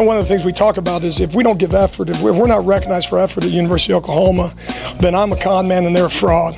And 0.00 0.06
one 0.06 0.16
of 0.16 0.22
the 0.22 0.28
things 0.28 0.46
we 0.46 0.52
talk 0.52 0.78
about 0.78 1.04
is 1.04 1.20
if 1.20 1.34
we 1.34 1.44
don't 1.44 1.58
give 1.58 1.74
effort, 1.74 2.08
if 2.08 2.22
we're 2.22 2.46
not 2.46 2.64
recognized 2.64 3.10
for 3.10 3.18
effort 3.18 3.44
at 3.44 3.50
University 3.50 3.92
of 3.92 3.98
Oklahoma, 3.98 4.54
then 4.98 5.14
I'm 5.14 5.30
a 5.30 5.36
con 5.36 5.68
man 5.68 5.84
and 5.84 5.94
they're 5.94 6.06
a 6.06 6.10
fraud. 6.10 6.56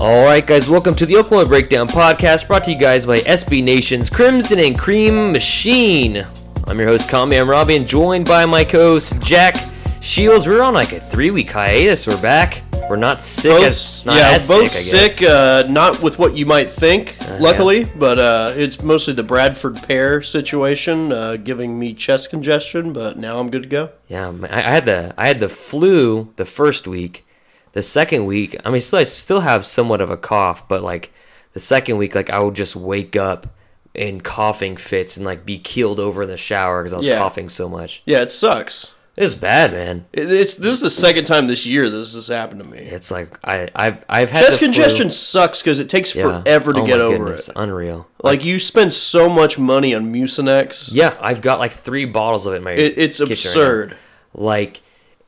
All 0.00 0.24
right, 0.24 0.44
guys, 0.44 0.68
welcome 0.68 0.96
to 0.96 1.06
the 1.06 1.16
Oklahoma 1.18 1.48
Breakdown 1.48 1.86
Podcast, 1.86 2.48
brought 2.48 2.64
to 2.64 2.72
you 2.72 2.76
guys 2.76 3.06
by 3.06 3.20
SB 3.20 3.62
Nation's 3.62 4.10
Crimson 4.10 4.58
and 4.58 4.76
Cream 4.76 5.30
Machine. 5.30 6.26
I'm 6.66 6.76
your 6.76 6.88
host, 6.88 7.08
Kami. 7.08 7.36
I'm 7.36 7.48
Robbie, 7.48 7.76
and 7.76 7.86
joined 7.86 8.26
by 8.26 8.46
my 8.46 8.64
co-host 8.64 9.20
Jack 9.20 9.54
Shields. 10.00 10.48
We're 10.48 10.64
on 10.64 10.74
like 10.74 10.92
a 10.92 10.98
three-week 10.98 11.48
hiatus. 11.48 12.08
We're 12.08 12.20
back. 12.20 12.63
We're 12.88 12.96
not 12.96 13.22
sick 13.22 13.50
both, 13.50 13.64
as 13.64 14.04
not 14.04 14.16
yeah, 14.16 14.30
as 14.32 14.46
both 14.46 14.70
sick. 14.70 15.12
Sick. 15.12 15.28
Uh, 15.28 15.64
not 15.68 16.02
with 16.02 16.18
what 16.18 16.36
you 16.36 16.44
might 16.44 16.70
think, 16.70 17.16
Uh, 17.26 17.38
luckily, 17.40 17.84
but 17.84 18.18
uh, 18.18 18.52
it's 18.54 18.82
mostly 18.82 19.14
the 19.14 19.22
Bradford 19.22 19.76
pear 19.82 20.20
situation, 20.22 21.10
uh, 21.10 21.36
giving 21.36 21.78
me 21.78 21.94
chest 21.94 22.28
congestion. 22.30 22.92
But 22.92 23.16
now 23.18 23.38
I'm 23.40 23.50
good 23.50 23.62
to 23.62 23.68
go. 23.68 23.90
Yeah, 24.06 24.32
I, 24.50 24.58
I 24.58 24.60
had 24.60 24.84
the 24.86 25.14
I 25.16 25.26
had 25.26 25.40
the 25.40 25.48
flu 25.48 26.32
the 26.36 26.44
first 26.44 26.86
week. 26.86 27.26
The 27.72 27.82
second 27.82 28.26
week, 28.26 28.56
I 28.64 28.70
mean, 28.70 28.80
still 28.82 28.98
I 29.00 29.04
still 29.04 29.40
have 29.40 29.64
somewhat 29.66 30.00
of 30.02 30.10
a 30.10 30.16
cough, 30.18 30.68
but 30.68 30.82
like 30.82 31.10
the 31.54 31.60
second 31.60 31.96
week, 31.96 32.14
like 32.14 32.28
I 32.30 32.38
would 32.38 32.54
just 32.54 32.76
wake 32.76 33.16
up 33.16 33.46
in 33.94 34.20
coughing 34.20 34.76
fits 34.76 35.16
and 35.16 35.24
like 35.24 35.46
be 35.46 35.58
keeled 35.58 35.98
over 35.98 36.24
in 36.24 36.28
the 36.28 36.36
shower 36.36 36.82
because 36.82 36.92
I 36.92 36.96
was 36.98 37.06
Yeah. 37.06 37.18
coughing 37.18 37.48
so 37.48 37.68
much. 37.68 38.02
Yeah, 38.04 38.20
it 38.20 38.30
sucks. 38.30 38.90
It's 39.16 39.36
bad, 39.36 39.70
man. 39.72 40.06
It, 40.12 40.30
it's 40.32 40.56
this 40.56 40.74
is 40.74 40.80
the 40.80 40.90
second 40.90 41.24
time 41.26 41.46
this 41.46 41.64
year 41.64 41.88
this 41.88 42.14
has 42.14 42.26
happened 42.26 42.62
to 42.62 42.68
me. 42.68 42.78
It's 42.78 43.10
like 43.12 43.38
I 43.46 43.68
I've 43.76 44.04
I've 44.08 44.30
had 44.30 44.40
Chest 44.40 44.52
the 44.52 44.58
flu. 44.58 44.66
congestion 44.66 45.10
sucks 45.12 45.62
because 45.62 45.78
it 45.78 45.88
takes 45.88 46.12
Yeah. 46.14 46.42
forever 46.42 46.72
to 46.72 46.80
Oh 46.80 46.86
get 46.86 47.00
over 47.00 47.18
goodness, 47.18 47.48
it. 47.48 47.52
Unreal. 47.54 48.08
Like 48.24 48.44
you 48.44 48.58
spend 48.58 48.92
so 48.92 49.28
much 49.28 49.56
money 49.58 49.94
on 49.94 50.12
Mucinex. 50.12 50.88
Yeah, 50.92 51.16
I've 51.20 51.42
got 51.42 51.60
like 51.60 51.72
three 51.72 52.06
bottles 52.06 52.44
of 52.46 52.54
it 52.54 52.56
in 52.56 52.64
my. 52.64 52.72
It, 52.72 52.98
it's 52.98 53.18
kitchen 53.18 53.28
right 53.28 53.38
absurd. 53.46 53.96
like, 54.34 54.80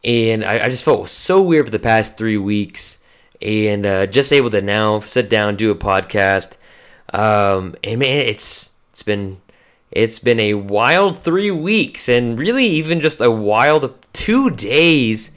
and 0.02 0.44
I, 0.44 0.64
I 0.64 0.68
just 0.68 0.82
felt 0.82 1.08
so 1.08 1.40
weird 1.42 1.66
for 1.66 1.70
the 1.70 1.78
past 1.78 2.16
three 2.18 2.38
weeks, 2.38 2.98
and 3.40 3.86
uh, 3.86 4.06
just 4.06 4.32
able 4.32 4.50
to 4.50 4.60
now 4.62 4.98
sit 5.00 5.30
down 5.30 5.54
do 5.54 5.70
a 5.70 5.76
podcast. 5.76 6.56
Um, 7.14 7.76
and 7.84 8.00
man, 8.00 8.22
it's 8.26 8.72
it's 8.90 9.04
been 9.04 9.36
it's 9.96 10.18
been 10.18 10.40
a 10.40 10.54
wild 10.54 11.18
three 11.22 11.50
weeks, 11.50 12.08
and 12.08 12.38
really 12.38 12.66
even 12.66 13.00
just 13.00 13.20
a 13.20 13.30
wild 13.30 13.94
two 14.12 14.50
days, 14.50 15.30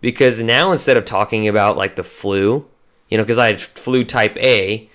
because 0.00 0.40
now 0.40 0.72
instead 0.72 0.96
of 0.96 1.04
talking 1.04 1.48
about 1.48 1.76
like 1.76 1.96
the 1.96 2.04
flu, 2.04 2.66
you 3.08 3.16
know, 3.16 3.24
because 3.24 3.38
I 3.38 3.46
had 3.46 3.60
flu 3.60 4.04
type 4.04 4.36
A, 4.38 4.88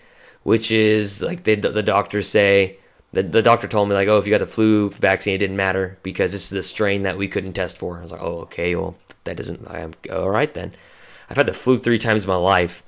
which 0.44 0.72
is 0.72 1.22
like 1.22 1.44
the 1.44 1.56
the 1.56 1.84
doctors 1.84 2.30
say. 2.30 2.78
The, 3.14 3.24
the 3.24 3.42
doctor 3.42 3.68
told 3.68 3.88
me 3.88 3.96
like, 3.96 4.10
oh, 4.10 4.18
if 4.18 4.28
you 4.28 4.32
got 4.32 4.40
the 4.40 4.48
flu 4.48 4.90
vaccine, 4.90 5.34
it 5.34 5.38
didn't 5.38 5.56
matter 5.56 5.98
because 6.04 6.34
this 6.34 6.52
is 6.52 6.58
a 6.58 6.62
strain 6.62 7.04
that 7.04 7.18
we 7.18 7.30
couldn't 7.30 7.54
test 7.54 7.78
for. 7.78 7.98
I 7.98 8.02
was 8.02 8.12
like, 8.12 8.22
oh, 8.22 8.42
okay, 8.42 8.76
well, 8.76 8.96
that 9.24 9.38
doesn't. 9.38 9.66
I'm 9.70 9.94
all 10.12 10.30
right 10.30 10.54
then. 10.54 10.74
I've 11.30 11.38
had 11.38 11.46
the 11.46 11.54
flu 11.54 11.80
three 11.80 12.00
times 12.00 12.26
in 12.26 12.30
my 12.30 12.36
life. 12.36 12.84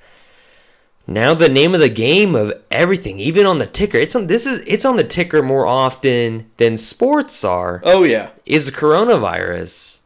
Now 1.10 1.34
the 1.34 1.48
name 1.48 1.74
of 1.74 1.80
the 1.80 1.88
game 1.88 2.36
of 2.36 2.52
everything, 2.70 3.18
even 3.18 3.44
on 3.44 3.58
the 3.58 3.66
ticker, 3.66 3.98
it's 3.98 4.14
on 4.14 4.28
this 4.28 4.46
is 4.46 4.62
it's 4.64 4.84
on 4.84 4.94
the 4.94 5.02
ticker 5.02 5.42
more 5.42 5.66
often 5.66 6.48
than 6.58 6.76
sports 6.76 7.42
are. 7.42 7.82
Oh 7.82 8.04
yeah. 8.04 8.30
Is 8.46 8.66
the 8.66 8.72
coronavirus, 8.72 9.98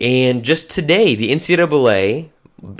and 0.00 0.42
just 0.42 0.70
today 0.70 1.14
the 1.14 1.30
NCAA, 1.30 2.30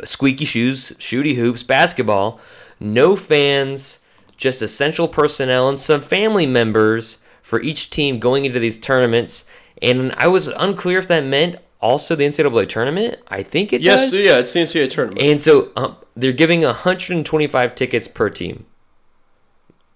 squeaky 0.05 0.47
shoes, 0.47 0.93
shooty 0.93 1.37
hoops, 1.37 1.63
basketball, 1.63 2.41
no 2.81 3.15
fans, 3.15 3.99
just 4.39 4.63
essential 4.63 5.07
personnel 5.07 5.69
and 5.69 5.79
some 5.79 6.01
family 6.01 6.47
members 6.47 7.19
for 7.43 7.61
each 7.61 7.91
team 7.91 8.19
going 8.19 8.47
into 8.47 8.59
these 8.59 8.79
tournaments. 8.79 9.45
And 9.83 10.15
I 10.17 10.29
was 10.29 10.49
unclear 10.49 10.99
if 10.99 11.09
that 11.09 11.25
meant 11.25 11.57
also 11.81 12.15
the 12.17 12.25
NCAA 12.25 12.69
tournament. 12.69 13.19
I 13.29 13.43
think 13.43 13.73
it 13.73 13.81
Yes. 13.81 14.11
does. 14.11 14.21
Yeah. 14.23 14.39
It's 14.39 14.53
the 14.53 14.61
NCAA 14.61 14.91
tournament. 14.91 15.23
And 15.23 15.41
so 15.43 15.71
um, 15.77 15.97
they're 16.17 16.33
giving 16.33 16.63
125 16.63 17.75
tickets 17.75 18.09
per 18.09 18.31
team. 18.31 18.67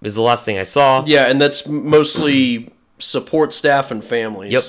Is 0.03 0.15
the 0.17 0.23
last 0.23 0.45
thing 0.45 0.59
I 0.59 0.65
saw. 0.65 1.03
yeah, 1.07 1.31
and 1.31 1.41
that's 1.41 1.67
mostly 1.67 2.71
support 2.99 3.55
staff 3.55 3.91
and 3.91 4.05
families. 4.05 4.53
Yep. 4.53 4.65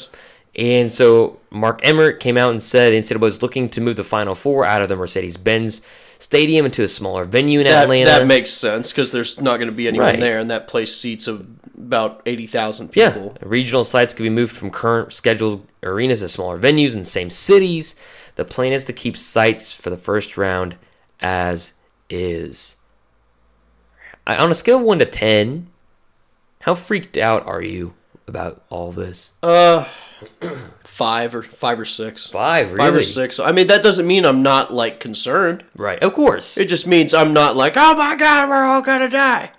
And 0.58 0.92
so 0.94 1.40
Mark 1.50 1.82
Emmert 1.84 2.22
came 2.22 2.38
out 2.38 2.52
and 2.52 2.64
said 2.64 2.94
NCAA 2.94 3.20
was 3.20 3.42
looking 3.42 3.68
to 3.70 3.82
move 3.82 3.98
the 3.98 4.06
Final 4.06 4.34
Four 4.36 4.64
out 4.66 4.82
of 4.82 4.88
the 4.88 4.96
Mercedes-Benz 4.96 5.82
Stadium 6.20 6.66
into 6.66 6.82
a 6.84 6.88
smaller 6.88 7.26
venue 7.26 7.60
in 7.60 7.66
That, 7.68 7.84
Atlanta. 7.84 8.06
that 8.12 8.26
makes 8.26 8.50
sense 8.52 8.94
because 8.94 9.12
there's 9.12 9.42
not 9.42 9.58
going 9.58 9.68
to 9.68 9.76
be 9.76 9.90
anyone 9.90 10.06
Right. 10.08 10.20
there, 10.22 10.40
and 10.40 10.50
that 10.50 10.70
place 10.70 10.96
seats 10.96 11.28
of 11.28 11.46
about 11.78 12.22
eighty 12.26 12.48
thousand 12.48 12.90
people. 12.90 13.36
yeah, 13.42 13.48
regional 13.48 13.84
sites 13.84 14.14
could 14.14 14.24
be 14.24 14.30
moved 14.30 14.56
from 14.56 14.72
current 14.72 15.14
scheduled 15.14 15.68
arenas 15.84 16.20
to 16.22 16.30
smaller 16.30 16.58
venues 16.60 16.94
in 16.94 17.00
the 17.00 17.06
same 17.06 17.30
cities. 17.30 17.96
The 18.36 18.46
plan 18.46 18.74
is 18.74 18.84
to 18.86 18.94
keep 18.94 19.16
sites 19.18 19.72
for 19.72 19.90
the 19.90 19.98
first 19.98 20.38
round 20.38 20.76
as 21.22 21.74
is. 22.10 22.76
I- 24.28 24.36
On 24.38 24.52
a 24.52 24.56
scale 24.56 24.78
of 24.78 24.84
one 24.84 25.00
to 25.00 25.06
ten, 25.06 25.68
how 26.62 26.76
freaked 26.76 27.18
out 27.18 27.46
are 27.46 27.62
you 27.62 27.94
about 28.28 28.64
all 28.70 28.92
this? 28.92 29.34
Uh, 29.44 29.88
five 30.84 31.36
or 31.36 31.44
five 31.44 31.80
or 31.80 31.86
six. 31.86 32.26
Five, 32.28 32.72
really? 32.72 32.80
Five 32.80 32.96
or 32.96 33.04
six. 33.04 33.40
I 33.40 33.52
mean, 33.52 33.68
that 33.68 33.84
doesn't 33.84 34.08
mean 34.08 34.26
I'm 34.26 34.42
not 34.42 34.74
like 34.74 35.00
concerned. 35.00 35.64
Right, 35.76 36.02
of 36.02 36.14
course. 36.14 36.58
It 36.58 36.66
just 36.68 36.88
means 36.88 37.14
I'm 37.14 37.34
not 37.34 37.56
like, 37.56 37.74
oh 37.78 37.96
my 37.96 38.16
god, 38.18 38.50
we're 38.50 38.64
all 38.64 38.82
gonna 38.82 39.10
die. 39.10 39.52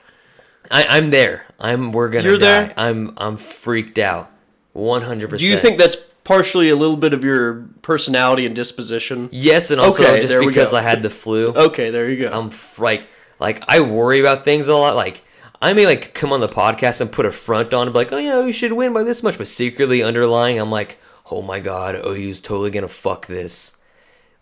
I, 0.70 0.84
I'm 0.84 1.10
there. 1.10 1.45
I'm. 1.58 1.92
We're 1.92 2.08
gonna. 2.08 2.28
You're 2.28 2.38
die. 2.38 2.44
there? 2.66 2.74
I'm. 2.76 3.14
I'm 3.16 3.36
freaked 3.36 3.98
out. 3.98 4.30
One 4.72 5.02
hundred 5.02 5.30
percent. 5.30 5.46
Do 5.48 5.52
you 5.54 5.58
think 5.58 5.78
that's 5.78 5.96
partially 6.24 6.68
a 6.68 6.76
little 6.76 6.96
bit 6.96 7.12
of 7.14 7.24
your 7.24 7.66
personality 7.82 8.44
and 8.46 8.54
disposition? 8.54 9.28
Yes, 9.32 9.70
and 9.70 9.80
also 9.80 10.02
Okay, 10.02 10.16
just 10.20 10.28
there 10.30 10.40
we 10.40 10.48
because 10.48 10.72
go. 10.72 10.76
I 10.78 10.82
had 10.82 11.02
the 11.02 11.10
flu. 11.10 11.48
Okay, 11.54 11.90
there 11.90 12.10
you 12.10 12.24
go. 12.24 12.30
I'm 12.30 12.48
f- 12.48 12.78
like, 12.78 13.06
like 13.38 13.62
I 13.68 13.80
worry 13.80 14.20
about 14.20 14.44
things 14.44 14.68
a 14.68 14.76
lot. 14.76 14.96
Like 14.96 15.22
I 15.62 15.72
may 15.72 15.86
like 15.86 16.12
come 16.12 16.32
on 16.32 16.40
the 16.40 16.48
podcast 16.48 17.00
and 17.00 17.10
put 17.10 17.24
a 17.26 17.32
front 17.32 17.72
on 17.72 17.86
and 17.86 17.92
be 17.94 17.98
like, 18.00 18.12
oh 18.12 18.18
yeah, 18.18 18.44
we 18.44 18.52
should 18.52 18.72
win 18.72 18.92
by 18.92 19.02
this 19.02 19.22
much, 19.22 19.38
but 19.38 19.48
secretly 19.48 20.02
underlying, 20.02 20.58
I'm 20.58 20.70
like, 20.70 20.98
oh 21.30 21.40
my 21.40 21.60
god, 21.60 21.94
OU's 21.94 22.40
totally 22.40 22.70
gonna 22.70 22.88
fuck 22.88 23.26
this. 23.26 23.76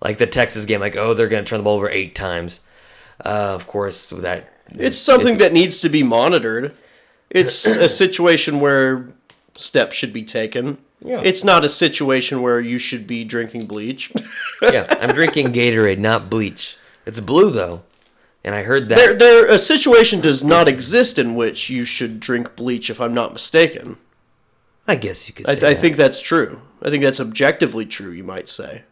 Like 0.00 0.19
the 0.19 0.27
Texas 0.27 0.65
game, 0.65 0.81
like 0.81 0.97
oh 0.97 1.15
they're 1.15 1.29
gonna 1.29 1.44
turn 1.44 1.61
the 1.61 1.65
ball 1.65 1.77
over 1.77 1.88
eight 1.88 2.15
times. 2.17 2.61
Uh, 3.25 3.53
of 3.55 3.69
course, 3.69 4.11
with 4.11 4.23
that. 4.23 4.53
it's 4.71 4.99
something 4.99 5.38
that 5.38 5.53
needs 5.53 5.81
to 5.83 5.88
be 5.88 6.03
monitored. 6.03 6.75
It's 7.31 7.65
a 7.67 7.88
situation 7.88 8.61
where 8.61 9.12
steps 9.56 9.97
should 9.97 10.12
be 10.12 10.25
taken. 10.25 10.79
Yeah. 11.00 11.21
It's 11.23 11.44
not 11.44 11.65
a 11.65 11.69
situation 11.69 12.41
where 12.41 12.61
you 12.61 12.79
should 12.79 13.06
be 13.06 13.25
drinking 13.25 13.67
bleach. 13.67 14.12
yeah, 14.62 14.87
I'm 15.00 15.11
drinking 15.11 15.53
Gatorade, 15.53 15.99
not 15.99 16.31
bleach. 16.31 16.79
It's 17.05 17.21
blue 17.21 17.50
though, 17.50 17.82
and 18.43 18.55
I 18.55 18.62
heard 18.62 18.88
that. 18.88 18.97
there, 18.97 19.15
there, 19.15 19.47
a 19.47 19.59
situation 19.59 20.21
does 20.21 20.43
not 20.43 20.69
exist 20.69 21.19
in 21.19 21.35
which 21.35 21.69
you 21.69 21.85
should 21.85 22.21
drink 22.21 22.56
bleach, 22.56 22.88
if 22.88 23.00
I'm 23.00 23.12
not 23.12 23.35
mistaken. 23.35 23.99
I 24.88 24.97
guess 24.97 25.29
you 25.29 25.35
could. 25.35 25.47
I, 25.47 25.55
Say 25.55 25.67
I 25.67 25.75
that. 25.75 25.81
think 25.81 25.97
that's 25.97 26.21
true. 26.21 26.62
I 26.82 26.91
think 26.91 27.03
that's 27.03 27.21
objectively 27.21 27.87
true, 27.87 28.11
you 28.11 28.25
might 28.25 28.49
say. 28.49 28.85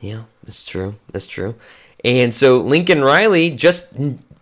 Yeah, 0.00 0.24
that's 0.44 0.64
true. 0.64 0.96
That's 1.12 1.26
true. 1.26 1.56
And 2.04 2.34
so 2.34 2.58
Lincoln 2.58 3.02
Riley 3.02 3.50
just 3.50 3.92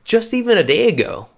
just 0.04 0.34
even 0.34 0.58
a 0.58 0.62
day 0.62 0.88
ago, 0.88 1.28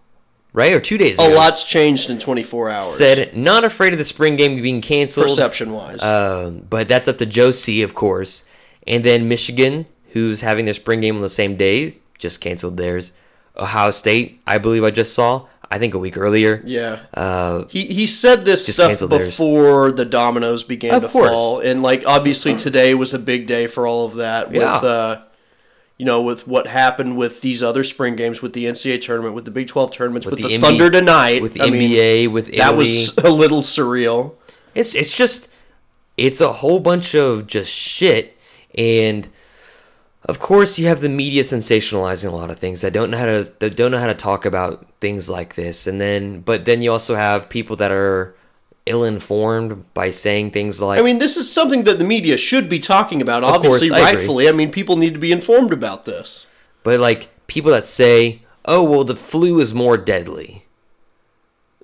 right? 0.53 0.73
Or 0.73 0.81
two 0.81 0.99
days 0.99 1.15
ago. 1.15 1.25
A 1.25 1.27
ago. 1.29 1.37
lot's 1.37 1.65
changed 1.65 2.11
in 2.11 2.19
24 2.19 2.71
hours. 2.71 2.97
Said 2.97 3.37
not 3.37 3.65
afraid 3.65 3.93
of 3.93 3.99
the 3.99 4.05
spring 4.05 4.37
game 4.37 4.61
being 4.63 4.81
canceled. 4.81 5.27
perception 5.29 5.73
wise. 5.73 6.03
Um, 6.03 6.67
but 6.69 6.89
that's 6.89 7.09
up 7.09 7.19
to 7.19 7.27
Joe 7.27 7.51
C, 7.51 7.83
of 7.83 7.95
course. 7.95 8.45
And 8.87 9.05
then 9.05 9.29
Michigan, 9.29 9.87
who's 10.13 10.41
having 10.41 10.65
their 10.65 10.75
spring 10.75 11.01
game 11.01 11.17
on 11.17 11.23
the 11.23 11.29
same 11.29 11.57
day, 11.57 11.99
just 12.19 12.41
canceled 12.41 12.77
theirs. 12.77 13.13
Ohio 13.57 13.91
State, 13.91 14.41
I 14.47 14.59
believe 14.59 14.85
I 14.85 14.91
just 14.91 15.13
saw, 15.15 15.47
I 15.71 15.79
think 15.79 15.93
a 15.93 15.99
week 15.99 16.17
earlier. 16.17 16.63
yeah. 16.65 17.01
Uh, 17.13 17.65
He 17.69 17.85
he 17.87 18.07
said 18.07 18.45
this 18.45 18.67
stuff 18.67 18.89
canceled 18.89 19.11
theirs. 19.11 19.27
before 19.31 19.93
the 19.93 20.05
dominoes 20.05 20.65
began 20.65 20.95
Of 20.95 21.03
to 21.03 21.09
course. 21.09 21.29
fall, 21.31 21.59
and 21.61 21.83
like 21.83 22.05
obviously 22.07 22.57
today 22.57 22.95
was 22.95 23.13
a 23.13 23.19
big 23.19 23.47
day 23.47 23.67
for 23.67 23.87
all 23.87 24.07
of 24.07 24.15
that. 24.15 24.51
With 24.51 24.63
Yeah. 24.63 24.77
uh, 24.77 25.21
you 25.99 26.07
know, 26.07 26.23
with 26.23 26.47
what 26.47 26.69
happened 26.69 27.17
with 27.17 27.41
these 27.41 27.63
other 27.63 27.85
spring 27.85 28.17
games, 28.17 28.41
with 28.41 28.53
the 28.53 28.65
NCAA 28.65 29.03
tournament, 29.03 29.35
with 29.35 29.45
the 29.45 29.51
Big 29.51 29.67
Twelve 29.67 29.93
tournaments, 29.93 30.27
with, 30.27 30.35
With 30.35 30.43
the, 30.43 30.49
the 30.49 30.59
NBA 30.59 30.61
Thunder 30.61 30.91
tonight, 30.91 31.43
with 31.43 31.55
the 31.55 31.63
I 31.63 31.71
mean, 31.71 32.33
with 32.33 32.49
Italy. 32.49 32.59
that 32.59 32.77
was 32.77 33.17
a 33.19 33.31
little 33.31 33.63
surreal. 33.63 34.37
It's 34.75 34.95
it's 34.95 35.15
just 35.15 35.49
it's 36.19 36.41
a 36.41 36.53
whole 36.53 36.81
bunch 36.81 37.15
of 37.15 37.47
just 37.47 37.71
shit 37.71 38.37
and 38.77 39.29
of 40.25 40.39
course 40.39 40.79
you 40.79 40.89
have 40.89 41.01
the 41.01 41.09
media 41.09 41.43
sensationalizing 41.43 42.31
a 42.31 42.35
lot 42.35 42.51
of 42.51 42.59
things 42.59 42.81
that 42.83 42.93
don't 42.93 43.11
know 43.11 43.17
how 43.17 43.25
to 43.25 43.53
that 43.61 43.77
don't 43.77 43.93
know 43.93 43.99
how 43.99 44.07
to 44.07 44.15
talk 44.15 44.45
about 44.45 44.87
things 45.01 45.31
like 45.31 45.55
this 45.55 45.87
and 45.87 46.01
then 46.01 46.41
but 46.41 46.65
then 46.65 46.83
you 46.83 46.93
also 46.93 47.15
have 47.15 47.49
people 47.49 47.77
that 47.77 47.91
are 47.91 48.35
ill 48.89 49.05
informed 49.05 49.93
by 49.95 50.11
saying 50.11 50.51
things 50.51 50.81
like 50.81 50.99
I 50.99 51.03
mean, 51.03 51.19
this 51.19 51.37
is 51.37 51.51
something 51.53 51.85
that 51.85 51.99
the 51.99 52.05
media 52.05 52.37
should 52.37 52.69
be 52.69 52.79
talking 52.79 53.21
about. 53.23 53.45
Of 53.45 53.51
course, 53.63 53.77
Obviously, 53.77 53.91
I 53.91 53.99
agree. 54.01 54.17
rightfully. 54.19 54.49
I 54.49 54.53
mean, 54.53 54.71
people 54.71 54.97
need 54.97 55.13
to 55.15 55.21
be 55.21 55.33
informed 55.33 55.73
about 55.73 56.05
this. 56.05 56.47
but 56.83 56.99
like 57.01 57.29
people 57.47 57.71
that 57.73 57.85
say 57.85 58.43
oh 58.65 58.83
well 58.83 59.05
the 59.05 59.17
flu 59.17 59.59
is 59.61 59.73
more 59.73 59.97
deadly 59.97 60.65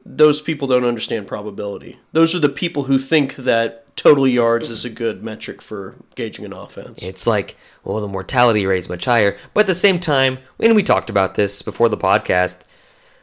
Those 0.04 0.40
people 0.42 0.68
don't 0.68 0.84
understand 0.84 1.26
probability. 1.26 1.98
Those 2.12 2.34
are 2.34 2.38
the 2.40 2.48
people 2.62 2.84
who 2.84 2.98
think 2.98 3.36
that 3.36 3.96
total 3.96 4.26
yards 4.28 4.68
is 4.68 4.84
a 4.84 4.90
good 4.90 5.22
metric 5.22 5.62
for 5.62 5.94
gauging 6.14 6.44
an 6.44 6.52
offense. 6.52 6.98
It's 7.02 7.26
like, 7.26 7.56
well, 7.84 8.00
the 8.00 8.08
mortality 8.08 8.66
rate 8.66 8.80
is 8.80 8.88
much 8.88 9.04
higher. 9.06 9.38
But 9.54 9.60
at 9.60 9.66
the 9.68 9.74
same 9.74 9.98
time, 10.00 10.38
and 10.60 10.74
we 10.74 10.82
talked 10.82 11.08
about 11.08 11.36
this 11.36 11.62
before 11.62 11.88
the 11.88 11.96
podcast, 11.96 12.56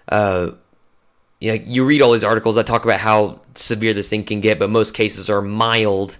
uh, 0.10 0.52
you 1.42 1.50
know, 1.52 1.64
you 1.66 1.84
read 1.84 2.02
all 2.02 2.14
these 2.14 2.24
articles 2.24 2.56
that 2.56 2.66
talk 2.68 2.86
about 2.86 3.00
how 3.02 3.42
severe 3.56 3.94
this 3.94 4.10
thing 4.10 4.24
can 4.24 4.40
get, 4.40 4.60
but 4.60 4.70
most 4.70 4.94
cases 4.94 5.30
are 5.30 5.42
mild, 5.42 6.18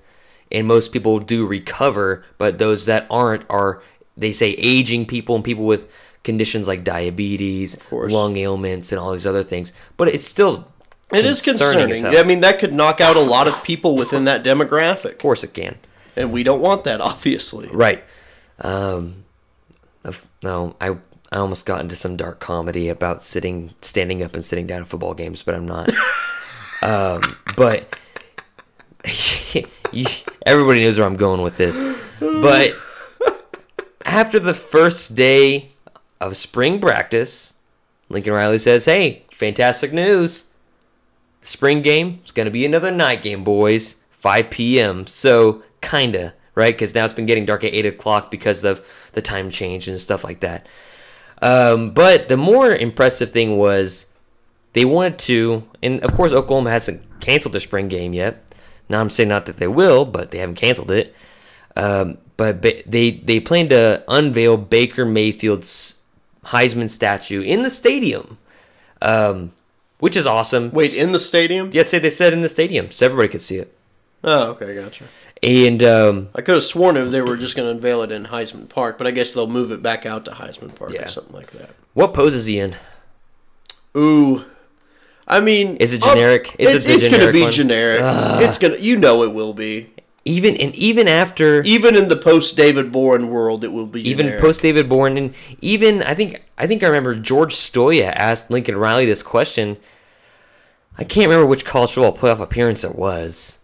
and 0.52 0.68
most 0.68 0.92
people 0.92 1.20
do 1.20 1.46
recover. 1.46 2.26
But 2.38 2.58
those 2.58 2.88
that 2.88 3.06
aren't 3.10 3.46
are, 3.50 3.82
they 4.18 4.34
say, 4.34 4.50
aging 4.58 5.06
people 5.06 5.36
and 5.36 5.44
people 5.44 5.64
with 5.66 5.90
conditions 6.24 6.68
like 6.68 6.84
diabetes, 6.84 7.78
lung 7.92 8.36
ailments, 8.36 8.92
and 8.92 9.00
all 9.00 9.12
these 9.14 9.26
other 9.28 9.44
things. 9.44 9.72
But 9.96 10.08
it's 10.10 10.28
still 10.28 10.68
It 11.14 11.24
is 11.24 11.42
concerning. 11.42 11.96
hell. 11.96 12.18
I 12.18 12.24
mean, 12.24 12.42
that 12.42 12.58
could 12.60 12.74
knock 12.74 13.00
out 13.00 13.16
a 13.16 13.22
lot 13.22 13.48
of 13.48 13.64
people 13.64 13.96
within 13.96 14.26
that 14.26 14.44
demographic, 14.44 15.12
of 15.14 15.18
course 15.20 15.44
it 15.44 15.54
can. 15.54 15.78
and 16.16 16.32
we 16.32 16.42
don't 16.44 16.62
want 16.62 16.84
that, 16.84 17.00
obviously. 17.12 17.68
Right. 17.70 18.04
Um, 18.60 19.24
no, 20.44 20.76
I 20.82 20.98
I 21.32 21.38
almost 21.38 21.66
got 21.66 21.82
into 21.82 21.96
some 21.96 22.18
dark 22.18 22.40
comedy 22.40 22.90
about 22.90 23.24
sitting, 23.24 23.74
standing 23.82 24.22
up 24.22 24.36
and 24.36 24.44
sitting 24.44 24.68
down 24.68 24.82
at 24.82 24.88
football 24.88 25.14
games, 25.14 25.44
but 25.44 25.56
I'm 25.56 25.66
not. 25.66 25.90
um, 26.82 27.38
but 27.56 27.98
everybody 30.46 30.82
knows 30.82 30.98
where 30.98 31.08
I'm 31.08 31.16
going 31.16 31.42
with 31.42 31.56
this. 31.56 31.82
But 32.20 32.76
after 34.04 34.40
the 34.40 34.54
first 34.54 35.16
day 35.16 35.72
of 36.20 36.36
spring 36.36 36.82
practice, 36.82 37.54
Lincoln 38.10 38.34
Riley 38.34 38.60
says, 38.60 38.86
"Hey, 38.86 39.24
fantastic 39.32 39.94
news! 39.94 40.46
The 41.42 41.48
spring 41.48 41.82
game 41.82 42.20
is 42.26 42.32
going 42.32 42.46
to 42.46 42.52
be 42.52 42.66
another 42.66 42.92
night 42.92 43.24
game, 43.24 43.44
boys. 43.44 43.96
5 44.12 44.52
p.m. 44.52 45.08
So 45.08 45.64
kinda 45.82 46.34
right 46.54 46.76
because 46.76 46.94
now 46.94 47.06
it's 47.06 47.14
been 47.14 47.26
getting 47.26 47.46
dark 47.46 47.64
at 47.64 47.74
8 47.74 47.88
o'clock 47.88 48.30
because 48.30 48.64
of 48.64 48.86
the 49.14 49.22
time 49.22 49.50
change 49.50 49.88
and 49.88 50.00
stuff 50.00 50.24
like 50.24 50.42
that. 50.42 50.68
Um, 51.42 51.92
but 51.92 52.30
the 52.30 52.38
more 52.38 52.72
impressive 52.72 53.32
thing 53.32 53.58
was 53.58 54.06
they 54.74 54.86
wanted 54.86 55.20
to, 55.20 55.64
and 55.82 56.04
of 56.04 56.14
course 56.14 56.32
Oklahoma 56.32 56.70
hasn't 56.70 57.02
canceled 57.20 57.54
their 57.54 57.62
spring 57.62 57.88
game 57.88 58.14
yet. 58.14 58.44
Now 58.90 59.00
I'm 59.00 59.10
saying 59.10 59.30
not 59.30 59.46
that 59.46 59.58
they 59.58 59.68
will, 59.68 60.06
but 60.06 60.32
they 60.32 60.38
haven't 60.40 60.56
canceled 60.56 60.92
it. 60.92 61.16
Um, 61.76 62.18
but 62.38 62.62
ba- 62.62 62.84
they 62.86 63.12
they 63.12 63.40
plan 63.40 63.70
to 63.70 64.04
unveil 64.08 64.58
Baker 64.58 65.06
Mayfield's 65.06 66.02
Heisman 66.46 66.90
statue 66.90 67.42
in 67.42 67.64
the 67.64 67.70
stadium, 67.70 68.38
um, 69.02 69.54
which 70.00 70.18
is 70.18 70.28
awesome. 70.28 70.72
Wait, 70.72 70.94
in 70.94 71.12
the 71.12 71.20
stadium? 71.20 71.70
Yeah, 71.72 71.84
say 71.84 72.00
they 72.00 72.10
said 72.10 72.34
in 72.34 72.42
the 72.42 72.50
stadium, 72.50 72.92
so 72.92 73.06
everybody 73.06 73.30
could 73.30 73.42
see 73.42 73.58
it. 73.58 73.76
Oh, 74.24 74.50
okay, 74.52 74.76
gotcha. 74.76 75.06
And 75.42 75.82
um, 75.84 76.30
I 76.36 76.42
could 76.42 76.56
have 76.56 76.64
sworn 76.64 76.96
if 76.98 77.10
they 77.12 77.22
were 77.22 77.36
just 77.38 77.56
going 77.56 77.68
to 77.68 77.72
unveil 77.72 78.04
it 78.04 78.12
in 78.12 78.26
Heisman 78.26 78.70
Park, 78.70 78.98
but 79.00 79.08
I 79.08 79.12
guess 79.12 79.32
they'll 79.34 79.48
move 79.48 79.72
it 79.72 79.82
back 79.82 80.06
out 80.06 80.26
to 80.26 80.32
Heisman 80.32 80.76
Park 80.76 80.92
Yeah. 80.94 81.06
or 81.06 81.08
something 81.08 81.34
like 81.34 81.52
that. 81.52 81.72
what 81.94 82.14
pose 82.14 82.36
is 82.36 82.46
he 82.46 82.60
in? 82.60 82.76
Ooh. 83.98 84.46
I 85.28 85.40
mean, 85.40 85.78
Is 85.78 85.94
it 85.94 86.02
generic? 86.04 86.56
Is 86.60 86.76
it's 86.76 86.86
it 86.86 86.92
it's 86.92 87.08
going 87.10 87.26
to 87.26 87.32
be 87.32 87.44
one? 87.44 87.52
generic. 87.52 88.02
It's 88.44 88.58
going 88.58 88.74
to, 88.74 88.82
you 88.82 88.98
know, 88.98 89.24
it 89.24 89.34
will 89.34 89.54
be. 89.54 89.90
Even 90.24 90.56
and 90.58 90.76
even 90.76 91.08
after 91.08 91.64
Even 91.64 91.96
in 91.96 92.08
the 92.08 92.16
post 92.16 92.56
David 92.56 92.92
Boren 92.92 93.30
world, 93.30 93.64
it 93.64 93.70
will 93.72 93.88
be 93.88 94.08
even 94.08 94.26
generic. 94.28 94.42
post 94.44 94.62
David 94.62 94.88
Boren 94.88 95.18
and 95.18 95.34
even 95.62 96.04
I 96.04 96.14
think 96.14 96.44
I 96.60 96.68
think 96.68 96.84
I 96.84 96.88
remember 96.88 97.16
George 97.16 97.56
Stoia 97.56 98.14
asked 98.16 98.52
Lincoln 98.52 98.78
Riley 98.78 99.08
this 99.08 99.24
question. 99.24 99.78
I 100.96 101.06
can't 101.06 101.26
remember 101.28 101.48
which 101.48 101.66
college 101.66 101.94
football 101.94 102.16
playoff 102.16 102.40
appearance 102.40 102.84
it 102.84 102.96
was. 102.96 103.58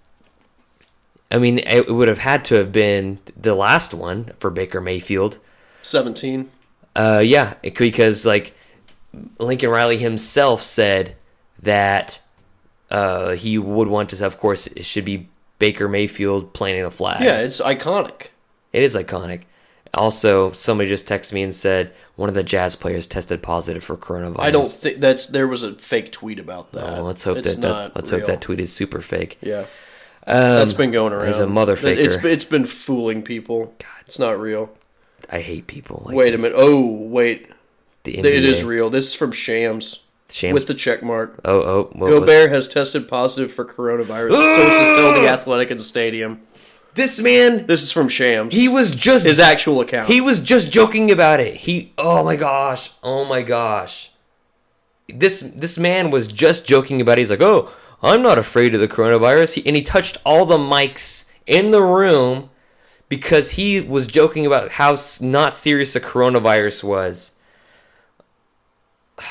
I 1.29 1.37
mean, 1.37 1.59
it 1.59 1.93
would 1.93 2.07
have 2.07 2.19
had 2.19 2.45
to 2.45 2.55
have 2.55 2.71
been 2.71 3.19
the 3.35 3.53
last 3.55 3.93
one 3.93 4.31
for 4.39 4.49
Baker 4.49 4.79
Mayfield. 4.81 5.39
seventeen. 5.81 6.49
Uh, 6.95 7.21
yeah, 7.23 7.55
it, 7.61 7.75
because 7.75 8.25
like 8.25 8.53
Lincoln 9.39 9.69
Riley 9.69 9.97
himself 9.97 10.61
said 10.63 11.15
that 11.61 12.19
uh, 12.89 13.31
he 13.31 13.57
would 13.57 13.87
want 13.87 14.09
to. 14.11 14.25
Of 14.25 14.39
course, 14.39 14.67
it 14.67 14.85
should 14.85 15.05
be 15.05 15.27
Baker 15.59 15.87
Mayfield 15.87 16.53
planting 16.53 16.83
the 16.83 16.91
flag. 16.91 17.23
Yeah, 17.23 17.39
it's 17.39 17.59
iconic. 17.59 18.27
It 18.73 18.83
is 18.83 18.95
iconic. 18.95 19.41
Also, 19.93 20.51
somebody 20.51 20.89
just 20.89 21.07
texted 21.07 21.33
me 21.33 21.41
and 21.43 21.55
said 21.55 21.93
one 22.15 22.29
of 22.29 22.35
the 22.35 22.43
Jazz 22.43 22.75
players 22.75 23.07
tested 23.07 23.41
positive 23.41 23.83
for 23.83 23.95
coronavirus. 23.97 24.39
I 24.39 24.51
don't 24.51 24.67
think 24.67 24.99
that's 24.99 25.27
there 25.27 25.47
was 25.47 25.63
a 25.63 25.75
fake 25.75 26.11
tweet 26.11 26.39
about 26.39 26.71
that. 26.73 26.99
Oh, 26.99 27.03
let's 27.03 27.23
hope 27.23 27.37
It's 27.37 27.55
that, 27.55 27.61
that 27.61 27.95
let's 27.95 28.11
real. 28.11 28.21
hope 28.21 28.27
that 28.27 28.41
tweet 28.41 28.59
is 28.59 28.71
super 28.71 29.01
fake. 29.01 29.37
Yeah, 29.41 29.65
Um, 30.27 30.35
that's 30.57 30.73
been 30.73 30.91
going 30.91 31.13
around. 31.13 31.27
he's 31.27 31.39
a 31.39 31.47
mother 31.47 31.73
It's 31.81 32.23
it's 32.23 32.43
been 32.43 32.65
fooling 32.65 33.23
people. 33.23 33.73
God, 33.79 33.87
It's 34.05 34.19
not 34.19 34.39
real. 34.39 34.69
I 35.29 35.39
hate 35.39 35.67
people. 35.67 36.03
Like 36.05 36.15
wait 36.15 36.33
a 36.33 36.37
minute. 36.37 36.53
Oh, 36.55 36.85
wait. 37.07 37.49
The 38.03 38.17
It 38.17 38.25
is 38.43 38.63
real. 38.63 38.89
This 38.89 39.07
is 39.07 39.13
from 39.13 39.31
Shams, 39.31 40.01
Shams- 40.29 40.53
with 40.53 40.67
the 40.67 40.73
check 40.73 41.01
mark. 41.01 41.39
oh 41.45 41.61
oh. 41.61 41.89
What 41.93 42.09
Gobert 42.09 42.51
has 42.51 42.67
tested 42.67 43.07
positive 43.07 43.51
for 43.53 43.65
coronavirus. 43.65 44.31
Sources 44.31 44.97
tell 44.97 45.13
the 45.21 45.27
Athletic 45.27 45.71
and 45.71 45.81
Stadium. 45.81 46.41
This 46.93 47.19
man, 47.19 47.67
This 47.67 47.83
is 47.83 47.91
from 47.91 48.09
Shams. 48.09 48.53
he 48.53 48.67
was 48.67 48.91
just 48.91 49.25
his 49.25 49.39
actual 49.39 49.81
account. 49.81 50.09
He 50.09 50.19
was 50.19 50.39
just 50.41 50.71
joking 50.71 51.11
about 51.11 51.39
it. 51.39 51.55
He 51.55 51.93
oh 51.97 52.23
my 52.23 52.35
gosh. 52.35 52.91
Oh 53.03 53.23
my 53.23 53.43
gosh. 53.43 54.11
This 55.07 55.39
this 55.39 55.77
man 55.77 56.11
was 56.11 56.27
just 56.27 56.65
joking 56.65 56.99
about 56.99 57.17
it. 57.17 57.21
He's 57.21 57.29
like, 57.29 57.41
"Oh, 57.41 57.71
I'm 58.01 58.21
not 58.21 58.39
afraid 58.39 58.73
of 58.75 58.81
the 58.81 58.87
coronavirus." 58.87 59.55
He, 59.55 59.65
and 59.65 59.75
he 59.75 59.81
touched 59.81 60.17
all 60.25 60.45
the 60.45 60.57
mics 60.57 61.25
in 61.45 61.71
the 61.71 61.81
room 61.81 62.49
because 63.09 63.51
he 63.51 63.79
was 63.79 64.05
joking 64.05 64.45
about 64.45 64.73
how 64.73 64.95
not 65.21 65.53
serious 65.53 65.93
the 65.93 66.01
coronavirus 66.01 66.83
was. 66.83 67.31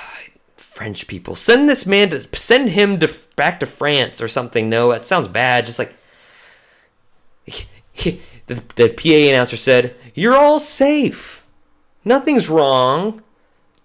French 0.56 1.06
people, 1.06 1.34
send 1.34 1.68
this 1.68 1.86
man 1.86 2.10
to 2.10 2.28
send 2.34 2.70
him 2.70 2.98
to 3.00 3.12
back 3.36 3.60
to 3.60 3.66
France 3.66 4.20
or 4.20 4.28
something. 4.28 4.68
No, 4.68 4.92
that 4.92 5.06
sounds 5.06 5.28
bad. 5.28 5.66
Just 5.66 5.78
like 5.78 5.94
the, 7.96 8.18
the 8.46 8.88
PA 8.88 9.30
announcer 9.30 9.56
said, 9.56 9.94
You're 10.14 10.36
all 10.36 10.60
safe. 10.60 11.46
Nothing's 12.04 12.48
wrong. 12.48 13.22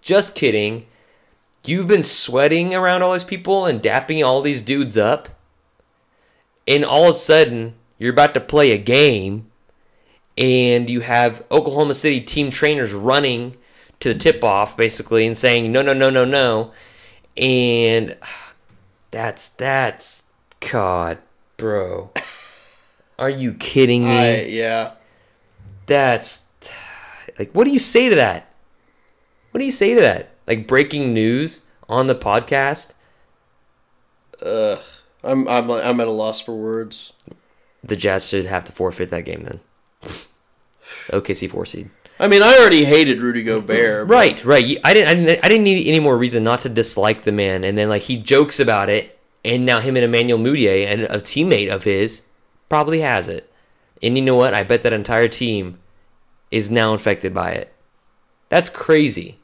Just 0.00 0.34
kidding. 0.34 0.86
You've 1.64 1.86
been 1.86 2.02
sweating 2.02 2.74
around 2.74 3.02
all 3.02 3.12
these 3.12 3.22
people 3.24 3.66
and 3.66 3.80
dapping 3.80 4.24
all 4.24 4.42
these 4.42 4.62
dudes 4.62 4.96
up. 4.96 5.28
And 6.66 6.84
all 6.84 7.04
of 7.04 7.10
a 7.10 7.14
sudden, 7.14 7.74
you're 7.98 8.12
about 8.12 8.34
to 8.34 8.40
play 8.40 8.72
a 8.72 8.78
game. 8.78 9.50
And 10.36 10.90
you 10.90 11.00
have 11.00 11.44
Oklahoma 11.50 11.94
City 11.94 12.20
team 12.20 12.50
trainers 12.50 12.92
running 12.92 13.56
to 14.00 14.12
the 14.12 14.18
tip 14.18 14.42
off, 14.42 14.76
basically, 14.76 15.26
and 15.26 15.36
saying, 15.36 15.70
No, 15.70 15.82
no, 15.82 15.92
no, 15.92 16.10
no, 16.10 16.24
no. 16.24 16.72
And 17.36 18.16
that's, 19.10 19.48
that's, 19.48 20.24
God, 20.60 21.18
bro. 21.56 22.10
Are 23.18 23.30
you 23.30 23.54
kidding 23.54 24.04
me? 24.04 24.18
I, 24.18 24.42
yeah. 24.42 24.92
That's 25.86 26.46
like, 27.38 27.52
what 27.52 27.64
do 27.64 27.70
you 27.70 27.78
say 27.78 28.08
to 28.08 28.16
that? 28.16 28.52
What 29.52 29.60
do 29.60 29.64
you 29.64 29.72
say 29.72 29.94
to 29.94 30.00
that? 30.00 30.31
Like 30.52 30.66
breaking 30.66 31.14
news 31.14 31.62
on 31.88 32.06
the 32.06 32.14
podcast. 32.14 32.92
Ugh. 34.42 34.80
I'm 35.24 35.48
I'm 35.48 35.70
I'm 35.70 36.00
at 36.00 36.06
a 36.06 36.10
loss 36.10 36.40
for 36.40 36.54
words. 36.54 37.12
The 37.82 37.96
Jazz 37.96 38.28
should 38.28 38.46
have 38.46 38.64
to 38.64 38.72
forfeit 38.72 39.08
that 39.10 39.24
game 39.24 39.44
then. 39.44 39.60
OKC 41.08 41.50
four 41.50 41.64
seed. 41.64 41.90
I 42.18 42.28
mean, 42.28 42.42
I 42.42 42.56
already 42.58 42.84
hated 42.84 43.20
Rudy 43.20 43.42
Gobert. 43.42 44.08
Right, 44.08 44.44
right. 44.44 44.78
I 44.84 44.94
didn't, 44.94 45.08
I 45.08 45.14
didn't. 45.14 45.44
I 45.44 45.48
didn't 45.48 45.64
need 45.64 45.88
any 45.88 46.00
more 46.00 46.16
reason 46.16 46.44
not 46.44 46.60
to 46.60 46.68
dislike 46.68 47.22
the 47.22 47.32
man. 47.32 47.64
And 47.64 47.78
then 47.78 47.88
like 47.88 48.02
he 48.02 48.16
jokes 48.16 48.60
about 48.60 48.90
it, 48.90 49.18
and 49.44 49.64
now 49.64 49.80
him 49.80 49.96
and 49.96 50.04
Emmanuel 50.04 50.38
Mudiay 50.38 50.86
and 50.86 51.02
a 51.02 51.16
teammate 51.18 51.70
of 51.70 51.84
his 51.84 52.22
probably 52.68 53.00
has 53.00 53.28
it. 53.28 53.50
And 54.02 54.18
you 54.18 54.22
know 54.22 54.36
what? 54.36 54.54
I 54.54 54.64
bet 54.64 54.82
that 54.82 54.92
entire 54.92 55.28
team 55.28 55.78
is 56.50 56.70
now 56.70 56.92
infected 56.92 57.32
by 57.32 57.52
it. 57.52 57.72
That's 58.48 58.68
crazy. 58.68 59.38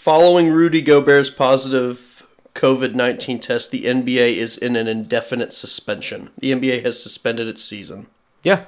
Following 0.00 0.48
Rudy 0.48 0.80
Gobert's 0.80 1.28
positive 1.28 2.26
COVID 2.54 2.94
19 2.94 3.38
test, 3.38 3.70
the 3.70 3.84
NBA 3.84 4.36
is 4.36 4.56
in 4.56 4.74
an 4.74 4.88
indefinite 4.88 5.52
suspension. 5.52 6.30
The 6.38 6.52
NBA 6.52 6.82
has 6.86 7.02
suspended 7.02 7.48
its 7.48 7.62
season. 7.62 8.06
Yeah. 8.42 8.64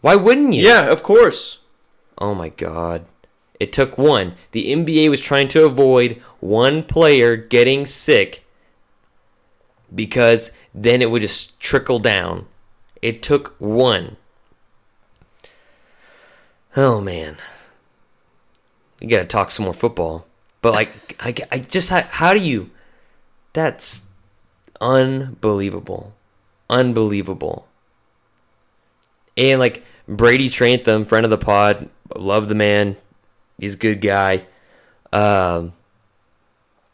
Why 0.00 0.14
wouldn't 0.14 0.54
you? 0.54 0.62
Yeah, 0.62 0.86
of 0.86 1.02
course. 1.02 1.58
Oh 2.16 2.34
my 2.34 2.48
god. 2.48 3.04
It 3.60 3.74
took 3.74 3.98
one. 3.98 4.36
The 4.52 4.72
NBA 4.72 5.10
was 5.10 5.20
trying 5.20 5.48
to 5.48 5.66
avoid 5.66 6.22
one 6.40 6.82
player 6.82 7.36
getting 7.36 7.84
sick 7.84 8.42
because 9.94 10.50
then 10.74 11.02
it 11.02 11.10
would 11.10 11.20
just 11.20 11.60
trickle 11.60 11.98
down. 11.98 12.46
It 13.02 13.22
took 13.22 13.54
one. 13.58 14.16
Oh 16.74 17.02
man. 17.02 17.36
You 18.98 19.10
got 19.10 19.18
to 19.18 19.26
talk 19.26 19.50
some 19.50 19.66
more 19.66 19.74
football. 19.74 20.26
But 20.64 20.72
like 20.72 21.14
I, 21.20 21.34
I 21.52 21.58
just 21.58 21.90
how, 21.90 22.00
how 22.08 22.32
do 22.32 22.40
you 22.40 22.70
That's 23.52 24.06
unbelievable. 24.80 26.14
Unbelievable. 26.70 27.68
And 29.36 29.60
like 29.60 29.84
Brady 30.08 30.48
Trantham, 30.48 31.04
friend 31.04 31.26
of 31.26 31.28
the 31.28 31.36
pod, 31.36 31.90
love 32.16 32.48
the 32.48 32.54
man. 32.54 32.96
He's 33.58 33.74
a 33.74 33.76
good 33.76 34.00
guy. 34.00 34.46
Um, 35.12 35.74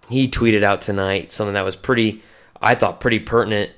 he 0.08 0.28
tweeted 0.28 0.64
out 0.64 0.82
tonight 0.82 1.30
something 1.30 1.54
that 1.54 1.64
was 1.64 1.76
pretty, 1.76 2.24
I 2.60 2.74
thought, 2.74 2.98
pretty 2.98 3.20
pertinent. 3.20 3.70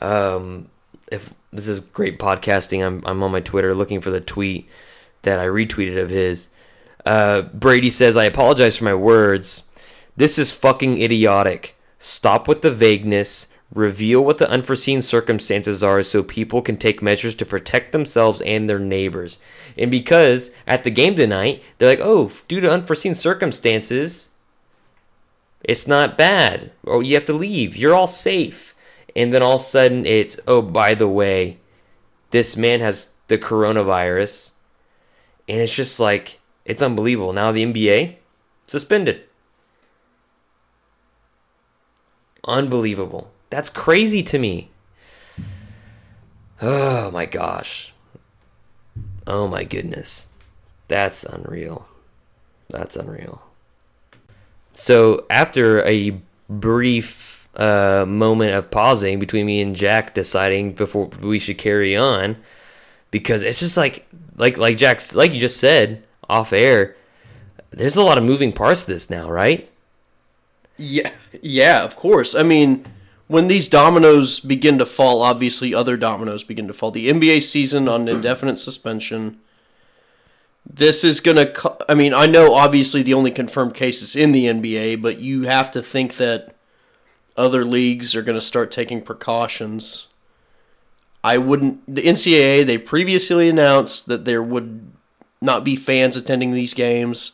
Um, 0.00 0.68
if 1.10 1.34
this 1.52 1.66
is 1.66 1.80
great 1.80 2.20
podcasting, 2.20 2.86
I'm 2.86 3.02
I'm 3.04 3.20
on 3.24 3.32
my 3.32 3.40
Twitter 3.40 3.74
looking 3.74 4.00
for 4.02 4.10
the 4.10 4.20
tweet 4.20 4.68
that 5.22 5.40
I 5.40 5.46
retweeted 5.46 6.00
of 6.00 6.10
his. 6.10 6.46
Uh, 7.04 7.42
Brady 7.42 7.90
says, 7.90 8.16
"I 8.16 8.24
apologize 8.24 8.76
for 8.76 8.84
my 8.84 8.94
words. 8.94 9.64
This 10.16 10.38
is 10.38 10.52
fucking 10.52 11.00
idiotic. 11.00 11.76
Stop 11.98 12.48
with 12.48 12.62
the 12.62 12.70
vagueness. 12.70 13.48
Reveal 13.74 14.22
what 14.22 14.36
the 14.36 14.50
unforeseen 14.50 15.00
circumstances 15.00 15.82
are 15.82 16.02
so 16.02 16.22
people 16.22 16.60
can 16.60 16.76
take 16.76 17.00
measures 17.00 17.34
to 17.36 17.46
protect 17.46 17.92
themselves 17.92 18.42
and 18.42 18.68
their 18.68 18.78
neighbors. 18.78 19.38
And 19.78 19.90
because 19.90 20.50
at 20.66 20.84
the 20.84 20.90
game 20.90 21.14
tonight, 21.14 21.62
they're 21.78 21.88
like, 21.88 22.00
oh, 22.02 22.30
due 22.48 22.60
to 22.60 22.70
unforeseen 22.70 23.14
circumstances, 23.14 24.28
it's 25.64 25.86
not 25.86 26.18
bad. 26.18 26.72
Or 26.84 27.02
you 27.02 27.14
have 27.14 27.24
to 27.24 27.32
leave. 27.32 27.74
You're 27.74 27.94
all 27.94 28.06
safe. 28.06 28.74
And 29.16 29.32
then 29.32 29.42
all 29.42 29.54
of 29.54 29.62
a 29.62 29.64
sudden, 29.64 30.04
it's, 30.04 30.38
oh, 30.46 30.60
by 30.60 30.92
the 30.92 31.08
way, 31.08 31.56
this 32.30 32.58
man 32.58 32.80
has 32.80 33.08
the 33.28 33.38
coronavirus. 33.38 34.50
And 35.48 35.62
it's 35.62 35.74
just 35.74 35.98
like, 35.98 36.40
it's 36.64 36.82
unbelievable. 36.82 37.32
Now 37.32 37.52
the 37.52 37.64
NBA 37.64 38.16
suspended. 38.66 39.22
Unbelievable. 42.44 43.30
That's 43.50 43.68
crazy 43.68 44.22
to 44.24 44.38
me. 44.38 44.70
Oh 46.64 47.10
my 47.10 47.26
gosh. 47.26 47.92
Oh 49.26 49.48
my 49.48 49.64
goodness. 49.64 50.28
That's 50.86 51.24
unreal. 51.24 51.88
That's 52.68 52.94
unreal. 52.94 53.42
So 54.72 55.26
after 55.28 55.84
a 55.84 56.20
brief 56.48 57.48
uh, 57.56 58.04
moment 58.06 58.54
of 58.54 58.70
pausing 58.70 59.18
between 59.18 59.46
me 59.46 59.60
and 59.60 59.74
Jack 59.74 60.14
deciding 60.14 60.74
before 60.74 61.06
we 61.20 61.40
should 61.40 61.58
carry 61.58 61.96
on, 61.96 62.36
because 63.10 63.42
it's 63.42 63.58
just 63.58 63.76
like 63.76 64.06
like 64.36 64.56
like 64.56 64.76
Jack's 64.76 65.14
like 65.14 65.32
you 65.32 65.40
just 65.40 65.58
said 65.58 66.04
off 66.32 66.52
air. 66.52 66.96
There's 67.70 67.96
a 67.96 68.02
lot 68.02 68.18
of 68.18 68.24
moving 68.24 68.52
parts 68.52 68.84
to 68.84 68.92
this 68.92 69.10
now, 69.10 69.30
right? 69.30 69.70
Yeah, 70.76 71.10
yeah, 71.40 71.84
of 71.84 71.96
course. 71.96 72.34
I 72.34 72.42
mean, 72.42 72.86
when 73.28 73.48
these 73.48 73.68
dominoes 73.68 74.40
begin 74.40 74.78
to 74.78 74.86
fall, 74.86 75.22
obviously 75.22 75.74
other 75.74 75.96
dominoes 75.96 76.44
begin 76.44 76.66
to 76.66 76.74
fall. 76.74 76.90
The 76.90 77.08
NBA 77.08 77.42
season 77.42 77.88
on 77.88 78.08
indefinite 78.08 78.56
suspension. 78.56 79.40
This 80.68 81.02
is 81.02 81.20
going 81.20 81.36
to 81.36 81.76
I 81.88 81.94
mean, 81.94 82.14
I 82.14 82.26
know 82.26 82.54
obviously 82.54 83.02
the 83.02 83.14
only 83.14 83.30
confirmed 83.30 83.74
case 83.74 84.02
is 84.02 84.16
in 84.16 84.32
the 84.32 84.46
NBA, 84.46 85.02
but 85.02 85.18
you 85.18 85.42
have 85.42 85.70
to 85.72 85.82
think 85.82 86.16
that 86.16 86.54
other 87.36 87.64
leagues 87.64 88.14
are 88.14 88.22
going 88.22 88.38
to 88.38 88.46
start 88.46 88.70
taking 88.70 89.02
precautions. 89.02 90.08
I 91.24 91.38
wouldn't 91.38 91.82
the 91.92 92.02
NCAA 92.02 92.66
they 92.66 92.78
previously 92.78 93.48
announced 93.48 94.06
that 94.06 94.24
there 94.24 94.42
would 94.42 94.92
not 95.42 95.64
be 95.64 95.76
fans 95.76 96.16
attending 96.16 96.52
these 96.52 96.74
games. 96.74 97.32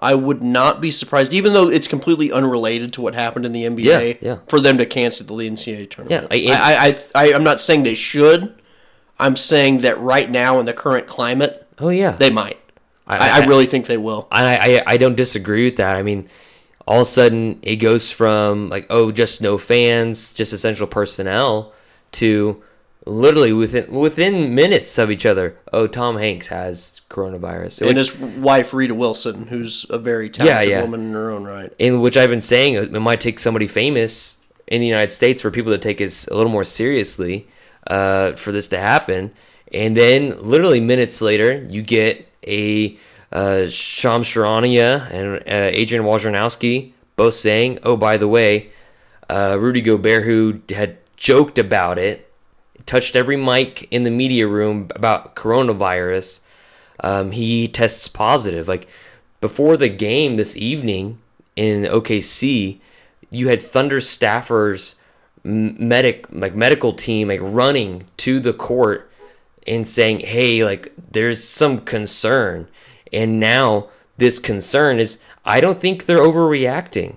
I 0.00 0.14
would 0.14 0.42
not 0.44 0.80
be 0.80 0.92
surprised, 0.92 1.34
even 1.34 1.54
though 1.54 1.68
it's 1.68 1.88
completely 1.88 2.30
unrelated 2.30 2.92
to 2.92 3.00
what 3.00 3.14
happened 3.14 3.44
in 3.44 3.50
the 3.52 3.64
NBA, 3.64 3.82
Yeah, 3.82 4.14
yeah. 4.20 4.38
for 4.46 4.60
them 4.60 4.78
to 4.78 4.86
cancel 4.86 5.26
the 5.36 5.50
NCAA 5.50 5.90
tournament. 5.90 6.32
Yeah, 6.32 6.56
I- 6.62 6.74
I, 6.74 6.86
I, 7.24 7.30
I, 7.30 7.34
I'm 7.34 7.42
not 7.42 7.58
saying 7.60 7.82
they 7.82 7.96
should. 7.96 8.54
I'm 9.18 9.34
saying 9.34 9.78
that 9.78 9.98
right 9.98 10.30
now 10.30 10.60
in 10.60 10.66
the 10.66 10.72
current 10.72 11.08
climate, 11.08 11.66
Oh 11.80 11.88
yeah. 11.88 12.12
they 12.12 12.30
might. 12.30 12.58
I- 13.08 13.16
I, 13.16 13.28
I, 13.40 13.42
I- 13.42 13.46
really 13.46 13.66
think 13.66 13.86
they 13.86 13.96
will. 13.96 14.28
I, 14.30 14.82
I 14.86 14.92
I 14.94 14.96
don't 14.98 15.16
disagree 15.16 15.64
with 15.64 15.76
that. 15.78 15.96
I 15.96 16.02
mean, 16.02 16.28
all 16.86 16.96
of 17.00 17.02
a 17.02 17.10
sudden 17.10 17.58
it 17.62 17.76
goes 17.76 18.08
from 18.10 18.68
like 18.68 18.86
oh 18.90 19.10
just 19.10 19.42
no 19.42 19.58
fans, 19.58 20.32
just 20.32 20.52
essential 20.52 20.86
personnel 20.86 21.72
to 22.12 22.62
literally 23.08 23.52
within 23.52 23.90
within 23.90 24.54
minutes 24.54 24.98
of 24.98 25.10
each 25.10 25.26
other. 25.26 25.58
Oh, 25.72 25.86
Tom 25.86 26.16
Hanks 26.16 26.48
has 26.48 27.00
coronavirus. 27.10 27.80
And 27.80 27.96
Which- 27.96 28.10
his 28.10 28.14
wife 28.16 28.72
Rita 28.72 28.94
Wilson, 28.94 29.46
who's 29.46 29.86
a 29.90 29.98
very 29.98 30.30
talented 30.30 30.70
yeah. 30.70 30.82
woman 30.82 31.00
in 31.08 31.12
her 31.14 31.30
own 31.30 31.44
right. 31.44 31.72
in 31.78 32.00
which 32.00 32.16
I've 32.16 32.30
been 32.30 32.40
saying 32.40 32.74
it 32.74 32.92
might 32.92 33.20
take 33.20 33.38
somebody 33.38 33.66
famous 33.66 34.38
in 34.66 34.80
the 34.80 34.86
United 34.86 35.10
States 35.10 35.42
for 35.42 35.50
people 35.50 35.72
to 35.72 35.78
take 35.78 35.98
this 35.98 36.26
a 36.28 36.34
little 36.34 36.52
more 36.52 36.64
seriously 36.64 37.48
uh, 37.86 38.32
for 38.32 38.52
this 38.52 38.68
to 38.68 38.78
happen. 38.78 39.32
And 39.72 39.96
then, 39.96 40.42
literally 40.42 40.80
minutes 40.80 41.20
later, 41.20 41.66
you 41.68 41.82
get 41.82 42.26
a 42.46 42.98
uh, 43.32 43.66
Shams 43.68 44.26
Charania 44.26 45.10
and 45.10 45.36
uh, 45.46 45.70
Adrian 45.76 46.04
Wojnarowski 46.04 46.92
both 47.16 47.34
saying, 47.34 47.78
"Oh, 47.82 47.96
by 47.96 48.16
the 48.16 48.28
way, 48.28 48.70
uh, 49.28 49.58
Rudy 49.60 49.82
Gobert, 49.82 50.24
who 50.24 50.60
had 50.70 50.96
joked 51.16 51.58
about 51.58 51.98
it, 51.98 52.27
touched 52.88 53.14
every 53.14 53.36
mic 53.36 53.86
in 53.90 54.02
the 54.02 54.10
media 54.10 54.48
room 54.48 54.88
about 54.96 55.36
coronavirus, 55.36 56.40
um, 57.00 57.30
he 57.30 57.68
tests 57.68 58.08
positive. 58.08 58.66
Like 58.66 58.88
before 59.40 59.76
the 59.76 59.90
game 59.90 60.36
this 60.36 60.56
evening 60.56 61.18
in 61.54 61.84
OKC, 61.84 62.80
you 63.30 63.48
had 63.48 63.62
Thunder 63.62 64.00
staffers, 64.00 64.94
medic 65.44 66.26
like 66.30 66.54
medical 66.54 66.92
team 66.92 67.28
like 67.28 67.40
running 67.40 68.06
to 68.16 68.40
the 68.40 68.52
court 68.52 69.10
and 69.66 69.86
saying, 69.86 70.20
"Hey, 70.20 70.64
like 70.64 70.92
there's 71.12 71.44
some 71.44 71.78
concern," 71.80 72.68
and 73.12 73.38
now 73.38 73.88
this 74.16 74.38
concern 74.38 74.98
is 74.98 75.18
I 75.44 75.60
don't 75.60 75.80
think 75.80 76.06
they're 76.06 76.18
overreacting. 76.18 77.16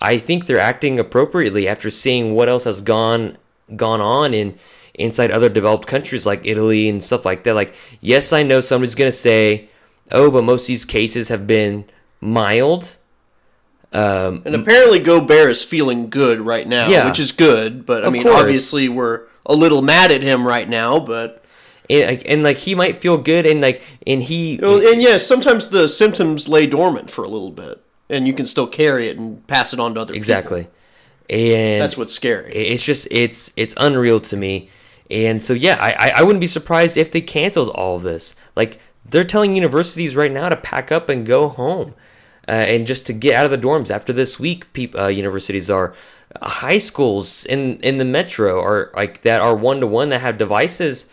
I 0.00 0.18
think 0.18 0.46
they're 0.46 0.58
acting 0.58 0.98
appropriately 0.98 1.66
after 1.66 1.90
seeing 1.90 2.34
what 2.34 2.48
else 2.48 2.64
has 2.64 2.82
gone 2.82 3.38
gone 3.74 4.00
on 4.00 4.34
in 4.34 4.58
inside 4.96 5.30
other 5.30 5.48
developed 5.48 5.86
countries 5.86 6.26
like 6.26 6.40
Italy 6.44 6.88
and 6.88 7.02
stuff 7.04 7.24
like 7.24 7.44
that. 7.44 7.54
Like, 7.54 7.74
yes, 8.00 8.32
I 8.32 8.42
know 8.42 8.60
somebody's 8.60 8.94
gonna 8.94 9.12
say, 9.12 9.68
"Oh, 10.10 10.30
but 10.30 10.42
most 10.44 10.62
of 10.62 10.66
these 10.68 10.84
cases 10.84 11.28
have 11.28 11.46
been 11.46 11.84
mild." 12.20 12.96
Um, 13.92 14.42
And 14.44 14.54
apparently 14.54 14.98
Gobert 14.98 15.50
is 15.50 15.62
feeling 15.62 16.10
good 16.10 16.40
right 16.40 16.66
now, 16.66 16.88
Yeah. 16.88 17.06
which 17.08 17.20
is 17.20 17.32
good. 17.32 17.86
But 17.86 18.04
I 18.04 18.10
mean, 18.10 18.24
course. 18.24 18.40
obviously 18.40 18.88
we're 18.88 19.22
a 19.46 19.54
little 19.54 19.80
mad 19.80 20.10
at 20.12 20.22
him 20.22 20.46
right 20.46 20.68
now. 20.68 20.98
But 20.98 21.42
and, 21.88 22.06
like, 22.10 22.22
and 22.26 22.42
like 22.42 22.56
he 22.58 22.74
might 22.74 23.00
feel 23.00 23.16
good, 23.16 23.46
and 23.46 23.60
like, 23.60 23.80
and 24.06 24.22
he, 24.24 24.58
Well, 24.60 24.84
and 24.84 25.00
yes, 25.00 25.24
sometimes 25.24 25.68
the 25.68 25.88
symptoms 25.88 26.48
lay 26.48 26.66
dormant 26.66 27.10
for 27.10 27.22
a 27.22 27.28
little 27.28 27.52
bit, 27.52 27.80
and 28.10 28.26
you 28.26 28.32
can 28.32 28.44
still 28.44 28.66
carry 28.66 29.08
it 29.08 29.16
and 29.16 29.46
pass 29.46 29.72
it 29.72 29.78
on 29.78 29.94
to 29.94 30.00
other 30.00 30.08
people. 30.08 30.16
exactly, 30.18 30.66
and 31.30 31.80
That's 31.80 31.96
what's 31.96 32.12
scary. 32.12 32.52
it's 32.52 32.82
just 32.82 33.06
it's 33.12 33.52
it's 33.56 33.72
unreal 33.76 34.18
to 34.20 34.36
me 34.36 34.68
and 35.10 35.42
so 35.42 35.52
yeah 35.52 35.76
I, 35.80 36.12
I 36.16 36.22
wouldn't 36.22 36.40
be 36.40 36.46
surprised 36.46 36.96
if 36.96 37.12
they 37.12 37.20
canceled 37.20 37.70
all 37.70 37.96
of 37.96 38.02
this 38.02 38.34
like 38.54 38.80
they're 39.04 39.24
telling 39.24 39.54
universities 39.54 40.16
right 40.16 40.32
now 40.32 40.48
to 40.48 40.56
pack 40.56 40.90
up 40.90 41.08
and 41.08 41.24
go 41.24 41.48
home 41.48 41.94
uh, 42.48 42.52
and 42.52 42.86
just 42.86 43.06
to 43.06 43.12
get 43.12 43.34
out 43.34 43.44
of 43.44 43.50
the 43.50 43.58
dorms 43.58 43.90
after 43.90 44.12
this 44.12 44.38
week. 44.38 44.66
Uh, 44.94 45.06
universities 45.06 45.68
are 45.70 45.94
uh, 46.40 46.48
high 46.48 46.78
schools 46.78 47.44
in 47.46 47.78
in 47.80 47.98
the 47.98 48.04
metro 48.04 48.60
are 48.60 48.90
like 48.94 49.22
that 49.22 49.40
are 49.40 49.56
one 49.56 49.80
to 49.80 49.86
one 49.86 50.08
that 50.10 50.20
have 50.20 50.38
devices. 50.38 51.06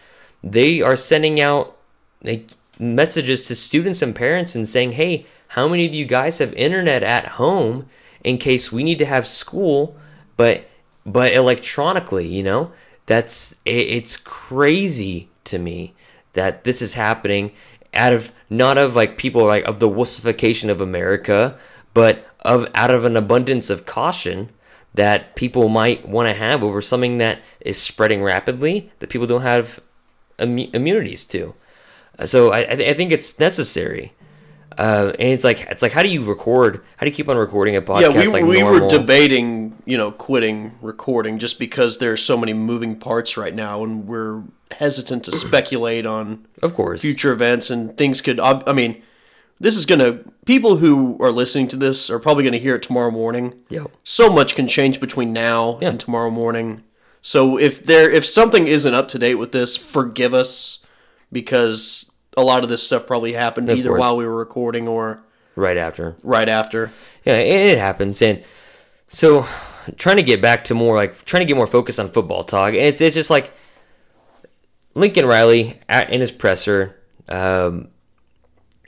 They 0.44 0.82
are 0.82 0.96
sending 0.96 1.40
out 1.40 1.78
like 2.24 2.52
messages 2.80 3.46
to 3.46 3.56
students 3.56 4.02
and 4.02 4.16
parents 4.16 4.56
and 4.56 4.68
saying, 4.68 4.94
"Hey, 4.94 5.26
how 5.50 5.68
many 5.68 5.86
of 5.86 5.94
you 5.94 6.06
guys 6.06 6.38
have 6.38 6.54
internet 6.54 7.04
at 7.04 7.28
home 7.28 7.90
in 8.24 8.38
case 8.38 8.72
we 8.72 8.84
need 8.84 9.00
to 9.00 9.06
have 9.06 9.26
school, 9.28 9.96
but 10.38 10.70
but 11.06 11.34
electronically?" 11.34 12.28
You 12.28 12.44
know, 12.44 12.72
that's 13.06 13.54
it, 13.66 13.88
it's 13.88 14.18
crazy 14.18 15.30
to 15.46 15.58
me 15.58 15.94
that 16.34 16.64
this 16.64 16.82
is 16.82 16.94
happening 16.94 17.52
out 17.94 18.14
of 18.14 18.32
not 18.50 18.78
of 18.78 18.96
like 18.96 19.18
people 19.18 19.46
like 19.46 19.64
of 19.66 19.80
the 19.80 19.90
wussification 19.90 20.70
of 20.70 20.82
America, 20.82 21.58
but 21.94 22.28
of 22.42 22.68
out 22.74 22.94
of 22.94 23.06
an 23.06 23.16
abundance 23.16 23.70
of 23.70 23.86
caution 23.86 24.50
that 24.94 25.36
people 25.36 25.70
might 25.70 26.08
want 26.08 26.28
to 26.28 26.34
have 26.34 26.64
over 26.64 26.82
something 26.82 27.18
that 27.18 27.42
is 27.62 27.82
spreading 27.82 28.22
rapidly 28.22 28.92
that 29.00 29.10
people 29.10 29.28
don't 29.28 29.42
have 29.42 29.80
immu- 30.38 30.74
immunities 30.74 31.26
to. 31.26 31.56
So 32.26 32.52
I, 32.52 32.60
I 32.60 32.94
think 32.94 33.12
it's 33.12 33.40
necessary. 33.40 34.14
Uh, 34.78 35.12
and 35.20 35.30
it's 35.30 35.44
like 35.44 35.62
it's 35.70 35.82
like 35.82 35.92
how 35.92 36.04
do 36.04 36.10
you 36.10 36.24
record? 36.24 36.84
How 36.98 37.06
do 37.06 37.10
you 37.10 37.16
keep 37.16 37.30
on 37.30 37.38
recording 37.38 37.76
a 37.76 37.82
podcast? 37.82 38.02
Yeah, 38.02 38.10
we, 38.22 38.28
like 38.28 38.44
we 38.44 38.64
were 38.64 38.88
debating, 38.88 39.78
you 39.86 39.98
know, 39.98 40.12
quitting 40.12 40.78
recording 40.82 41.40
just 41.40 41.60
because 41.60 41.98
there's 42.00 42.22
so 42.24 42.38
many 42.38 42.54
moving 42.54 42.96
parts 42.98 43.38
right 43.38 43.54
now, 43.54 43.84
and 43.84 44.08
we're 44.08 44.44
hesitant 44.72 45.24
to 45.26 45.32
speculate 45.32 46.06
on 46.06 46.48
of 46.64 46.74
course. 46.74 47.02
future 47.02 47.32
events 47.32 47.70
and 47.70 47.98
things 47.98 48.22
could. 48.22 48.40
I 48.40 48.64
I 48.66 48.74
mean, 48.74 49.02
this 49.60 49.76
is 49.78 49.86
gonna. 49.86 50.20
People 50.46 50.78
who 50.78 51.18
are 51.22 51.32
listening 51.32 51.68
to 51.70 51.78
this 51.78 52.10
are 52.10 52.20
probably 52.20 52.44
gonna 52.44 52.58
hear 52.58 52.76
it 52.76 52.84
tomorrow 52.84 53.12
morning. 53.12 53.54
Yep. 53.70 53.92
So 54.04 54.30
much 54.30 54.56
can 54.56 54.68
change 54.68 55.00
between 55.00 55.32
now 55.32 55.78
Yeah. 55.82 55.90
and 55.90 56.00
tomorrow 56.00 56.30
morning. 56.30 56.84
So 57.22 57.58
if 57.58 57.86
there, 57.86 58.10
if 58.12 58.26
something 58.26 58.68
isn't 58.68 58.94
up 58.94 59.08
to 59.10 59.20
date 59.20 59.36
with 59.36 59.54
this, 59.54 59.78
forgive 59.78 60.34
us 60.34 60.80
because 61.32 62.12
a 62.38 62.44
lot 62.44 62.64
of 62.64 62.70
this 62.70 62.84
stuff 62.84 63.06
probably 63.08 63.34
happened 63.34 63.70
Of 63.70 63.78
either 63.78 63.90
course. 63.90 64.00
while 64.00 64.18
we 64.18 64.26
were 64.26 64.36
recording 64.36 64.88
or 64.88 65.24
right 65.56 65.78
after. 65.78 66.16
right 66.24 66.50
after. 66.50 66.92
Yeah, 67.26 67.36
it, 67.36 67.78
happens. 67.78 68.22
And 68.22 68.44
so 69.08 69.46
trying 69.98 70.18
to 70.18 70.24
get 70.24 70.42
back 70.42 70.64
to 70.66 70.74
more 70.74 70.96
like 70.96 71.24
trying 71.26 71.42
to 71.42 71.46
get 71.46 71.56
more 71.58 71.68
focused 71.68 72.00
on 72.00 72.10
football 72.10 72.44
talk. 72.44 72.74
It's 72.74 73.02
it's 73.02 73.16
just 73.16 73.30
like 73.30 73.52
Lincoln 74.96 75.26
Riley 75.26 75.80
at, 75.90 76.12
in 76.12 76.22
his 76.22 76.32
presser. 76.32 77.00
Um, 77.28 77.90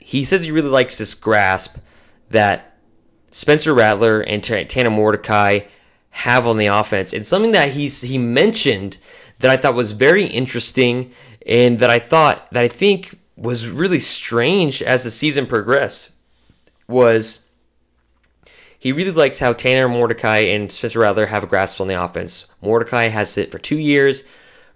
he 0.00 0.24
says 0.24 0.44
he 0.44 0.50
really 0.50 0.68
likes 0.68 0.98
this 0.98 1.14
grasp 1.14 1.76
that 2.30 2.76
Spencer 3.30 3.74
Rattler 3.74 4.20
and 4.20 4.42
T- 4.42 4.64
Tanner 4.64 4.90
Mordecai 4.90 5.60
have 6.10 6.46
on 6.46 6.56
the 6.56 6.66
offense. 6.66 7.12
It's 7.12 7.28
something 7.28 7.52
that 7.52 7.72
he's 7.72 8.00
he 8.02 8.18
mentioned 8.18 8.98
that 9.40 9.50
I 9.50 9.56
thought 9.56 9.74
was 9.74 9.92
very 9.92 10.24
interesting 10.26 11.12
and 11.46 11.78
that 11.80 11.90
I 11.90 11.98
thought 11.98 12.50
that 12.52 12.64
I 12.64 12.68
think 12.68 13.18
was 13.36 13.68
really 13.68 14.00
strange 14.00 14.82
as 14.82 15.04
the 15.04 15.10
season 15.10 15.46
progressed 15.46 16.10
was 16.88 17.40
he 18.78 18.92
really 18.92 19.10
likes 19.10 19.38
how 19.38 19.52
Tanner 19.52 19.88
Mordecai 19.88 20.38
and 20.38 20.70
Spencer 20.70 21.00
Rattler 21.00 21.26
have 21.26 21.42
a 21.44 21.46
grasp 21.46 21.80
on 21.80 21.88
the 21.88 22.00
offense. 22.00 22.46
Mordecai 22.62 23.08
has 23.08 23.36
it 23.36 23.50
for 23.50 23.58
two 23.58 23.78
years. 23.78 24.22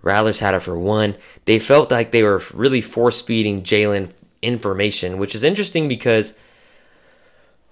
Rattler's 0.02 0.40
had 0.40 0.54
it 0.54 0.60
for 0.60 0.78
one. 0.78 1.16
They 1.44 1.58
felt 1.58 1.90
like 1.90 2.10
they 2.10 2.22
were 2.22 2.42
really 2.52 2.80
force 2.80 3.20
feeding 3.22 3.62
Jalen 3.62 4.10
information, 4.42 5.18
which 5.18 5.34
is 5.34 5.44
interesting 5.44 5.88
because 5.88 6.34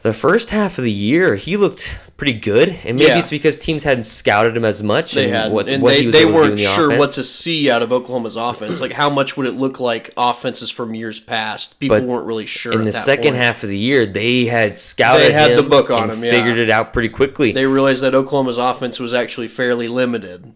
the 0.02 0.12
first 0.14 0.50
half 0.50 0.78
of 0.78 0.84
the 0.84 0.92
year 0.92 1.34
he 1.36 1.56
looked 1.56 1.98
pretty 2.16 2.32
good, 2.32 2.68
and 2.84 2.96
maybe 2.96 3.08
Yeah. 3.10 3.18
it's 3.18 3.30
because 3.30 3.56
teams 3.56 3.84
hadn't 3.84 4.04
scouted 4.04 4.56
him 4.56 4.64
as 4.64 4.82
much. 4.82 5.12
They 5.12 5.28
had, 5.28 5.52
what, 5.52 5.68
and 5.68 5.80
what 5.82 5.90
they, 5.94 6.00
he 6.00 6.06
was 6.06 6.12
they 6.14 6.22
able 6.22 6.32
to 6.32 6.36
do 6.36 6.42
in 6.42 6.48
weren't 6.48 6.56
the 6.58 6.64
sure 6.74 6.86
offense. 6.86 6.98
what 6.98 7.10
to 7.12 7.24
see 7.24 7.70
out 7.70 7.82
of 7.82 7.92
Oklahoma's 7.92 8.34
offense. 8.36 8.80
Like, 8.80 8.92
how 8.92 9.08
much 9.10 9.36
would 9.36 9.46
it 9.46 9.52
look 9.54 9.78
like 9.78 10.12
offenses 10.16 10.68
from 10.70 10.94
years 10.94 11.20
past? 11.20 11.78
People 11.78 11.98
But 11.98 12.06
weren't 12.08 12.26
really 12.26 12.46
sure. 12.46 12.72
in 12.72 12.84
the 12.84 12.92
second 12.92 13.32
point. 13.34 13.42
half 13.44 13.62
of 13.62 13.68
the 13.68 13.78
year, 13.78 14.04
they 14.06 14.46
had 14.46 14.78
scouted 14.78 15.28
They 15.28 15.32
had 15.32 15.56
the 15.56 15.62
book 15.62 15.90
on 15.90 16.10
him, 16.10 16.24
yeah. 16.24 16.30
figured 16.32 16.58
it 16.58 16.70
out 16.70 16.92
pretty 16.92 17.08
quickly. 17.08 17.52
they 17.52 17.66
realized 17.66 18.02
that 18.02 18.14
Oklahoma's 18.14 18.58
offense 18.58 18.98
was 18.98 19.14
actually 19.14 19.48
fairly 19.48 19.86
limited 19.86 20.54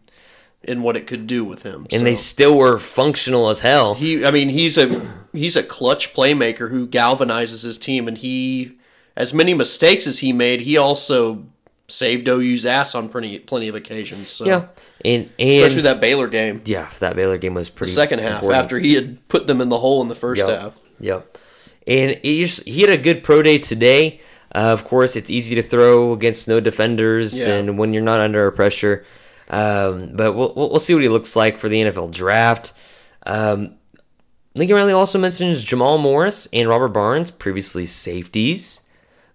in 0.64 0.82
what 0.82 0.96
it 0.96 1.06
could 1.08 1.26
do 1.28 1.44
with 1.44 1.62
him. 1.64 1.86
and 1.90 2.00
so. 2.00 2.04
they 2.04 2.14
still 2.16 2.56
were 2.56 2.78
functional 2.78 3.48
as 3.50 3.60
hell. 3.60 3.94
He, 3.94 4.24
I 4.24 4.30
mean, 4.32 4.48
he's 4.48 4.78
a 4.78 5.00
he's 5.32 5.56
a 5.56 5.62
clutch 5.62 6.12
playmaker 6.14 6.70
who 6.70 6.86
galvanizes 6.88 7.62
his 7.64 7.78
team, 7.78 8.06
and 8.08 8.18
he, 8.18 8.78
as 9.16 9.32
many 9.34 9.54
mistakes 9.54 10.06
as 10.06 10.20
he 10.20 10.32
made, 10.32 10.60
he 10.62 10.76
also 10.76 11.44
saved 11.88 12.26
OU's 12.28 12.64
ass 12.64 12.94
on 12.94 13.08
plenty 13.08 13.38
plenty 13.38 13.68
of 13.68 13.74
occasions. 13.74 14.28
So. 14.28 14.44
yeah, 14.46 14.66
and 15.04 15.30
and 15.38 15.50
especially 15.64 15.82
that 15.82 16.00
Baylor 16.00 16.28
game, 16.28 16.62
yeah, 16.64 16.88
that 17.00 17.16
Baylor 17.16 17.38
game 17.38 17.54
was 17.54 17.68
pretty. 17.68 17.92
second 17.92 18.20
half 18.20 18.36
important. 18.42 18.62
after 18.64 18.78
he 18.78 18.94
had 18.94 19.26
put 19.28 19.46
them 19.46 19.60
in 19.60 19.68
the 19.68 19.78
hole 19.78 20.00
in 20.02 20.08
the 20.08 20.14
first 20.14 20.38
Yep. 20.38 20.48
half. 20.48 20.72
Yep. 21.00 21.38
And 21.86 22.18
he, 22.22 22.44
just- 22.44 22.62
he 22.66 22.80
had 22.82 22.90
a 22.90 22.96
good 22.98 23.22
pro 23.24 23.42
day 23.42 23.58
today. 23.58 24.20
Uh, 24.54 24.58
of 24.72 24.84
course, 24.84 25.16
it's 25.16 25.30
easy 25.30 25.54
to 25.56 25.62
throw 25.62 26.12
against 26.12 26.46
no 26.46 26.60
defenders 26.60 27.44
Yeah. 27.44 27.54
and 27.54 27.78
when 27.78 27.92
you're 27.92 28.02
not 28.02 28.20
under 28.20 28.50
pressure. 28.52 29.04
Um, 29.50 30.10
but 30.14 30.34
we'll, 30.34 30.52
we'll 30.54 30.70
we'll 30.70 30.80
see 30.80 30.94
what 30.94 31.02
he 31.02 31.08
looks 31.08 31.34
like 31.34 31.58
for 31.58 31.68
the 31.68 31.82
NFL 31.82 32.10
draft. 32.12 32.72
Um, 33.26 33.74
Lincoln 34.54 34.76
Riley 34.76 34.92
also 34.92 35.18
mentions 35.18 35.64
Jamal 35.64 35.98
Morris 35.98 36.46
and 36.52 36.68
Robert 36.68 36.88
Barnes, 36.88 37.30
previously 37.30 37.84
safeties, 37.86 38.80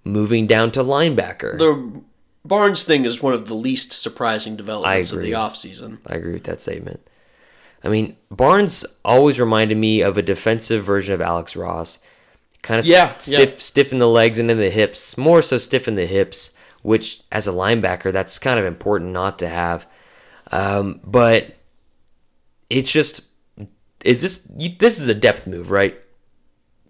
moving 0.07 0.47
down 0.47 0.71
to 0.71 0.83
linebacker. 0.83 1.57
The 1.57 2.01
Barnes 2.45 2.83
thing 2.85 3.05
is 3.05 3.21
one 3.21 3.33
of 3.33 3.47
the 3.47 3.53
least 3.53 3.91
surprising 3.91 4.55
developments 4.55 5.11
of 5.11 5.21
the 5.21 5.33
offseason. 5.33 5.99
I 6.07 6.15
agree 6.15 6.33
with 6.33 6.45
that 6.45 6.61
statement. 6.61 7.07
I 7.83 7.89
mean, 7.89 8.17
Barnes 8.31 8.85
always 9.05 9.39
reminded 9.39 9.77
me 9.77 10.01
of 10.01 10.17
a 10.17 10.21
defensive 10.21 10.83
version 10.83 11.13
of 11.13 11.21
Alex 11.21 11.55
Ross. 11.55 11.99
Kind 12.61 12.79
of 12.79 12.85
Yeah, 12.85 13.17
stiff, 13.17 13.49
yeah. 13.51 13.55
stiff 13.57 13.91
in 13.91 13.99
the 13.99 14.07
legs 14.09 14.39
and 14.39 14.49
in 14.49 14.57
the 14.57 14.69
hips, 14.69 15.17
more 15.17 15.41
so 15.41 15.57
stiff 15.57 15.87
in 15.87 15.95
the 15.95 16.05
hips, 16.05 16.53
which 16.81 17.21
as 17.31 17.47
a 17.47 17.51
linebacker, 17.51 18.11
that's 18.11 18.39
kind 18.39 18.59
of 18.59 18.65
important 18.65 19.11
not 19.11 19.37
to 19.39 19.47
have. 19.49 19.85
Um, 20.51 21.01
but 21.03 21.55
it's 22.69 22.91
just, 22.91 23.21
is 24.03 24.21
this 24.21 24.47
this 24.79 24.99
is 24.99 25.07
a 25.07 25.13
depth 25.13 25.47
move, 25.47 25.69
right? 25.69 25.99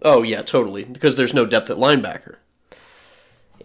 Oh 0.02 0.22
yeah, 0.22 0.42
totally. 0.42 0.84
Because 0.84 1.16
there's 1.16 1.34
no 1.34 1.44
depth 1.44 1.68
at 1.70 1.76
linebacker. 1.76 2.36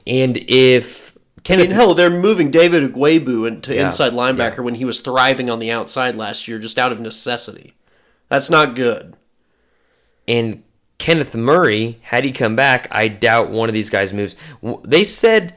And 0.06 0.38
if 0.50 1.16
I 1.16 1.42
Kenneth, 1.44 1.68
mean, 1.68 1.72
hell, 1.72 1.94
they're 1.94 2.10
moving 2.10 2.52
David 2.52 2.84
Ugwoegbu 2.94 3.48
into 3.48 3.74
Yeah, 3.74 3.86
inside 3.88 4.14
linebacker 4.14 4.58
yeah. 4.58 4.62
when 4.64 4.76
he 4.76 4.86
was 4.86 5.00
thriving 5.02 5.50
on 5.50 5.60
the 5.60 5.72
outside 5.72 6.16
last 6.16 6.48
year, 6.48 6.60
just 6.60 6.80
out 6.80 6.92
of 6.92 7.00
necessity. 7.00 7.74
That's 8.30 8.50
not 8.50 8.76
good. 8.76 9.16
and 10.28 10.64
Kenneth 11.00 11.36
Murray, 11.36 12.00
had 12.04 12.24
he 12.24 12.32
come 12.32 12.56
back, 12.56 12.88
I 12.92 13.10
doubt 13.10 13.50
one 13.50 13.68
of 13.68 13.74
these 13.74 13.90
guys 13.90 14.14
moves. 14.14 14.36
They 14.86 15.04
said 15.04 15.54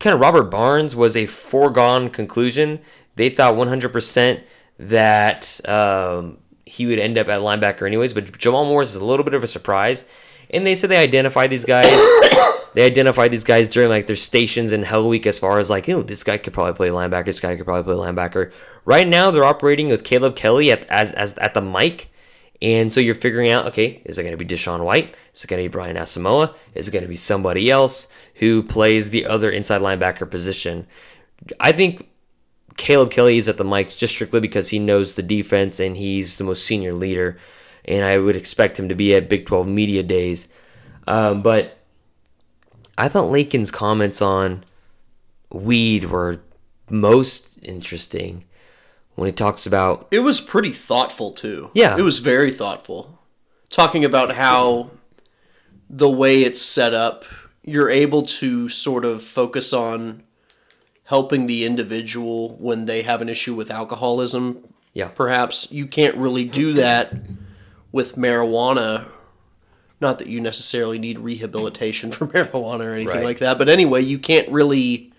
kind 0.00 0.14
of 0.14 0.20
Robert 0.20 0.44
Barnes 0.44 0.96
was 0.96 1.16
a 1.16 1.26
foregone 1.26 2.08
conclusion. 2.08 2.80
They 3.16 3.28
thought 3.28 3.54
100% 3.54 4.42
that 4.78 5.60
um, 5.68 6.38
he 6.64 6.86
would 6.86 6.98
end 6.98 7.18
up 7.18 7.28
at 7.28 7.40
linebacker 7.40 7.86
anyways, 7.86 8.14
but 8.14 8.38
Jamal 8.38 8.64
Morris 8.64 8.90
is 8.90 8.96
a 8.96 9.04
little 9.04 9.24
bit 9.24 9.34
of 9.34 9.44
a 9.44 9.46
surprise. 9.46 10.04
And 10.50 10.66
they 10.66 10.74
said 10.74 10.90
they 10.90 10.96
identified 10.96 11.50
these 11.50 11.64
guys. 11.64 11.86
they 12.74 12.84
identified 12.84 13.30
these 13.30 13.44
guys 13.44 13.68
during 13.68 13.88
like 13.88 14.06
their 14.06 14.16
stations 14.16 14.72
in 14.72 14.82
Hell 14.82 15.08
Week 15.08 15.26
as 15.26 15.38
far 15.38 15.58
as 15.58 15.70
like, 15.70 15.88
oh, 15.88 16.02
this 16.02 16.22
guy 16.22 16.38
could 16.38 16.52
probably 16.52 16.74
play 16.74 16.88
linebacker. 16.88 17.26
This 17.26 17.40
guy 17.40 17.56
could 17.56 17.64
probably 17.64 17.94
play 17.94 18.06
linebacker. 18.06 18.52
Right 18.84 19.06
now, 19.06 19.30
they're 19.30 19.44
operating 19.44 19.88
with 19.88 20.04
Caleb 20.04 20.36
Kelly 20.36 20.70
at 20.70 20.86
as, 20.86 21.12
as 21.12 21.34
at 21.38 21.54
the 21.54 21.62
mic. 21.62 22.10
And 22.62 22.92
so 22.92 23.00
you're 23.00 23.14
figuring 23.14 23.50
out, 23.50 23.66
okay, 23.66 24.00
is 24.04 24.18
it 24.18 24.22
going 24.22 24.36
to 24.36 24.42
be 24.42 24.54
DaShaun 24.54 24.82
White? 24.82 25.14
Is 25.34 25.44
it 25.44 25.48
going 25.48 25.62
to 25.62 25.68
be 25.68 25.72
Brian 25.72 25.96
Asamoah? 25.96 26.54
Is 26.74 26.88
it 26.88 26.90
going 26.90 27.02
to 27.02 27.08
be 27.08 27.16
somebody 27.16 27.70
else 27.70 28.08
who 28.36 28.62
plays 28.62 29.10
the 29.10 29.26
other 29.26 29.50
inside 29.50 29.82
linebacker 29.82 30.30
position? 30.30 30.86
I 31.60 31.72
think 31.72 32.08
Caleb 32.76 33.10
Kelly 33.10 33.38
is 33.38 33.48
at 33.48 33.56
the 33.56 33.64
mic 33.64 33.88
just 33.88 34.14
strictly 34.14 34.40
because 34.40 34.68
he 34.68 34.78
knows 34.78 35.14
the 35.14 35.22
defense 35.22 35.80
and 35.80 35.96
he's 35.96 36.38
the 36.38 36.44
most 36.44 36.64
senior 36.64 36.92
leader. 36.92 37.38
And 37.86 38.04
I 38.04 38.18
would 38.18 38.36
expect 38.36 38.78
him 38.78 38.88
to 38.88 38.94
be 38.94 39.14
at 39.14 39.28
Big 39.28 39.46
12 39.46 39.66
Media 39.68 40.02
Days. 40.02 40.48
Um, 41.06 41.40
but 41.42 41.78
I 42.98 43.08
thought 43.08 43.30
Lincoln's 43.30 43.70
comments 43.70 44.20
on 44.20 44.64
weed 45.52 46.06
were 46.06 46.40
most 46.90 47.58
interesting 47.62 48.44
when 49.14 49.26
he 49.26 49.32
talks 49.32 49.66
about 49.66 50.06
It 50.10 50.20
was 50.20 50.40
pretty 50.40 50.72
thoughtful 50.72 51.32
too. 51.32 51.70
Yeah. 51.74 51.96
it 51.96 52.02
was 52.02 52.18
very 52.18 52.52
thoughtful. 52.52 53.18
Talking 53.70 54.04
about 54.04 54.34
how 54.34 54.90
the 55.88 56.10
way 56.10 56.42
it's 56.42 56.60
set 56.60 56.94
up, 56.94 57.24
you're 57.62 57.90
able 57.90 58.22
to 58.22 58.68
sort 58.68 59.04
of 59.04 59.22
focus 59.22 59.72
on 59.72 60.22
helping 61.04 61.46
the 61.46 61.64
individual 61.64 62.56
when 62.58 62.86
they 62.86 63.02
have 63.02 63.22
an 63.22 63.28
issue 63.28 63.54
with 63.54 63.70
alcoholism. 63.70 64.64
Yeah. 64.92 65.08
Perhaps 65.08 65.68
you 65.70 65.86
can't 65.86 66.16
really 66.16 66.44
do 66.44 66.74
that 66.74 67.12
with 67.96 68.14
marijuana 68.16 69.06
Not 70.00 70.18
that 70.18 70.28
you 70.28 70.40
necessarily 70.40 70.98
need 70.98 71.18
rehabilitation 71.18 72.12
for 72.16 72.26
marijuana 72.26 72.84
or 72.84 72.92
anything 72.94 73.16
Right. 73.16 73.24
like 73.24 73.38
that, 73.38 73.56
but 73.58 73.68
anyway, 73.70 74.02
you 74.02 74.18
can't 74.18 74.48
really 74.50 75.12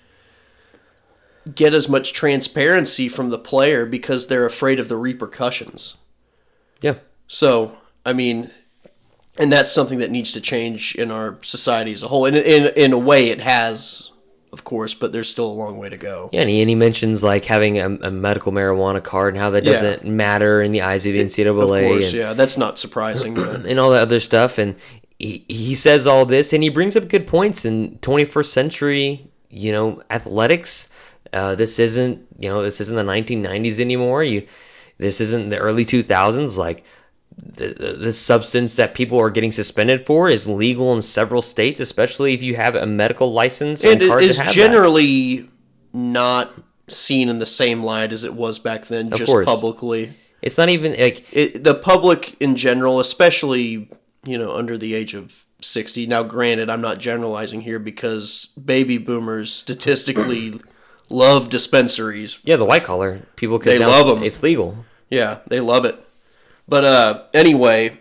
get 1.55 1.73
as 1.73 1.89
much 1.89 2.13
transparency 2.13 3.09
from 3.09 3.29
the 3.29 3.39
player 3.39 3.85
because 3.85 4.27
they're 4.27 4.45
afraid 4.45 4.79
of 4.79 4.89
the 4.89 4.97
repercussions. 4.97 5.97
Yeah. 6.81 6.95
So, 7.27 7.77
I 8.05 8.13
mean, 8.13 8.51
and 9.37 9.51
that's 9.51 9.71
something 9.71 9.99
that 9.99 10.11
needs 10.11 10.31
to 10.33 10.41
change 10.41 10.93
in 10.95 11.09
our 11.09 11.37
society 11.41 11.93
as 11.93 12.03
a 12.03 12.07
whole. 12.09 12.25
And 12.25 12.35
in 12.37 12.67
in 12.75 12.93
a 12.93 12.97
way, 12.99 13.29
it 13.29 13.39
has, 13.41 14.11
of 14.57 14.63
course, 14.63 14.95
but 14.95 15.11
there's 15.11 15.29
still 15.29 15.45
a 15.45 15.53
long 15.53 15.77
way 15.77 15.87
to 15.87 15.97
go. 15.97 16.31
Yeah, 16.33 16.41
and 16.41 16.49
he, 16.49 16.61
and 16.61 16.69
he 16.69 16.73
mentions 16.73 17.23
like 17.23 17.45
having 17.45 17.77
a, 17.77 17.85
a 17.85 18.09
medical 18.09 18.51
marijuana 18.51 19.03
card 19.03 19.35
and 19.35 19.43
how 19.43 19.51
that 19.51 19.63
doesn't 19.63 20.03
matter 20.03 20.63
in 20.63 20.71
the 20.71 20.81
eyes 20.81 21.05
of 21.05 21.13
the 21.13 21.21
NCAA. 21.21 21.51
Of 21.51 21.89
course, 21.91 22.05
and, 22.05 22.13
yeah, 22.13 22.33
that's 22.33 22.57
not 22.57 22.79
surprising. 22.79 23.37
And 23.67 23.79
all 23.79 23.91
that 23.91 24.01
other 24.01 24.19
stuff. 24.19 24.57
And 24.57 24.75
he, 25.19 25.45
he 25.47 25.75
says 25.75 26.07
all 26.07 26.25
this, 26.25 26.53
and 26.53 26.63
he 26.63 26.69
brings 26.69 26.95
up 26.95 27.07
good 27.07 27.27
points 27.27 27.65
in 27.65 27.99
21st 27.99 28.45
century, 28.45 29.29
you 29.49 29.71
know, 29.71 30.01
athletics. 30.09 30.89
Uh, 31.31 31.53
this 31.53 31.77
isn't, 31.77 32.25
you 32.39 32.49
know, 32.49 32.63
this 32.63 32.81
isn't 32.81 32.95
the 32.95 33.03
1990s 33.03 33.79
anymore. 33.79 34.23
You, 34.23 34.47
this 34.97 35.21
isn't 35.21 35.49
the 35.49 35.59
early 35.59 35.85
2000s. 35.85 36.57
Like 36.57 36.83
the, 37.55 37.97
the, 37.99 38.13
substance 38.13 38.75
that 38.75 38.93
people 38.93 39.19
are 39.19 39.29
getting 39.29 39.51
suspended 39.51 40.05
for 40.05 40.29
is 40.29 40.47
legal 40.47 40.93
in 40.93 41.01
several 41.01 41.41
states, 41.41 41.79
especially 41.79 42.33
if 42.33 42.43
you 42.43 42.55
have 42.55 42.75
a 42.75 42.85
medical 42.85 43.31
license 43.31 43.83
and 43.83 44.01
it 44.01 44.11
is 44.21 44.37
have 44.37 44.47
that. 44.47 44.55
generally 44.55 45.49
not 45.93 46.51
seen 46.87 47.29
in 47.29 47.39
the 47.39 47.45
same 47.45 47.83
light 47.83 48.11
as 48.11 48.23
it 48.23 48.33
was 48.33 48.59
back 48.59 48.87
then, 48.87 49.09
just 49.09 49.31
course. 49.31 49.45
publicly. 49.45 50.13
It's 50.41 50.57
not 50.57 50.69
even 50.69 50.91
like 50.99 51.25
It, 51.31 51.63
the 51.63 51.75
public 51.75 52.35
in 52.39 52.55
general, 52.55 52.99
especially 52.99 53.89
you 54.23 54.37
know 54.37 54.55
under 54.55 54.77
the 54.77 54.93
age 54.93 55.13
of 55.13 55.45
sixty. 55.61 56.05
Now, 56.05 56.23
granted, 56.23 56.69
I'm 56.69 56.81
not 56.81 56.99
generalizing 56.99 57.61
here 57.61 57.79
because 57.79 58.47
baby 58.63 58.97
boomers 58.97 59.51
statistically 59.53 60.59
love 61.09 61.49
dispensaries. 61.49 62.39
yeah, 62.43 62.55
the 62.55 62.65
white 62.65 62.83
collar 62.83 63.25
people. 63.35 63.59
They 63.59 63.79
now 63.79 64.03
them. 64.03 64.23
It's 64.23 64.43
legal. 64.43 64.85
Yeah, 65.09 65.39
they 65.47 65.59
love 65.59 65.85
it. 65.85 66.03
But 66.67 66.83
uh, 66.85 67.23
anyway, 67.33 67.99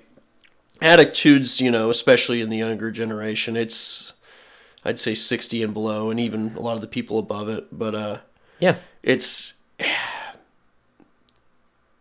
attitudes, 0.82 1.60
you 1.60 1.70
know, 1.70 1.90
especially 1.90 2.40
in 2.40 2.50
the 2.50 2.58
younger 2.58 2.90
generation, 2.90 3.56
it's 3.56 4.12
I'd 4.84 4.98
say 4.98 5.14
60 5.14 5.62
and 5.62 5.72
below, 5.72 6.10
and 6.10 6.18
even 6.20 6.54
a 6.56 6.60
lot 6.60 6.74
of 6.74 6.80
the 6.80 6.86
people 6.86 7.18
above 7.18 7.48
it. 7.48 7.66
But 7.76 7.94
uh, 7.94 8.18
Yeah. 8.58 8.76
it's, 9.02 9.54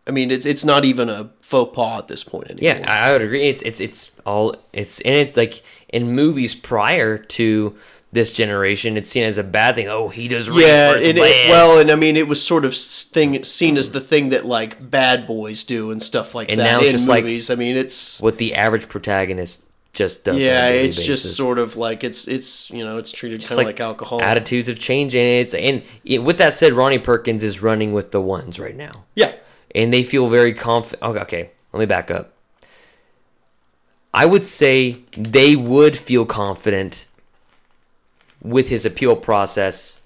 I 0.08 0.12
mean, 0.12 0.30
it's 0.30 0.46
it's 0.46 0.64
not 0.64 0.84
even 0.84 1.08
a 1.08 1.30
faux 1.40 1.74
pas 1.74 1.98
at 2.00 2.08
this 2.08 2.22
point 2.22 2.50
anymore. 2.50 2.80
Yeah, 2.80 2.90
I 2.90 3.08
I 3.08 3.12
would 3.12 3.22
agree. 3.22 3.48
It's 3.48 3.62
it's 3.62 3.80
it's 3.80 4.12
all 4.24 4.56
it's 4.72 5.00
in 5.00 5.12
it 5.14 5.36
like 5.36 5.62
in 5.88 6.12
movies 6.12 6.54
prior 6.54 7.18
to 7.18 7.76
this 8.16 8.32
generation, 8.32 8.96
it's 8.96 9.10
seen 9.10 9.22
as 9.22 9.38
a 9.38 9.44
bad 9.44 9.74
thing. 9.76 9.86
Oh, 9.88 10.08
he 10.08 10.26
does 10.26 10.48
rape 10.48 10.60
Yeah, 10.66 10.92
for 10.92 10.98
it's 10.98 11.08
and 11.08 11.18
it, 11.18 11.50
well, 11.50 11.78
and 11.78 11.90
I 11.90 11.94
mean, 11.94 12.16
it 12.16 12.26
was 12.26 12.42
sort 12.42 12.64
of 12.64 12.74
thing 12.74 13.44
seen 13.44 13.76
as 13.76 13.92
the 13.92 14.00
thing 14.00 14.30
that 14.30 14.44
like 14.44 14.90
bad 14.90 15.26
boys 15.26 15.62
do 15.64 15.90
and 15.90 16.02
stuff 16.02 16.34
like 16.34 16.50
And 16.50 16.58
that 16.58 16.64
now 16.64 16.78
it's 16.80 16.88
in 16.88 16.92
just 16.96 17.08
like- 17.08 17.22
movies. 17.24 17.50
I 17.50 17.54
mean, 17.54 17.76
it's 17.76 18.20
what 18.20 18.38
the 18.38 18.54
average 18.54 18.88
protagonist 18.88 19.62
just 19.92 20.24
does. 20.24 20.38
yeah, 20.38 20.68
it's 20.68 20.96
just 20.96 21.36
sort 21.36 21.58
of 21.58 21.76
like 21.76 22.04
it's 22.04 22.26
it's 22.28 22.68
you 22.70 22.84
know 22.84 22.98
it's 22.98 23.12
treated 23.12 23.42
kind 23.44 23.60
of 23.60 23.66
like, 23.66 23.80
alcohol. 23.80 24.20
Attitudes 24.22 24.66
have 24.68 24.78
changed, 24.78 25.14
and 25.14 25.24
it's 25.24 25.54
and 25.54 25.82
it, 26.04 26.22
with 26.24 26.38
that 26.38 26.54
said, 26.54 26.72
Ronnie 26.72 26.98
Perkins 26.98 27.42
is 27.42 27.62
running 27.62 27.92
with 27.92 28.10
the 28.10 28.20
ones 28.20 28.58
right 28.58 28.76
now. 28.76 29.04
yeah, 29.14 29.34
and 29.74 29.92
they 29.92 30.02
feel 30.02 30.28
very 30.28 30.52
confident. 30.54 31.02
Okay, 31.02 31.20
okay, 31.20 31.50
let 31.72 31.80
me 31.80 31.86
back 31.86 32.10
up. 32.10 32.32
I 34.12 34.24
would 34.24 34.46
say 34.46 34.98
they 35.16 35.56
would 35.56 35.96
feel 35.96 36.24
confident 36.24 37.06
with 38.46 38.68
his 38.68 38.84
appeal 38.86 39.16
process, 39.16 40.00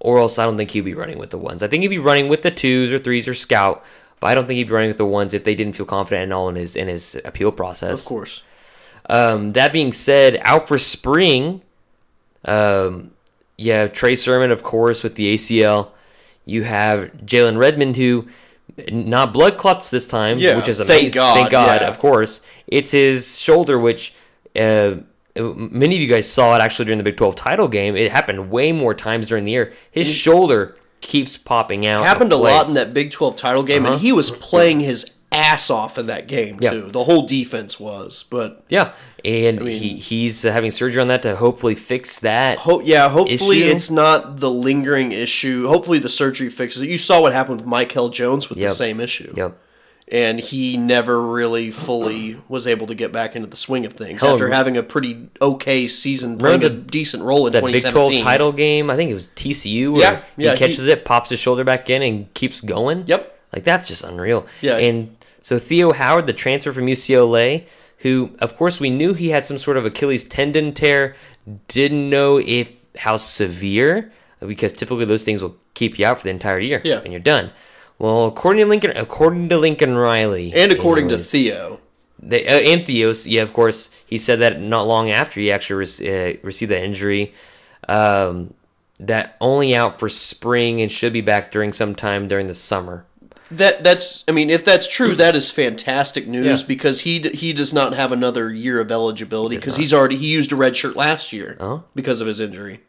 or 0.00 0.18
else 0.18 0.38
I 0.38 0.44
don't 0.44 0.56
think 0.56 0.70
he'd 0.70 0.80
be 0.82 0.94
running 0.94 1.18
with 1.18 1.30
the 1.30 1.38
ones. 1.38 1.62
I 1.62 1.68
think 1.68 1.82
he'd 1.82 1.88
be 1.88 1.98
running 1.98 2.28
with 2.28 2.42
the 2.42 2.50
twos 2.50 2.92
or 2.92 2.98
threes 2.98 3.28
or 3.28 3.34
scout, 3.34 3.84
but 4.20 4.28
I 4.28 4.34
don't 4.34 4.46
think 4.46 4.56
he'd 4.58 4.64
be 4.68 4.72
running 4.72 4.88
with 4.90 4.98
the 4.98 5.06
ones 5.06 5.34
if 5.34 5.44
they 5.44 5.54
didn't 5.54 5.74
feel 5.74 5.86
confident 5.86 6.30
at 6.30 6.34
all 6.34 6.48
in 6.48 6.56
his 6.56 6.76
in 6.76 6.88
his 6.88 7.20
appeal 7.24 7.52
process. 7.52 8.00
of 8.00 8.04
course. 8.06 8.42
Um, 9.08 9.52
that 9.52 9.72
being 9.72 9.92
said, 9.92 10.40
out 10.42 10.66
for 10.66 10.78
spring, 10.78 11.62
um, 12.44 13.12
you 13.56 13.72
have 13.72 13.92
Trey 13.92 14.16
Sermon, 14.16 14.50
of 14.50 14.62
course, 14.64 15.02
with 15.04 15.14
the 15.14 15.34
ACL. 15.34 15.90
You 16.44 16.64
have 16.64 17.12
Jalen 17.24 17.56
Redmond, 17.58 17.96
who 17.96 18.26
not 18.90 19.32
blood 19.32 19.56
clots 19.58 19.90
this 19.90 20.06
time, 20.08 20.38
Yeah, 20.38 20.56
which 20.56 20.68
is 20.68 20.80
amazing. 20.80 21.02
thank. 21.04 21.14
God, 21.14 21.34
Thank 21.34 21.50
God, 21.50 21.80
yeah. 21.82 21.88
of 21.88 21.98
course. 21.98 22.40
It's 22.66 22.90
his 22.90 23.38
shoulder, 23.38 23.78
which 23.78 24.12
uh, 24.56 24.96
many 25.36 25.94
of 25.96 26.00
you 26.02 26.08
guys 26.08 26.30
saw 26.30 26.54
it 26.56 26.60
actually 26.60 26.86
during 26.86 26.98
the 26.98 27.04
Big 27.04 27.16
12 27.16 27.36
title 27.36 27.68
game. 27.68 27.96
It 27.96 28.10
happened 28.10 28.50
way 28.50 28.72
more 28.72 28.94
times 28.94 29.26
during 29.26 29.44
the 29.44 29.52
year. 29.52 29.72
His 29.90 30.08
shoulder 30.08 30.76
keeps 31.00 31.36
popping 31.36 31.86
out. 31.86 32.04
happened 32.04 32.32
a 32.32 32.36
lot 32.36 32.68
in 32.68 32.74
that 32.74 32.92
Big 32.94 33.10
12 33.10 33.36
title 33.36 33.62
game, 33.62 33.84
Uh-huh. 33.84 33.94
and 33.94 34.02
he 34.02 34.12
was 34.12 34.30
playing 34.30 34.80
his 34.80 35.10
ass 35.32 35.68
off 35.70 35.98
in 35.98 36.06
that 36.06 36.26
game 36.26 36.56
Yeah. 36.60 36.70
too. 36.70 36.88
The 36.92 37.04
whole 37.04 37.26
defense 37.26 37.78
was, 37.78 38.24
but 38.30 38.64
Yeah, 38.70 38.90
and 39.24 39.60
mean- 39.60 39.78
he, 39.80 39.88
he's 39.96 40.42
having 40.42 40.70
surgery 40.70 41.00
on 41.02 41.08
that 41.08 41.20
to 41.22 41.36
hopefully 41.36 41.74
fix 41.74 42.20
that. 42.20 42.58
ho- 42.58 42.80
yeah, 42.82 43.08
hopefully 43.10 43.62
Issue? 43.64 43.74
it's 43.74 43.90
not 43.90 44.40
the 44.40 44.50
lingering 44.50 45.12
issue. 45.12 45.66
Hopefully 45.68 45.98
the 45.98 46.08
surgery 46.08 46.48
fixes 46.48 46.82
it. 46.82 46.88
You 46.88 46.96
saw 46.96 47.20
what 47.20 47.32
happened 47.34 47.60
with 47.60 47.66
Michael 47.68 48.08
Jones 48.08 48.48
with 48.48 48.58
Yep. 48.58 48.68
the 48.70 48.74
same 48.74 49.00
issue. 49.00 49.34
Yep. 49.36 49.58
And 50.08 50.38
he 50.38 50.76
never 50.76 51.20
really 51.20 51.70
fully 51.70 52.40
was 52.48 52.66
able 52.66 52.86
to 52.86 52.94
get 52.94 53.10
back 53.12 53.34
into 53.34 53.48
the 53.48 53.56
swing 53.56 53.84
of 53.84 53.94
things 53.94 54.22
Hell, 54.22 54.34
after 54.34 54.48
having 54.48 54.76
a 54.76 54.82
pretty 54.82 55.28
okay 55.42 55.86
season, 55.88 56.38
playing 56.38 56.60
Remember 56.60 56.80
a 56.80 56.84
decent 56.84 57.22
role 57.24 57.46
in 57.46 57.52
that 57.54 57.64
Big 57.64 57.74
2017. 57.74 58.22
12 58.22 58.24
title 58.24 58.52
game. 58.52 58.90
I 58.90 58.96
think 58.96 59.10
it 59.10 59.14
was 59.14 59.26
TCU. 59.28 59.98
Yeah, 60.00 60.22
yeah, 60.36 60.52
he 60.52 60.56
catches 60.56 60.78
he- 60.78 60.90
it, 60.92 61.04
pops 61.04 61.30
his 61.30 61.40
shoulder 61.40 61.64
back 61.64 61.90
in, 61.90 62.02
and 62.02 62.32
keeps 62.34 62.60
going. 62.60 63.04
Yep. 63.06 63.38
like 63.52 63.64
that's 63.64 63.88
just 63.88 64.04
unreal. 64.04 64.46
Yeah. 64.60 64.76
and 64.76 65.16
so 65.40 65.58
Theo 65.58 65.92
Howard, 65.92 66.26
the 66.26 66.32
transfer 66.32 66.72
from 66.72 66.86
UCLA, 66.86 67.66
who 67.98 68.30
of 68.40 68.56
course 68.56 68.78
we 68.78 68.90
knew 68.90 69.14
he 69.14 69.30
had 69.30 69.44
some 69.46 69.58
sort 69.58 69.76
of 69.76 69.84
Achilles 69.84 70.22
tendon 70.24 70.72
tear, 70.72 71.16
didn't 71.68 72.08
know 72.10 72.38
if 72.38 72.72
how 72.96 73.16
severe 73.16 74.12
because 74.40 74.72
typically 74.72 75.04
those 75.04 75.24
things 75.24 75.42
will 75.42 75.56
keep 75.74 75.98
you 75.98 76.06
out 76.06 76.18
for 76.18 76.24
the 76.24 76.30
entire 76.30 76.58
year. 76.58 76.80
Yeah. 76.84 77.00
and 77.00 77.12
you're 77.12 77.20
done. 77.20 77.50
Well, 77.98 78.26
according 78.26 78.62
to 78.64 78.68
Lincoln, 78.68 78.92
according 78.96 79.48
to 79.48 79.58
Lincoln 79.58 79.96
Riley, 79.96 80.52
And 80.54 80.70
according 80.72 81.08
to 81.08 81.18
Theo, 81.18 81.80
the, 82.22 82.46
uh, 82.46 82.58
and 82.60 82.84
Theos, 82.86 83.26
yeah, 83.26 83.42
of 83.42 83.52
course, 83.52 83.88
he 84.04 84.18
said 84.18 84.38
that 84.40 84.60
not 84.60 84.86
long 84.86 85.10
after 85.10 85.40
he 85.40 85.50
actually 85.50 85.86
re- 85.86 86.32
uh, 86.34 86.36
received 86.42 86.70
that 86.72 86.82
injury, 86.84 87.32
um, 87.88 88.52
that 89.00 89.36
only 89.40 89.74
out 89.74 89.98
for 89.98 90.08
spring 90.08 90.80
and 90.80 90.90
should 90.90 91.12
be 91.12 91.20
back 91.20 91.50
during 91.52 91.72
some 91.72 91.94
time 91.94 92.28
during 92.28 92.46
the 92.46 92.54
summer. 92.54 93.04
that 93.50 93.84
that's 93.84 94.24
I 94.26 94.32
mean, 94.32 94.50
if 94.50 94.64
that's 94.64 94.88
true, 94.88 95.14
that 95.14 95.36
is 95.36 95.50
fantastic 95.52 96.26
news 96.26 96.62
Yeah. 96.62 96.66
because 96.66 97.02
he 97.02 97.18
d- 97.20 97.36
he 97.36 97.52
does 97.52 97.72
not 97.72 97.94
have 97.94 98.10
another 98.10 98.52
year 98.52 98.80
of 98.80 98.90
eligibility 98.90 99.54
because 99.56 99.76
he's 99.76 99.92
already 99.94 100.16
he 100.16 100.26
used 100.26 100.50
a 100.50 100.56
red 100.56 100.74
shirt 100.76 100.96
last 100.96 101.32
year 101.32 101.56
Oh. 101.60 101.84
because 101.94 102.20
of 102.20 102.26
his 102.26 102.40
injury. 102.40 102.80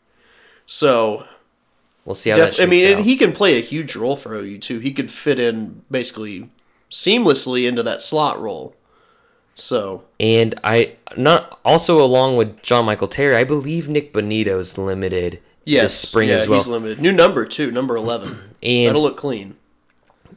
So 0.66 1.26
We'll 2.08 2.16
see 2.16 2.30
how 2.30 2.38
that 2.38 2.54
def- 2.54 2.62
I 2.62 2.66
mean, 2.68 3.00
he 3.04 3.18
can 3.18 3.34
play 3.34 3.58
a 3.58 3.62
huge 3.62 3.94
role 3.98 4.16
for 4.16 4.34
OU 4.34 4.60
too. 4.60 4.80
He 4.80 4.94
could 4.94 5.12
fit 5.12 5.40
in 5.40 5.82
basically 5.92 6.50
seamlessly 6.90 7.68
into 7.68 7.84
that 7.84 8.02
slot 8.02 8.42
role. 8.42 8.74
So 9.56 10.06
and 10.18 10.58
I 10.64 10.96
not 11.18 11.60
also 11.66 12.02
along 12.02 12.38
with 12.38 12.62
John 12.62 12.86
Michael 12.86 13.10
Terry, 13.10 13.36
I 13.36 13.44
believe 13.44 13.90
Nik 13.90 14.14
Bonitto's 14.14 14.78
limited 14.78 15.42
yes, 15.66 15.84
this 15.84 16.10
spring 16.10 16.30
yeah, 16.30 16.36
as 16.36 16.48
well. 16.48 16.60
he's 16.60 16.68
limited. 16.68 17.02
New 17.02 17.12
number 17.12 17.44
too, 17.44 17.72
number 17.72 17.98
eleven. 17.98 18.38
And- 18.64 18.88
That'll 18.88 19.02
look 19.02 19.18
clean. 19.18 19.58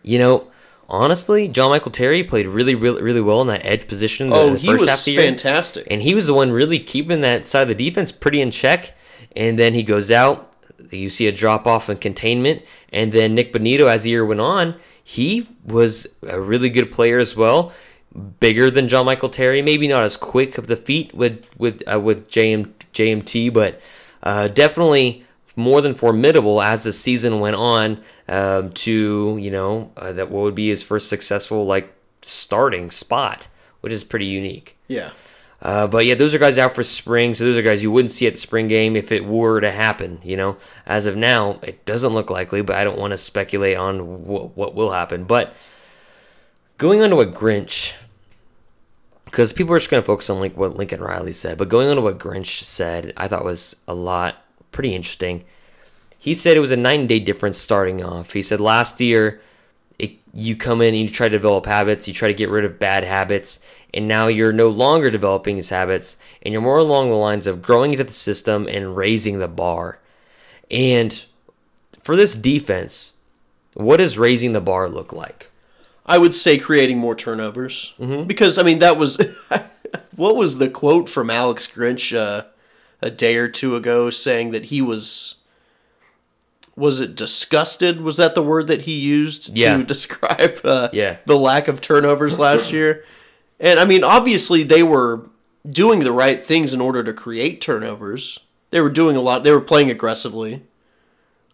You 0.03 0.19
know, 0.19 0.49
honestly, 0.89 1.47
John 1.47 1.71
Michael 1.71 1.93
Terry 1.93 2.25
played 2.25 2.49
really, 2.49 2.75
really, 2.75 3.01
really 3.01 3.21
well 3.21 3.41
in 3.43 3.47
that 3.47 3.65
edge 3.65 3.87
position. 3.87 4.31
The, 4.31 4.37
Oh, 4.37 4.55
he 4.55 4.71
was 4.75 4.89
half 4.89 4.99
of 4.99 5.05
the 5.05 5.13
year. 5.13 5.23
fantastic. 5.23 5.87
and 5.89 6.03
he 6.03 6.15
was 6.17 6.27
the 6.27 6.35
one 6.35 6.51
really 6.51 6.81
keeping 6.81 7.21
that 7.21 7.47
side 7.47 7.63
of 7.63 7.69
the 7.69 7.75
defense 7.77 8.11
pretty 8.11 8.41
in 8.41 8.51
check. 8.51 8.95
And 9.37 9.57
then 9.59 9.73
he 9.75 9.83
goes 9.85 10.11
out. 10.11 10.50
You 10.91 11.11
see 11.11 11.27
a 11.27 11.33
drop 11.33 11.67
off 11.67 11.89
in 11.89 11.99
containment, 11.99 12.63
and 12.93 13.13
then 13.13 13.35
Nik 13.35 13.53
Bonitto, 13.53 13.87
as 13.87 14.03
the 14.03 14.11
year 14.11 14.25
went 14.25 14.41
on, 14.41 14.77
he 15.03 15.49
was 15.65 16.07
a 16.23 16.41
really 16.41 16.71
good 16.71 16.93
player 16.93 17.19
as 17.19 17.37
well. 17.37 17.73
Bigger 18.41 18.71
than 18.71 18.89
John 18.89 19.07
Michael 19.07 19.29
Terry, 19.29 19.63
maybe 19.63 19.87
not 19.87 20.05
as 20.05 20.17
quick 20.17 20.59
of 20.59 20.67
the 20.67 20.77
feet 20.77 21.15
with 21.15 21.47
with 21.59 21.83
uh, 21.93 22.01
with 22.01 22.29
JM, 22.29 22.71
JMT, 22.93 23.53
but 23.53 23.81
uh, 24.23 24.49
definitely 24.49 25.25
more 25.57 25.81
than 25.81 25.95
formidable 25.95 26.61
as 26.61 26.85
the 26.85 26.93
season 26.93 27.41
went 27.41 27.57
on. 27.57 28.03
Um, 28.29 28.73
to 28.73 29.39
you 29.41 29.51
know 29.51 29.93
uh, 29.97 30.13
that 30.13 30.31
what 30.31 30.43
would 30.43 30.55
be 30.55 30.69
his 30.69 30.83
first 30.83 31.09
successful 31.09 31.67
like 31.67 31.93
starting 32.23 32.91
spot, 32.91 33.49
which 33.81 33.93
is 33.93 34.05
pretty 34.05 34.27
unique. 34.27 34.77
Yeah. 34.89 35.11
Uh, 35.63 35.87
but 35.87 36.07
yeah, 36.07 36.15
those 36.15 36.35
are 36.35 36.39
guys 36.39 36.57
out 36.57 36.75
for 36.75 36.83
spring, 36.83 37.35
so 37.35 37.45
those 37.45 37.57
are 37.57 37.63
guys 37.63 37.83
you 37.83 37.91
wouldn't 37.91 38.13
see 38.13 38.27
at 38.27 38.33
the 38.33 38.39
spring 38.39 38.67
game 38.67 38.97
if 38.97 39.13
it 39.13 39.25
were 39.27 39.61
to 39.61 39.71
happen. 39.71 40.19
You 40.23 40.37
know, 40.37 40.57
as 40.87 41.07
of 41.07 41.17
now, 41.17 41.61
it 41.63 41.85
doesn't 41.85 42.15
look 42.15 42.31
likely, 42.31 42.63
but 42.63 42.77
I 42.77 42.85
don't 42.85 42.99
want 42.99 43.11
to 43.11 43.19
speculate 43.19 43.77
on 43.77 43.99
wh- 43.99 44.57
what 44.57 44.75
will 44.75 44.93
happen. 44.93 45.25
But 45.25 45.55
going 46.79 47.03
on 47.03 47.11
to 47.11 47.21
a 47.21 47.27
Grinch, 47.27 47.93
because 49.27 49.53
people 49.53 49.75
are 49.75 49.79
just 49.79 49.91
going 49.91 50.03
to 50.03 50.07
focus 50.07 50.31
on 50.31 50.41
like 50.41 50.57
what 50.57 50.77
Lincoln 50.77 51.03
Riley 51.03 51.35
said, 51.35 51.59
but 51.59 51.69
going 51.69 51.89
on 51.89 51.97
to 51.97 52.03
what 52.03 52.19
Grinch 52.19 52.63
said, 52.63 53.13
I 53.19 53.29
thought 53.29 53.45
was 53.45 53.77
a 53.87 53.95
lot 53.95 54.43
pretty 54.73 54.95
interesting. 54.95 55.45
He 56.19 56.35
said 56.35 56.57
it 56.57 56.61
was 56.61 56.71
a 56.71 56.77
nine 56.77 57.07
day 57.07 57.19
difference 57.19 57.59
starting 57.59 58.03
off. 58.03 58.33
He 58.33 58.43
said 58.43 58.61
last 58.61 59.01
year, 59.01 59.41
it, 59.99 60.13
you 60.33 60.57
come 60.57 60.81
in 60.81 60.95
and 60.95 61.05
you 61.05 61.11
try 61.11 61.29
to 61.29 61.37
develop 61.37 61.67
habits, 61.67 62.09
you 62.09 62.15
try 62.15 62.29
to 62.29 62.35
get 62.35 62.49
rid 62.49 62.65
of 62.65 62.79
bad 62.79 63.05
habits, 63.05 63.61
and 63.93 64.07
now 64.09 64.27
you're 64.29 64.53
no 64.53 64.69
longer 64.69 65.11
developing 65.11 65.57
these 65.57 65.69
habits, 65.71 66.17
and 66.43 66.53
you're 66.53 66.63
more 66.63 66.79
along 66.79 67.09
the 67.11 67.17
lines 67.17 67.47
of 67.47 67.63
growing 67.63 67.93
into 67.93 68.05
the 68.05 68.13
system 68.13 68.67
and 68.69 68.97
raising 68.97 69.39
the 69.39 69.49
bar. 69.49 69.99
And 70.71 71.25
for 72.03 72.17
this 72.17 72.35
defense, 72.35 73.13
what 73.75 73.97
does 73.99 74.19
raising 74.19 74.53
the 74.53 74.61
bar 74.61 74.89
look 74.89 75.13
like? 75.13 75.51
I 76.07 76.19
would 76.19 76.35
say 76.35 76.59
creating 76.59 76.99
more 76.99 77.15
turnovers 77.15 77.95
Mm-hmm. 78.01 78.25
because 78.27 78.59
I 78.59 78.63
mean 78.63 78.79
that 78.81 78.97
was 78.97 79.21
what 80.17 80.35
was 80.37 80.59
the 80.59 80.69
quote 80.69 81.09
from 81.09 81.31
Alex 81.31 81.67
Grinch 81.69 82.17
uh, 82.17 82.45
a 83.03 83.11
day 83.11 83.37
or 83.37 83.49
two 83.49 83.77
ago 83.77 84.11
saying 84.11 84.51
that 84.51 84.67
he 84.67 84.81
was 84.83 85.37
was 86.77 87.01
it 87.01 87.15
disgusted 87.15 88.01
was 88.01 88.17
that 88.17 88.35
the 88.35 88.43
word 88.43 88.67
that 88.69 88.83
he 88.83 88.99
used 88.99 89.57
Yeah. 89.57 89.77
to 89.77 89.85
describe 89.85 90.61
uh, 90.65 90.89
Yeah. 90.93 91.19
the 91.27 91.37
lack 91.39 91.69
of 91.69 91.81
turnovers 91.81 92.39
last 92.39 92.73
year 92.77 93.05
and 93.61 93.79
I 93.79 93.85
mean 93.85 94.03
obviously 94.03 94.63
they 94.63 94.83
were 94.83 95.29
doing 95.69 96.01
the 96.01 96.13
right 96.13 96.43
things 96.45 96.73
in 96.73 96.81
order 96.81 97.05
to 97.05 97.13
create 97.13 97.61
turnovers 97.61 98.41
they 98.71 98.81
were 98.81 98.91
doing 98.91 99.17
a 99.17 99.21
lot 99.21 99.45
they 99.45 99.53
were 99.53 99.61
playing 99.61 99.91
aggressively 99.91 100.63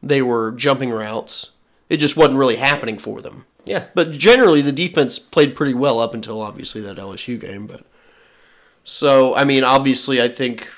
they 0.03 0.23
were 0.23 0.53
jumping 0.53 0.91
routes 0.91 1.51
it 1.89 1.97
just 1.99 2.17
wasn't 2.17 2.39
really 2.39 2.57
happening 2.57 2.99
for 2.99 3.21
them 3.21 3.45
Yeah. 3.65 3.87
but 3.95 4.13
generally, 4.13 4.61
the 4.63 4.73
defense 4.73 5.19
played 5.19 5.55
pretty 5.57 5.75
well 5.75 5.99
up 6.01 6.15
until 6.15 6.41
obviously 6.41 6.81
that 6.83 6.97
LSU 6.99 7.39
game. 7.41 7.67
But 7.67 7.85
so 8.85 9.35
I 9.35 9.45
mean, 9.45 9.65
obviously, 9.65 10.21
I 10.23 10.29
think 10.29 10.69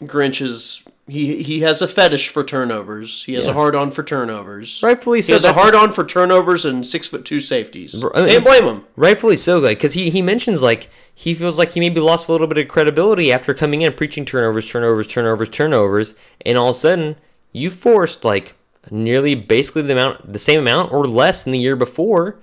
Grinch 0.00 0.40
is 0.42 0.84
he 1.08 1.42
he 1.42 1.60
has 1.60 1.82
a 1.82 1.88
fetish 1.88 2.28
for 2.28 2.44
turnovers. 2.44 3.24
He 3.24 3.34
has 3.34 3.44
Yeah. 3.44 3.50
a 3.50 3.54
hard 3.54 3.74
on 3.74 3.90
for 3.90 4.02
turnovers. 4.02 4.80
Rightfully 4.82 5.20
so. 5.22 5.28
He 5.28 5.32
has 5.34 5.44
a 5.44 5.48
that's 5.48 5.58
hard 5.58 5.74
on 5.74 5.92
for 5.92 6.04
turnovers 6.04 6.64
and 6.64 6.86
six 6.86 7.06
foot 7.08 7.24
two 7.24 7.40
safeties. 7.40 8.02
I 8.14 8.20
mean- 8.22 8.30
Can't 8.30 8.44
blame 8.44 8.64
him. 8.64 8.84
Rightfully 8.96 9.36
so, 9.36 9.58
like 9.58 9.78
because 9.78 9.94
he 9.94 10.10
he 10.10 10.22
mentions 10.22 10.62
like 10.62 10.88
he 11.14 11.34
feels 11.34 11.58
like 11.58 11.72
he 11.72 11.80
maybe 11.80 12.00
lost 12.00 12.28
a 12.28 12.32
little 12.32 12.46
bit 12.46 12.58
of 12.58 12.68
credibility 12.68 13.32
after 13.32 13.52
coming 13.52 13.82
in 13.82 13.88
and 13.88 13.96
preaching 13.96 14.24
turnovers, 14.24 14.66
turnovers, 14.68 15.06
turnovers, 15.06 15.48
turnovers, 15.48 16.14
and 16.46 16.56
all 16.56 16.70
of 16.70 16.76
a 16.76 16.78
sudden 16.78 17.16
you 17.52 17.70
forced 17.70 18.24
like 18.24 18.54
nearly 18.90 19.34
basically 19.34 19.82
the 19.82 19.92
amount, 19.92 20.32
the 20.32 20.38
same 20.38 20.60
amount 20.60 20.92
or 20.92 21.06
less 21.06 21.44
than 21.44 21.52
the 21.52 21.58
year 21.58 21.76
before, 21.76 22.40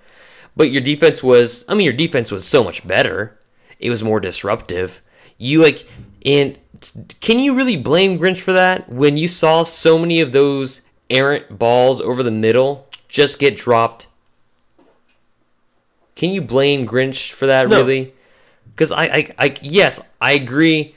but 0.56 0.72
your 0.72 0.82
defense 0.82 1.22
was, 1.24 1.66
I 1.68 1.74
mean, 1.76 1.84
your 1.86 1.94
defense 1.94 2.32
was 2.32 2.46
so 2.46 2.64
much 2.64 2.88
better. 2.88 3.38
It 3.80 3.90
was 3.90 4.04
more 4.04 4.20
disruptive. 4.22 5.02
You 5.38 5.62
like, 5.62 5.86
and 6.26 6.58
can 7.20 7.40
you 7.40 7.56
really 7.56 7.76
blame 7.78 8.18
Grinch 8.20 8.40
for 8.40 8.54
that 8.54 8.90
when 8.90 9.18
you 9.18 9.28
saw 9.28 9.64
so 9.64 9.98
many 10.00 10.22
of 10.22 10.32
those 10.32 10.82
errant 11.10 11.58
balls 11.60 12.00
over 12.02 12.22
the 12.24 12.32
middle 12.32 12.88
just 13.08 13.40
get 13.40 13.58
dropped 13.58 14.08
can 16.16 16.32
you 16.32 16.42
blame 16.42 16.86
Grinch 16.88 17.32
for 17.32 17.46
that 17.48 17.70
No. 17.70 17.78
really? 17.82 18.14
Because 18.76 18.92
I, 18.92 19.04
I, 19.06 19.34
I, 19.40 19.56
yes, 19.62 20.02
I 20.20 20.34
agree. 20.34 20.96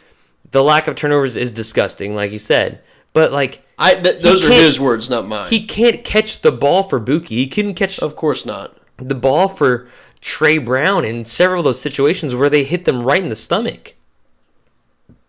The 0.51 0.63
lack 0.63 0.89
of 0.89 0.97
turnovers 0.97 1.37
is 1.37 1.51
disgusting, 1.53 2.15
like 2.15 2.33
you 2.33 2.39
said. 2.41 2.81
But 3.13 3.31
like, 3.33 3.65
I 3.79 3.95
th- 3.95 4.21
those 4.23 4.45
are 4.45 4.53
his 4.53 4.81
words, 4.81 5.09
not 5.11 5.27
mine. 5.27 5.49
he 5.49 5.65
can't 5.67 6.05
catch 6.05 6.43
the 6.43 6.51
ball 6.53 6.83
for 6.83 6.99
Bookie. 6.99 7.37
He 7.37 7.47
couldn't 7.47 7.75
catch 7.75 7.99
of 8.01 8.17
course 8.17 8.45
not. 8.45 8.77
the 8.97 9.15
ball 9.15 9.49
for 9.49 9.89
Tre 10.21 10.59
Brown 10.59 11.05
in 11.05 11.25
several 11.25 11.61
of 11.61 11.65
those 11.67 11.81
situations 11.81 12.35
where 12.35 12.51
they 12.51 12.65
hit 12.65 12.85
them 12.85 13.03
right 13.03 13.23
in 13.23 13.29
the 13.29 13.37
stomach. 13.37 13.95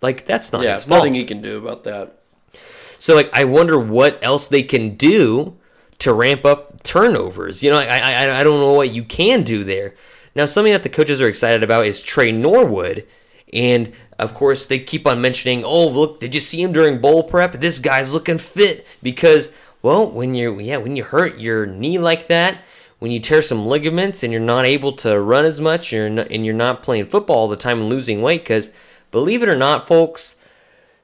Like 0.04 0.26
that's 0.26 0.52
not 0.52 0.62
Yeah, 0.64 0.74
his 0.76 0.84
fault. 0.86 1.00
nothing 1.00 1.16
he 1.16 1.24
can 1.26 1.42
do 1.42 1.58
about 1.58 1.86
that. 1.86 2.20
So 3.00 3.16
like, 3.16 3.30
I 3.34 3.44
wonder 3.46 3.80
what 3.80 4.20
else 4.22 4.48
they 4.48 4.62
can 4.64 4.96
do 4.96 5.56
to 6.00 6.14
ramp 6.14 6.46
up 6.46 6.84
turnovers. 6.84 7.64
You 7.64 7.72
know, 7.72 7.80
I 7.80 7.98
I 7.98 8.40
I- 8.40 8.44
don't 8.44 8.60
know 8.60 8.74
what 8.74 8.94
you 8.94 9.04
can 9.04 9.44
do 9.44 9.64
there. 9.64 9.96
Now, 10.36 10.46
something 10.46 10.74
that 10.74 10.84
the 10.84 10.90
coaches 10.90 11.22
are 11.22 11.28
excited 11.28 11.64
about 11.64 11.86
is 11.86 12.02
Tre 12.02 12.32
Norwood, 12.32 13.06
and 13.54 13.92
of 14.20 14.34
course 14.34 14.66
they 14.66 14.80
keep 14.80 15.06
on 15.08 15.22
mentioning, 15.22 15.64
oh 15.64 15.88
look, 15.88 16.20
did 16.20 16.34
you 16.36 16.42
see 16.42 16.62
him 16.62 16.74
during 16.74 17.00
bowl 17.00 17.24
prep? 17.24 17.54
This 17.54 17.80
guy's 17.80 18.14
looking 18.14 18.38
fit 18.40 18.86
because 19.02 19.52
well, 19.82 20.10
when 20.10 20.34
you 20.36 20.60
yeah 20.60 20.78
when 20.78 20.96
you 20.96 21.04
hurt 21.06 21.40
your 21.40 21.66
knee 21.66 21.98
like 22.00 22.28
that. 22.28 22.60
When 23.00 23.12
you 23.12 23.20
tear 23.20 23.42
some 23.42 23.66
ligaments 23.68 24.24
and 24.24 24.32
you're 24.32 24.40
not 24.40 24.66
able 24.66 24.94
to 24.94 25.20
run 25.20 25.44
as 25.44 25.60
much, 25.60 25.92
you're 25.92 26.10
not, 26.10 26.32
and 26.32 26.46
you're 26.46 26.56
not 26.56 26.82
playing 26.82 27.08
football 27.08 27.36
all 27.36 27.48
the 27.50 27.58
time 27.58 27.82
and 27.82 27.90
losing 27.90 28.22
weight, 28.22 28.44
because 28.44 28.70
believe 29.14 29.44
it 29.44 29.48
or 29.48 29.56
not, 29.56 29.88
folks, 29.88 30.36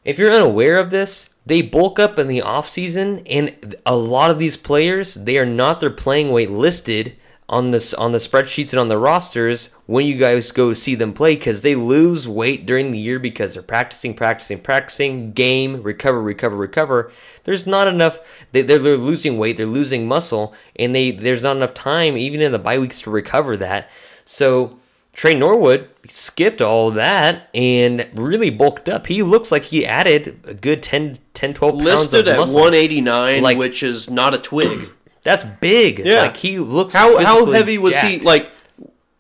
if 0.04 0.18
you're 0.18 0.34
unaware 0.34 0.80
of 0.80 0.90
this, 0.90 1.36
they 1.46 1.62
bulk 1.62 2.00
up 2.00 2.20
in 2.20 2.28
the 2.28 2.42
offseason 2.42 3.22
and 3.30 3.76
a 3.86 3.96
lot 3.96 4.32
of 4.32 4.40
these 4.40 4.58
players, 4.58 5.14
they 5.14 5.38
are 5.38 5.46
not 5.46 5.80
their 5.80 5.92
playing 5.92 6.32
weight 6.32 6.52
listed 6.52 7.16
on 7.48 7.72
this 7.72 7.96
on 7.96 8.12
the 8.12 8.20
spreadsheets 8.20 8.72
and 8.72 8.80
on 8.80 8.90
the 8.90 8.98
rosters 8.98 9.70
when 9.88 10.06
you 10.06 10.16
guys 10.16 10.52
go 10.52 10.72
see 10.74 10.94
them 10.94 11.12
play 11.12 11.36
cuz 11.36 11.64
they 11.64 11.74
lose 11.74 12.28
weight 12.28 12.68
during 12.68 12.92
the 12.92 13.00
year 13.00 13.18
because 13.18 13.54
they're 13.54 13.64
practicing, 13.64 14.14
practicing, 14.14 14.60
practicing, 14.60 15.32
game, 15.32 15.82
recover, 15.82 16.22
recover, 16.22 16.56
recover. 16.56 17.12
There's 17.46 17.66
not 17.66 17.88
enough 17.88 18.20
they 18.52 18.62
they're, 18.62 18.78
they're 18.78 18.98
losing 18.98 19.40
weight, 19.40 19.58
they're 19.58 19.66
losing 19.66 20.08
muscle 20.08 20.54
and 20.76 20.94
they 20.94 21.10
there's 21.10 21.42
not 21.42 21.58
enough 21.58 21.74
time 21.74 22.18
even 22.18 22.42
in 22.42 22.52
the 22.52 22.60
bye 22.60 22.78
weeks 22.78 23.02
to 23.02 23.10
recover 23.10 23.58
that. 23.58 23.90
So 24.26 24.79
Tre 25.14 25.34
Norwood 25.34 25.90
skipped 26.08 26.62
all 26.62 26.92
that 26.92 27.50
and 27.54 28.08
really 28.14 28.50
bulked 28.50 28.88
up. 28.88 29.08
He 29.08 29.22
looks 29.24 29.52
like 29.52 29.66
he 29.66 29.86
added 29.86 30.40
a 30.46 30.54
good 30.54 30.82
10, 30.82 31.18
10 31.34 31.54
12 31.54 31.74
pounds 31.74 31.84
Listed 31.86 32.28
of 32.28 32.34
at 32.34 32.40
189, 32.56 33.44
Like- 33.44 33.58
which 33.58 33.84
is 33.84 34.10
not 34.10 34.34
a 34.34 34.38
twig. 34.38 34.90
That's 35.24 35.44
big. 35.44 36.00
Yeah. 36.00 36.22
Like 36.22 36.38
he 36.38 36.60
looks 36.60 36.94
How 36.94 37.18
how 37.24 37.46
heavy 37.46 37.78
was 37.78 38.00
he? 38.00 38.20
Like 38.20 38.50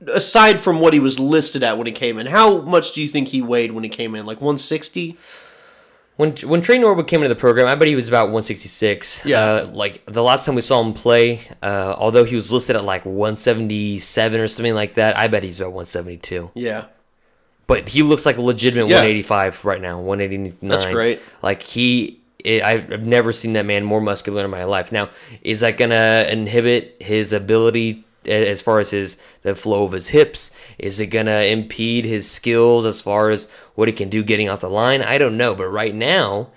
aside 0.07 0.61
from 0.61 0.79
what 0.79 0.93
he 0.93 0.99
was 0.99 1.19
listed 1.19 1.61
at 1.63 1.77
when 1.77 1.85
he 1.87 1.93
came 1.93 2.17
in, 2.17 2.27
how 2.27 2.61
much 2.61 2.93
do 2.93 3.01
you 3.01 3.09
think 3.09 3.29
he 3.29 3.41
weighed 3.41 3.73
when 3.73 3.83
he 3.83 3.89
came 3.89 4.15
in? 4.15 4.25
Like 4.25 4.37
160? 4.37 5.17
When 6.19 6.35
when 6.35 6.59
Tre 6.59 6.77
Norwood 6.77 7.07
came 7.07 7.21
into 7.21 7.33
the 7.33 7.39
program, 7.39 7.65
I 7.65 7.75
bet 7.75 7.87
he 7.87 7.95
was 7.95 8.09
about 8.09 8.25
166. 8.25 9.23
Yeah. 9.23 9.41
Uh, 9.41 9.69
like 9.71 10.03
the 10.05 10.21
last 10.21 10.45
time 10.45 10.55
we 10.55 10.61
saw 10.61 10.83
him 10.83 10.93
play, 10.93 11.39
uh, 11.63 11.95
although 11.97 12.25
he 12.25 12.35
was 12.35 12.51
listed 12.51 12.75
at 12.75 12.83
like 12.83 13.05
177 13.05 14.41
or 14.41 14.49
something 14.49 14.75
like 14.75 14.95
that, 14.95 15.17
I 15.17 15.29
bet 15.29 15.43
he's 15.43 15.61
about 15.61 15.71
172. 15.71 16.51
Yeah. 16.55 16.87
But 17.67 17.87
he 17.87 18.03
looks 18.03 18.25
like 18.25 18.35
a 18.35 18.41
legitimate 18.41 18.89
Yeah. 18.89 18.95
185 18.95 19.63
right 19.63 19.79
now, 19.79 20.01
189. 20.01 20.69
That's 20.69 20.87
great. 20.87 21.21
Like 21.41 21.61
he, 21.61 22.19
i 22.45 22.63
I've 22.65 23.07
never 23.07 23.31
seen 23.31 23.53
that 23.53 23.65
man 23.65 23.85
more 23.85 24.01
muscular 24.01 24.43
in 24.43 24.51
my 24.51 24.65
life. 24.65 24.91
Now, 24.91 25.11
is 25.41 25.61
that 25.61 25.77
gonna 25.77 26.27
inhibit 26.29 26.97
his 26.99 27.31
ability 27.31 28.03
as 28.25 28.61
far 28.61 28.79
as 28.79 28.91
his 28.91 29.17
the 29.43 29.55
flow 29.55 29.85
of 29.85 29.91
his 29.93 30.09
hips? 30.09 30.51
Is 30.77 30.99
it 30.99 31.07
gonna 31.07 31.41
impede 31.41 32.05
his 32.05 32.29
skills 32.29 32.85
as 32.85 33.01
far 33.01 33.29
as 33.29 33.47
what 33.75 33.87
he 33.87 33.93
can 33.93 34.09
do 34.09 34.23
getting 34.23 34.49
off 34.49 34.59
the 34.61 34.69
line? 34.69 35.01
I 35.01 35.17
don't 35.17 35.37
know. 35.37 35.55
But 35.55 35.67
right 35.67 35.95
now, 35.95 36.49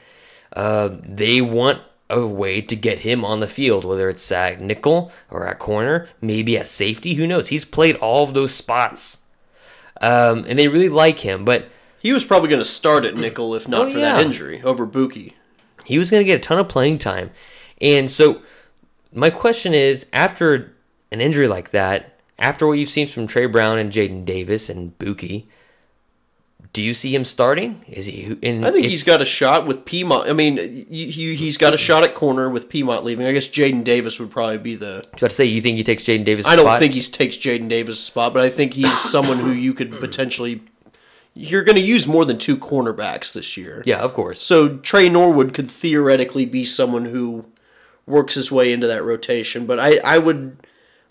uh, 0.54 0.90
they 1.02 1.40
want 1.40 1.80
a 2.10 2.26
way 2.26 2.60
to 2.60 2.76
get 2.76 2.98
him 2.98 3.24
on 3.24 3.40
the 3.40 3.48
field, 3.48 3.84
whether 3.84 4.08
it's 4.10 4.30
at 4.30 4.60
nickel 4.60 5.10
or 5.30 5.46
at 5.46 5.58
corner, 5.58 6.08
maybe 6.20 6.58
at 6.58 6.68
safety. 6.68 7.14
Who 7.14 7.26
knows? 7.26 7.48
He's 7.48 7.64
played 7.64 7.96
all 7.96 8.24
of 8.24 8.34
those 8.34 8.52
spots, 8.52 9.18
um, 10.00 10.44
and 10.48 10.58
they 10.58 10.68
really 10.68 10.88
like 10.90 11.20
him. 11.20 11.44
But 11.44 11.68
He 12.00 12.12
was 12.12 12.24
probably 12.24 12.48
going 12.48 12.60
to 12.60 12.64
start 12.68 13.04
at 13.04 13.16
nickel 13.16 13.54
if 13.54 13.66
not 13.68 13.86
Oh, 13.86 13.92
for 13.92 13.98
yeah. 13.98 14.16
that 14.16 14.26
injury 14.26 14.60
over 14.62 14.84
Bookie. 14.84 15.36
he 15.84 15.98
was 15.98 16.10
going 16.10 16.20
to 16.20 16.26
get 16.26 16.38
a 16.40 16.42
ton 16.42 16.58
of 16.58 16.68
playing 16.68 16.98
time. 16.98 17.30
And 17.80 18.10
so, 18.10 18.42
my 19.14 19.30
question 19.30 19.72
is 19.74 20.06
after 20.12 20.74
an 21.12 21.20
injury 21.20 21.46
like 21.46 21.70
that, 21.70 22.18
after 22.38 22.66
what 22.66 22.78
you've 22.78 22.88
seen 22.88 23.06
from 23.06 23.26
Tre 23.26 23.46
Brown 23.46 23.78
and 23.78 23.92
Jaden 23.92 24.24
Davis 24.24 24.68
and 24.68 24.96
Bookie, 24.98 25.46
do 26.72 26.80
you 26.80 26.94
see 26.94 27.14
him 27.14 27.24
starting? 27.24 27.84
Is 27.86 28.06
he? 28.06 28.36
In, 28.40 28.64
I 28.64 28.70
think 28.70 28.86
he's 28.86 29.04
got 29.04 29.20
a 29.20 29.26
shot 29.26 29.66
with 29.66 29.84
Piedmont. 29.84 30.28
I 30.28 30.32
mean, 30.32 30.56
he, 30.56 31.34
he's 31.34 31.58
got 31.58 31.74
a 31.74 31.76
shot 31.76 32.02
at 32.02 32.14
corner 32.14 32.48
with 32.48 32.70
Piedmont 32.70 33.04
leaving. 33.04 33.26
I 33.26 33.32
guess 33.32 33.46
Jaden 33.46 33.84
Davis 33.84 34.18
would 34.18 34.30
probably 34.30 34.56
be 34.56 34.74
the. 34.74 35.04
I 35.12 35.18
to 35.18 35.30
say, 35.30 35.44
you 35.44 35.60
think 35.60 35.76
he 35.76 35.84
takes 35.84 36.02
Jaden 36.02 36.24
Davis? 36.24 36.46
I 36.46 36.56
don't 36.56 36.64
spot? 36.64 36.80
think 36.80 36.94
he 36.94 37.00
takes 37.02 37.36
Jaden 37.36 37.68
Davis' 37.68 38.00
spot, 38.00 38.32
but 38.32 38.42
I 38.42 38.48
think 38.48 38.72
he's 38.72 38.98
someone 39.10 39.38
who 39.38 39.52
you 39.52 39.74
could 39.74 39.90
potentially. 39.92 40.62
You're 41.34 41.64
going 41.64 41.76
to 41.76 41.82
use 41.82 42.06
more 42.06 42.24
than 42.24 42.38
two 42.38 42.58
cornerbacks 42.58 43.32
this 43.32 43.56
year. 43.56 43.82
Yeah, 43.86 43.98
of 44.00 44.12
course. 44.12 44.40
So 44.40 44.76
Tre 44.76 45.08
Norwood 45.08 45.54
could 45.54 45.70
theoretically 45.70 46.44
be 46.44 46.66
someone 46.66 47.06
who 47.06 47.46
works 48.06 48.34
his 48.34 48.50
way 48.50 48.72
into 48.72 48.86
that 48.86 49.02
rotation, 49.02 49.64
but 49.64 49.78
I, 49.78 49.98
I 50.04 50.18
would 50.18 50.61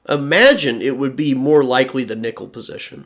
imagine 0.10 0.82
it 0.82 0.98
would 0.98 1.16
be 1.16 1.34
more 1.34 1.64
likely 1.64 2.04
the 2.04 2.16
nickel 2.16 2.48
position. 2.48 3.06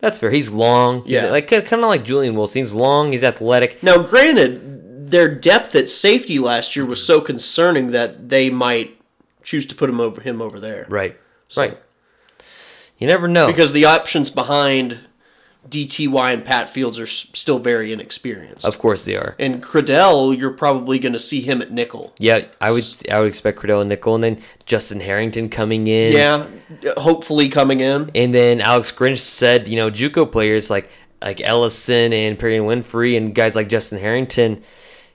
That's 0.00 0.18
fair. 0.18 0.30
He's 0.30 0.50
long. 0.50 1.02
He's 1.04 1.12
Yeah. 1.14 1.30
like 1.30 1.48
kind 1.48 1.62
of 1.72 1.80
like 1.80 2.04
Julian 2.04 2.34
Wilson. 2.34 2.60
He's 2.62 2.72
long. 2.72 3.12
He's 3.12 3.24
athletic. 3.24 3.82
Now, 3.82 3.98
granted, 3.98 5.10
their 5.10 5.28
depth 5.34 5.74
at 5.74 5.88
safety 5.88 6.38
last 6.38 6.74
year 6.76 6.84
was 6.84 7.04
so 7.04 7.20
concerning 7.20 7.90
that 7.92 8.28
they 8.28 8.50
might 8.50 8.98
choose 9.42 9.64
to 9.66 9.74
put 9.74 9.88
him 9.90 10.00
over 10.00 10.20
him 10.20 10.40
over 10.42 10.60
there. 10.60 10.86
Right. 10.88 11.16
Right. 11.56 11.78
You 12.98 13.06
never 13.06 13.26
know. 13.28 13.46
Because 13.46 13.72
the 13.72 13.84
options 13.84 14.30
behind 14.30 14.98
DTY 15.68 16.34
and 16.34 16.44
Pat 16.44 16.68
Fields 16.68 16.98
are 16.98 17.06
still 17.06 17.58
very 17.58 17.92
inexperienced. 17.92 18.64
Of 18.64 18.78
course 18.78 19.04
they 19.04 19.16
are. 19.16 19.36
and 19.38 19.62
Cradell, 19.62 20.36
you're 20.36 20.50
probably 20.50 20.98
going 20.98 21.12
to 21.12 21.18
see 21.18 21.40
him 21.40 21.62
at 21.62 21.70
nickel. 21.70 22.12
Yeah, 22.18 22.46
I 22.60 22.72
would 22.72 22.84
I 23.10 23.20
would 23.20 23.28
expect 23.28 23.58
Cordell 23.60 23.80
and 23.80 23.88
Nickel, 23.88 24.14
and 24.14 24.24
then 24.24 24.40
Justin 24.66 25.00
Harrington 25.00 25.48
coming 25.48 25.86
in. 25.86 26.12
Yeah, 26.12 26.46
hopefully 26.96 27.48
coming 27.48 27.80
in. 27.80 28.10
And 28.14 28.34
then 28.34 28.60
Alex 28.60 28.90
Grinch 28.92 29.18
said, 29.18 29.68
you 29.68 29.76
know, 29.76 29.90
JUCO 29.90 30.30
players 30.30 30.68
like 30.68 30.90
like 31.22 31.40
Ellison 31.40 32.12
and 32.12 32.38
Perry 32.38 32.56
and 32.56 32.66
Winfrey 32.66 33.16
and 33.16 33.34
guys 33.34 33.54
like 33.54 33.68
Justin 33.68 33.98
Harrington, 34.00 34.62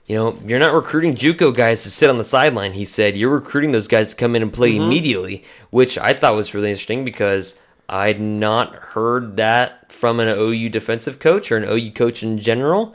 you 0.06 0.16
know, 0.16 0.38
you're 0.46 0.58
not 0.58 0.72
recruiting 0.72 1.14
JUCO 1.14 1.54
guys 1.54 1.82
to 1.82 1.90
sit 1.90 2.08
on 2.08 2.16
the 2.16 2.24
sideline. 2.24 2.72
He 2.72 2.86
said 2.86 3.16
you're 3.16 3.28
recruiting 3.28 3.72
those 3.72 3.88
guys 3.88 4.08
to 4.08 4.16
come 4.16 4.34
in 4.34 4.42
and 4.42 4.52
play 4.52 4.72
mm-hmm. 4.72 4.84
immediately, 4.84 5.44
which 5.70 5.98
I 5.98 6.14
thought 6.14 6.34
was 6.34 6.54
really 6.54 6.70
interesting 6.70 7.04
because 7.04 7.54
I'd 7.88 8.20
not 8.20 8.74
heard 8.74 9.36
that 9.36 9.90
from 9.90 10.20
an 10.20 10.28
OU 10.28 10.68
defensive 10.68 11.18
coach 11.18 11.50
or 11.50 11.56
an 11.56 11.64
OU 11.64 11.92
coach 11.92 12.22
in 12.22 12.38
general. 12.38 12.94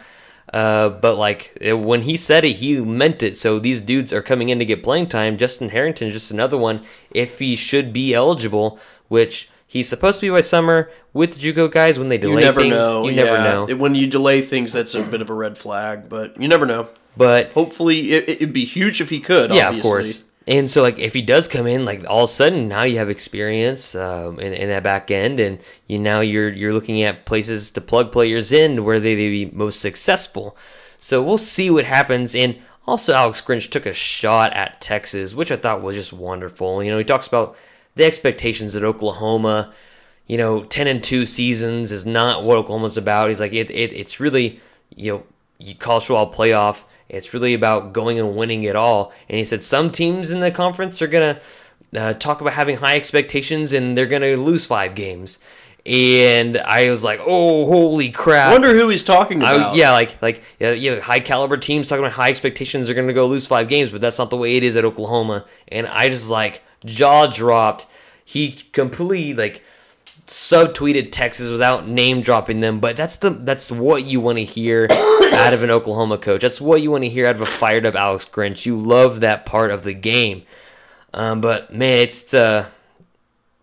Uh, 0.54 0.90
but 0.90 1.18
like 1.18 1.56
it- 1.60 1.74
when 1.74 2.04
he 2.04 2.16
said 2.16 2.46
it, 2.46 2.54
he 2.58 2.80
meant 2.80 3.24
it. 3.24 3.36
So 3.36 3.58
these 3.58 3.82
dudes 3.82 4.14
are 4.14 4.22
coming 4.22 4.50
in 4.50 4.60
to 4.60 4.66
get 4.66 4.84
playing 4.84 5.08
time. 5.08 5.38
Justin 5.38 5.70
Harrington 5.70 6.10
is 6.10 6.14
just 6.14 6.30
another 6.32 6.58
one 6.58 6.82
if 7.12 7.40
he 7.40 7.56
should 7.56 7.92
be 7.92 8.14
eligible, 8.14 8.78
which 9.08 9.50
he's 9.66 9.90
supposed 9.90 10.20
to 10.20 10.28
be 10.28 10.30
by 10.30 10.42
summer 10.42 10.92
with 11.12 11.34
the 11.34 11.40
JUCO 11.54 11.72
guys. 11.72 11.98
When 11.98 12.10
they 12.10 12.20
delay 12.20 12.44
things. 12.44 12.44
You 12.44 12.48
never 12.52 12.62
things, 12.62 12.74
know. 12.76 13.06
you 13.08 13.12
never 13.14 13.32
yeah. 13.38 13.44
know. 13.66 13.76
When 13.76 13.96
you 13.96 14.06
delay 14.06 14.42
things, 14.42 14.74
that's 14.74 14.94
a 14.94 15.02
bit 15.02 15.22
of 15.22 15.32
a 15.32 15.34
red 15.34 15.58
flag, 15.58 16.08
but 16.08 16.40
you 16.40 16.48
never 16.48 16.68
know. 16.68 16.90
but 17.18 17.52
Hopefully, 17.54 18.12
it, 18.12 18.30
it'd 18.30 18.54
be 18.54 18.66
huge 18.66 19.02
if 19.02 19.10
he 19.10 19.20
could. 19.20 19.52
yeah, 19.52 19.70
obviously. 19.70 19.80
of 19.80 19.84
course. 19.92 20.24
And 20.46 20.70
so, 20.70 20.82
like, 20.82 21.00
if 21.00 21.14
he 21.14 21.22
does 21.22 21.48
come 21.48 21.68
in, 21.68 21.86
like, 21.86 22.04
all 22.06 22.26
of 22.26 22.30
a 22.30 22.34
sudden 22.34 22.68
now 22.68 22.84
you 22.84 22.98
have 22.98 23.10
experience 23.10 23.96
um, 23.96 24.40
in, 24.40 24.54
in 24.54 24.70
that 24.70 24.84
back 24.84 25.10
end, 25.10 25.40
and 25.40 25.64
you 25.88 25.98
now 25.98 26.20
you're 26.20 26.50
you're 26.50 26.74
looking 26.74 27.02
at 27.04 27.26
places 27.26 27.72
to 27.72 27.82
plug 27.82 28.12
players 28.12 28.52
in 28.52 28.84
where 28.84 29.00
they, 29.00 29.16
they 29.16 29.30
be 29.30 29.46
most 29.46 29.80
successful. 29.80 30.58
So 30.98 31.24
we'll 31.24 31.38
see 31.38 31.70
what 31.70 31.86
happens. 31.86 32.36
And 32.36 32.62
also, 32.86 33.14
Alex 33.14 33.42
Grinch 33.42 33.70
took 33.70 33.86
a 33.86 33.94
shot 33.94 34.52
at 34.54 34.82
Texas, 34.82 35.34
which 35.34 35.52
I 35.52 35.56
thought 35.56 35.82
was 35.82 35.96
just 35.96 36.12
wonderful. 36.12 36.84
You 36.84 36.92
know, 36.92 36.98
he 36.98 37.06
talks 37.06 37.28
about 37.28 37.56
the 37.96 38.04
expectations 38.04 38.76
at 38.76 38.84
Oklahoma. 38.84 39.74
You 40.28 40.38
know, 40.38 40.64
ten 40.66 40.88
and 40.88 41.02
two 41.02 41.26
seasons 41.26 41.92
is 41.94 42.06
not 42.06 42.44
what 42.44 42.58
Oklahoma's 42.58 42.98
about. 42.98 43.30
He's 43.30 43.40
like, 43.40 43.54
it, 43.54 43.70
it 43.70 43.94
it's 43.94 44.20
really 44.20 44.60
you 44.96 45.14
know, 45.14 45.24
you 45.58 45.76
college 45.76 46.06
football 46.06 46.34
playoff. 46.34 46.84
It's 47.10 47.34
really 47.34 47.54
about 47.54 47.94
going 47.94 48.20
and 48.20 48.36
winning 48.36 48.64
it 48.64 48.76
all. 48.76 49.12
And 49.30 49.38
he 49.38 49.46
said 49.46 49.62
some 49.62 49.92
teams 49.92 50.32
in 50.32 50.40
the 50.40 50.52
conference 50.52 51.02
are 51.02 51.08
gonna 51.08 51.40
uh, 51.96 52.14
talk 52.14 52.42
about 52.42 52.54
having 52.54 52.78
high 52.78 52.96
expectations 52.96 53.72
and 53.72 53.98
they're 53.98 54.06
gonna 54.06 54.36
lose 54.36 54.66
five 54.66 54.96
games. 54.96 55.40
And 55.86 56.58
I 56.60 56.90
was 56.90 57.04
like, 57.04 57.20
oh, 57.22 57.66
holy 57.66 58.10
crap! 58.10 58.48
I 58.48 58.52
wonder 58.54 58.74
who 58.74 58.88
he's 58.88 59.04
talking 59.04 59.44
I, 59.44 59.54
about. 59.54 59.76
yeah, 59.76 59.92
like 59.92 60.22
like 60.22 60.42
yeah, 60.58 60.72
you 60.72 60.96
know, 60.96 61.02
high 61.02 61.20
caliber 61.20 61.58
teams 61.58 61.90
talking 61.90 62.06
about 62.06 62.14
high 62.14 62.30
expectations 62.30 62.90
are 62.90 62.94
going 62.94 63.08
to 63.08 63.14
go 63.14 63.28
lose 63.28 63.48
five 63.48 63.68
games, 63.68 63.92
but 63.92 64.00
that's 64.00 64.18
not 64.18 64.30
the 64.30 64.38
way 64.38 64.56
it 64.56 64.64
is 64.64 64.78
at 64.78 64.86
Oklahoma. 64.86 65.46
And 65.68 65.86
I 65.88 66.08
just 66.08 66.30
like 66.30 66.64
jaw 66.86 67.28
dropped. 67.28 67.86
He 68.24 68.54
completely 68.72 69.34
like 69.34 69.62
subtweeted 70.34 71.12
Texas 71.12 71.52
without 71.52 71.88
name 71.88 72.22
dropping 72.22 72.60
them, 72.60 72.80
but 72.80 72.98
that's 72.98 73.18
the 73.18 73.30
that's 73.30 73.72
what 73.72 74.04
you 74.04 74.20
want 74.20 74.40
to 74.40 74.44
hear 74.44 74.88
out 74.92 75.54
of 75.54 75.62
an 75.62 75.70
Oklahoma 75.70 76.18
coach. 76.18 76.42
That's 76.42 76.60
what 76.60 76.82
you 76.82 76.90
want 76.90 77.04
to 77.04 77.10
hear 77.10 77.28
out 77.28 77.36
of 77.36 77.42
a 77.42 77.46
fired 77.46 77.86
up 77.86 77.94
Alex 77.94 78.26
Grinch. 78.26 78.66
You 78.66 78.80
love 78.80 79.20
that 79.20 79.46
part 79.46 79.70
of 79.70 79.84
the 79.84 79.94
game. 79.94 80.44
Um, 81.14 81.40
but 81.40 81.72
man, 81.72 82.00
it's 82.00 82.34
uh, 82.34 82.66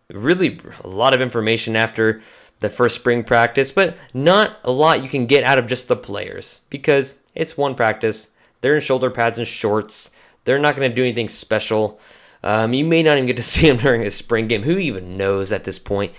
really 0.08 0.60
a 0.84 0.88
lot 0.88 1.12
of 1.12 1.20
information 1.20 1.74
after 1.74 2.22
the 2.60 2.70
first 2.70 2.94
spring 2.94 3.24
practice, 3.24 3.72
but 3.72 3.96
not 4.14 4.58
a 4.62 4.70
lot 4.70 5.02
you 5.02 5.08
can 5.08 5.26
get 5.26 5.42
out 5.42 5.58
of 5.58 5.66
just 5.66 5.88
the 5.88 5.96
players 5.96 6.60
because 6.70 7.18
it's 7.34 7.56
one 7.58 7.74
practice. 7.74 8.28
They're 8.60 8.76
in 8.76 8.80
shoulder 8.80 9.10
pads 9.10 9.38
and 9.38 9.46
shorts. 9.46 10.10
They're 10.44 10.58
not 10.58 10.76
going 10.76 10.88
to 10.88 10.94
do 10.94 11.02
anything 11.02 11.30
special. 11.30 11.98
Um, 12.44 12.74
you 12.74 12.84
may 12.84 13.02
not 13.02 13.16
even 13.16 13.26
get 13.26 13.36
to 13.38 13.42
see 13.54 13.66
them 13.66 13.78
during 13.78 14.06
a 14.06 14.10
spring 14.12 14.46
game. 14.46 14.62
Who 14.62 14.78
even 14.78 15.16
knows 15.16 15.50
at 15.50 15.64
this 15.64 15.80
point? 15.80 16.12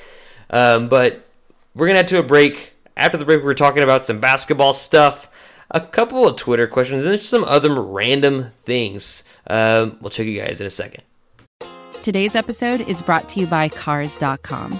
Um, 0.52 0.90
but 0.90 1.28
we're 1.74 1.88
going 1.88 1.96
to 1.96 2.00
head 2.00 2.08
to 2.10 2.20
a 2.20 2.24
break. 2.24 2.74
After 2.96 3.18
the 3.18 3.26
break, 3.26 3.44
we're 3.44 3.54
talking 3.54 3.84
about 3.84 4.06
some 4.06 4.20
basketball 4.20 4.74
stuff, 4.74 5.30
a 5.72 5.82
couple 5.82 6.28
of 6.28 6.36
Twitter 6.36 6.68
questions, 6.68 7.06
and 7.06 7.20
some 7.20 7.44
other 7.46 7.82
random 7.82 8.52
things. 8.64 9.24
Um, 9.48 9.98
we'll 10.02 10.10
check 10.10 10.28
you 10.28 10.40
guys 10.40 10.62
in 10.62 10.68
a 10.68 10.72
second. 10.72 11.04
Today's 12.04 12.36
episode 12.36 12.82
is 12.82 13.02
brought 13.02 13.30
to 13.30 13.40
you 13.40 13.48
by 13.48 13.70
Cars.com. 13.70 14.80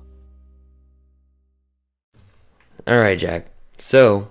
All 2.87 2.97
right, 2.97 3.17
Jack. 3.17 3.47
So, 3.77 4.29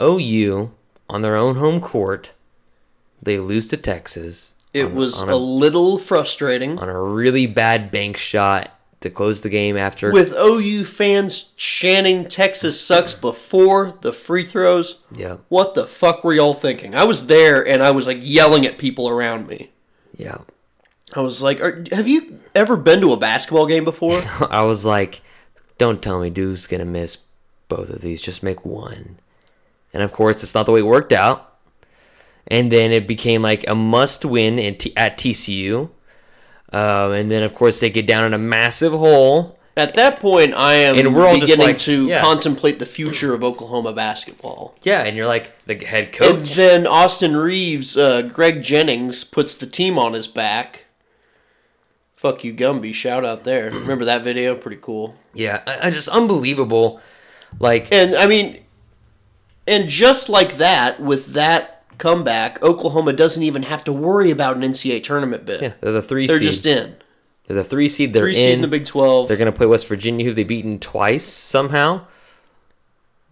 OU 0.00 0.72
on 1.08 1.22
their 1.22 1.36
own 1.36 1.56
home 1.56 1.80
court, 1.80 2.32
they 3.22 3.38
lose 3.38 3.68
to 3.68 3.76
Texas 3.76 4.54
It 4.72 4.86
on- 4.86 4.94
was 4.94 5.20
on 5.20 5.28
a, 5.28 5.36
little 5.36 5.98
frustrating 5.98 6.78
on 6.78 6.88
a 6.88 7.00
really 7.00 7.46
bad 7.46 7.90
bank 7.90 8.16
shot 8.16 8.70
to 9.00 9.10
close 9.10 9.42
the 9.42 9.48
game 9.50 9.76
after. 9.76 10.10
with 10.10 10.32
OU 10.34 10.84
fans 10.86 11.52
chanting 11.56 12.26
"Texas 12.28 12.80
sucks" 12.80 13.12
before 13.12 13.94
the 14.00 14.12
free 14.12 14.42
throws. 14.44 15.00
yeah, 15.14 15.36
What 15.48 15.74
the 15.74 15.86
fuck 15.86 16.24
were 16.24 16.32
y'all 16.32 16.54
thinking? 16.54 16.94
I 16.94 17.04
was 17.04 17.26
there 17.26 17.66
and 17.66 17.82
I 17.82 17.90
was 17.90 18.06
like 18.06 18.18
yelling 18.22 18.64
at 18.66 18.78
people 18.78 19.08
around 19.08 19.46
me. 19.46 19.70
yeah. 20.16 20.38
I 21.14 21.20
was 21.20 21.42
like, 21.42 21.60
Are, 21.60 21.84
"Have 21.92 22.08
you 22.08 22.40
ever 22.56 22.76
been 22.76 23.00
to 23.02 23.12
a 23.12 23.16
basketball 23.16 23.66
game 23.66 23.84
before?" 23.84 24.20
I 24.50 24.62
was 24.62 24.84
like, 24.86 25.20
"Don't 25.78 26.02
tell 26.02 26.18
me 26.20 26.30
Duke's 26.30 26.66
gonna 26.66 26.84
miss 26.86 27.18
both 27.68 27.90
of 27.90 28.00
these. 28.00 28.22
Just 28.22 28.42
make 28.42 28.64
one." 28.64 29.16
And 29.92 30.02
of 30.02 30.12
course, 30.12 30.42
it's 30.42 30.54
not 30.54 30.66
the 30.66 30.72
way 30.72 30.80
it 30.80 30.86
worked 30.86 31.12
out. 31.12 31.52
And 32.46 32.70
then 32.70 32.92
it 32.92 33.06
became 33.06 33.40
like 33.42 33.64
a 33.66 33.74
must-win 33.74 34.58
in 34.58 34.76
T- 34.76 34.92
at 34.96 35.16
TCU. 35.16 35.88
Um, 36.72 37.12
and 37.12 37.30
then, 37.30 37.42
of 37.42 37.54
course, 37.54 37.80
they 37.80 37.88
get 37.88 38.06
down 38.06 38.26
in 38.26 38.34
a 38.34 38.38
massive 38.38 38.92
hole. 38.92 39.58
At 39.76 39.94
that 39.94 40.20
point, 40.20 40.52
I 40.54 40.74
am 40.74 40.98
And 40.98 41.14
we're 41.16 41.26
all 41.26 41.38
beginning 41.40 41.66
like, 41.66 41.78
to 41.78 42.06
yeah. 42.06 42.20
contemplate 42.20 42.78
the 42.80 42.86
future 42.86 43.34
of 43.34 43.42
Oklahoma 43.42 43.92
basketball. 43.92 44.74
Yeah, 44.82 45.02
and 45.02 45.16
you're 45.16 45.26
like 45.26 45.52
the 45.66 45.76
head 45.84 46.04
And 46.04 46.12
coach. 46.12 46.54
then 46.54 46.86
Austin 46.86 47.36
Reaves, 47.36 47.96
uh, 47.96 48.22
Greg 48.22 48.62
Jennings 48.62 49.24
puts 49.24 49.56
the 49.56 49.66
team 49.66 49.98
on 49.98 50.12
his 50.12 50.26
back. 50.26 50.84
Fuck 52.16 52.42
you, 52.44 52.54
Gumby! 52.54 52.92
Shout 52.94 53.24
out 53.24 53.44
there. 53.44 53.70
Remember 53.70 54.04
that 54.04 54.22
video? 54.22 54.54
Pretty 54.54 54.78
cool. 54.80 55.14
Yeah, 55.34 55.62
I, 55.66 55.88
I 55.88 55.90
just 55.90 56.08
unbelievable. 56.08 57.00
Like, 57.60 57.88
And 57.92 58.14
I 58.14 58.26
mean, 58.26 58.60
and 59.66 59.88
just 59.88 60.28
like 60.28 60.56
that, 60.58 61.00
with 61.00 61.28
that 61.34 61.84
comeback, 61.98 62.62
Oklahoma 62.62 63.12
doesn't 63.12 63.42
even 63.42 63.62
have 63.64 63.84
to 63.84 63.92
worry 63.92 64.30
about 64.30 64.56
an 64.56 64.62
NCAA 64.62 65.02
tournament 65.02 65.44
bid. 65.46 65.62
yeah, 65.62 65.72
they're 65.80 65.92
the 65.92 66.02
3 66.02 66.26
They're 66.26 66.38
seed. 66.38 66.46
just 66.46 66.66
in. 66.66 66.96
They're 67.46 67.56
the 67.58 67.64
three 67.64 67.90
seed. 67.90 68.14
They're 68.14 68.22
Three 68.24 68.30
in. 68.30 68.36
seed 68.36 68.48
in 68.54 68.60
the 68.62 68.68
Big 68.68 68.86
Twelve. 68.86 69.28
They're 69.28 69.36
gonna 69.36 69.52
play 69.52 69.66
West 69.66 69.86
Virginia, 69.86 70.24
who 70.24 70.32
they've 70.32 70.48
beaten 70.48 70.78
twice 70.78 71.26
somehow. 71.26 72.06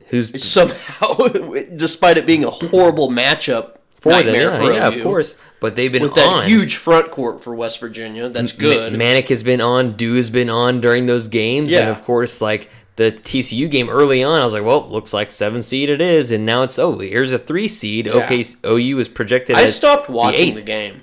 Who's 0.09 0.45
Somehow, 0.45 1.17
despite 1.77 2.19
it 2.19 2.27
being 2.27 2.45
a 2.45 2.51
horrible 2.51 3.09
matchup, 3.09 3.77
for 4.01 4.13
them? 4.13 4.35
Yeah, 4.35 4.59
for 4.59 4.71
yeah, 4.73 4.91
OU, 4.91 4.97
of 4.99 5.03
course. 5.03 5.35
But 5.61 5.77
they've 5.77 5.91
been 5.91 6.03
With 6.03 6.15
that 6.17 6.29
on. 6.29 6.47
huge 6.47 6.77
front 6.77 7.11
court 7.11 7.43
for 7.43 7.55
West 7.55 7.81
Virginia, 7.81 8.29
that's 8.29 8.53
good. 8.53 8.93
Ma- 8.93 8.99
Manek 8.99 9.29
has 9.29 9.43
been 9.43 9.63
on. 9.63 9.93
Dew 9.93 10.17
has 10.17 10.29
been 10.29 10.51
on 10.51 10.83
during 10.83 11.07
those 11.07 11.29
games, 11.29 11.73
and 11.73 11.87
Yeah. 11.87 11.91
of 11.91 12.05
course, 12.05 12.43
like 12.43 12.69
the 12.97 13.13
TCU 13.13 13.71
game 13.71 13.89
early 13.89 14.23
on, 14.23 14.41
I 14.41 14.45
was 14.45 14.53
like, 14.53 14.65
well, 14.65 14.89
looks 14.89 15.13
like 15.13 15.31
seven 15.31 15.63
seed 15.63 15.89
it 15.89 16.01
is, 16.01 16.31
and 16.31 16.45
now 16.45 16.63
it's 16.63 16.79
oh, 16.79 16.99
here's 16.99 17.33
a 17.33 17.39
three 17.39 17.69
seed. 17.69 18.07
Yeah. 18.07 18.25
Okay, 18.25 18.45
OU 18.67 18.99
is 18.99 19.09
projected. 19.09 19.57
I 19.57 19.67
stopped 19.67 20.09
watching 20.09 20.41
eighth. 20.41 20.55
the 20.57 20.63
game. 20.63 21.03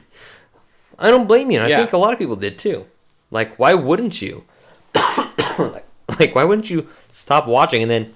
I 0.97 1.09
don't 1.09 1.27
blame 1.27 1.49
you. 1.49 1.59
and 1.59 1.73
I 1.73 1.77
think 1.77 1.93
a 1.93 1.97
lot 1.97 2.13
of 2.13 2.19
people 2.19 2.35
did 2.35 2.59
too. 2.59 2.85
Like, 3.31 3.57
why 3.57 3.73
wouldn't 3.73 4.21
you? 4.21 4.43
like, 4.95 5.85
like, 6.19 6.35
why 6.35 6.43
wouldn't 6.43 6.69
you 6.69 6.87
stop 7.11 7.47
watching? 7.47 7.81
And 7.81 7.89
then 7.89 8.13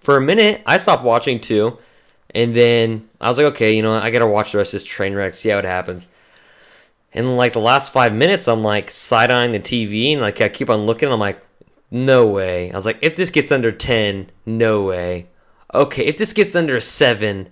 for 0.00 0.16
a 0.16 0.20
minute, 0.20 0.62
I 0.66 0.76
stopped 0.76 1.04
watching 1.04 1.40
too. 1.40 1.78
And 2.34 2.54
then 2.54 3.08
I 3.20 3.28
was 3.28 3.38
like, 3.38 3.46
okay, 3.48 3.74
you 3.74 3.82
know, 3.82 3.92
what? 3.92 4.02
I 4.02 4.10
gotta 4.10 4.26
watch 4.26 4.52
the 4.52 4.58
rest 4.58 4.74
of 4.74 4.80
this 4.80 4.84
train 4.84 5.14
wreck, 5.14 5.34
see 5.34 5.48
how 5.48 5.58
it 5.58 5.64
happens. 5.64 6.08
And 7.14 7.36
like 7.36 7.54
the 7.54 7.60
last 7.60 7.92
five 7.92 8.12
minutes, 8.12 8.48
I'm 8.48 8.62
like 8.62 8.90
side 8.90 9.30
eyeing 9.30 9.52
the 9.52 9.60
TV, 9.60 10.12
and 10.12 10.20
like 10.20 10.40
I 10.40 10.48
keep 10.48 10.68
on 10.68 10.86
looking. 10.86 11.10
I'm 11.10 11.18
like, 11.18 11.42
no 11.90 12.26
way. 12.26 12.70
I 12.70 12.74
was 12.74 12.86
like, 12.86 12.98
if 13.00 13.16
this 13.16 13.30
gets 13.30 13.50
under 13.50 13.72
10, 13.72 14.30
no 14.46 14.82
way. 14.82 15.28
Okay, 15.74 16.06
if 16.06 16.18
this 16.18 16.32
gets 16.32 16.54
under 16.54 16.80
7, 16.80 17.48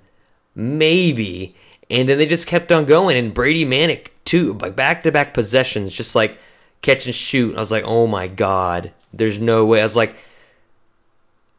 maybe. 0.55 1.55
And 1.91 2.09
then 2.09 2.19
they 2.19 2.27
just 2.27 2.47
kept 2.47 2.73
on 2.73 2.85
going. 2.85 3.17
And 3.17 3.35
Brady 3.35 3.65
Manek, 3.65 4.09
two 4.25 4.55
like 4.55 4.77
back 4.77 5.03
to 5.05 5.13
back 5.13 5.35
possessions, 5.35 5.93
just 5.93 6.15
like 6.15 6.39
catch 6.83 7.07
and 7.07 7.15
shoot. 7.15 7.57
I 7.57 7.61
was 7.61 7.73
like, 7.73 7.85
oh 7.87 8.07
my 8.07 8.27
God, 8.27 8.93
there's 9.13 9.39
no 9.39 9.65
way. 9.65 9.81
I 9.81 9.85
was 9.85 9.97
like, 9.97 10.15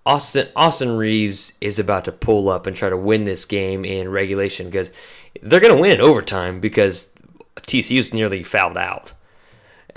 Austin 0.06 0.48
Austin 0.56 0.96
Reaves 0.98 1.54
is 1.60 1.80
about 1.80 2.06
to 2.06 2.12
pull 2.12 2.50
up 2.50 2.66
and 2.66 2.76
try 2.76 2.90
to 2.90 2.98
win 2.98 3.26
this 3.26 3.44
game 3.44 3.84
in 3.84 4.10
regulation 4.10 4.68
because 4.68 4.92
they're 5.42 5.60
going 5.60 5.76
to 5.76 5.82
win 5.82 5.92
in 5.92 6.02
overtime 6.02 6.60
because 6.60 7.12
TCU's 7.62 8.14
nearly 8.14 8.44
fouled 8.44 8.78
out. 8.78 9.12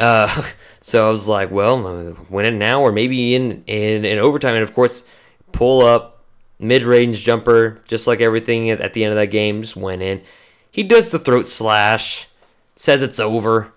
Uh, 0.00 0.44
so 0.80 1.06
I 1.06 1.10
was 1.10 1.28
like, 1.28 1.50
well, 1.50 1.86
uh, 1.86 2.14
win 2.28 2.46
it 2.46 2.54
now 2.54 2.80
or 2.82 2.90
maybe 2.92 3.34
in, 3.34 3.62
in, 3.66 4.04
in 4.04 4.18
overtime. 4.18 4.54
And 4.54 4.62
of 4.64 4.74
course, 4.74 5.04
pull 5.52 5.84
up, 5.84 6.22
mid 6.58 6.82
range 6.82 7.22
jumper, 7.22 7.80
just 7.86 8.06
like 8.06 8.20
everything 8.20 8.70
at, 8.70 8.80
at 8.80 8.94
the 8.94 9.04
end 9.04 9.12
of 9.12 9.16
that 9.18 9.26
game, 9.26 9.62
just 9.62 9.76
went 9.76 10.02
in. 10.02 10.22
He 10.70 10.82
does 10.82 11.10
the 11.10 11.18
throat 11.18 11.48
slash, 11.48 12.28
says 12.76 13.02
it's 13.02 13.20
over. 13.20 13.72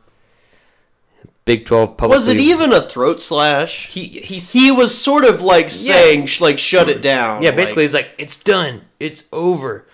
Big 1.45 1.65
12 1.65 1.97
publicly. 1.97 2.15
Was 2.15 2.27
it 2.29 2.37
even 2.37 2.71
a 2.71 2.81
throat 2.81 3.21
slash? 3.21 3.87
He, 3.87 4.05
he 4.05 4.37
He 4.37 4.71
was 4.71 4.97
sort 4.97 5.25
of 5.25 5.41
like 5.41 5.69
saying, 5.69 6.27
sh 6.27 6.39
like, 6.39 6.57
shut 6.57 6.87
it 6.87 7.01
down. 7.01 7.41
yeah, 7.43 7.51
basically, 7.51 7.83
Like- 7.83 7.87
he's 7.89 7.93
like, 7.93 8.09
it's 8.17 8.37
done. 8.37 8.83
It's 8.99 9.25
over. 9.33 9.85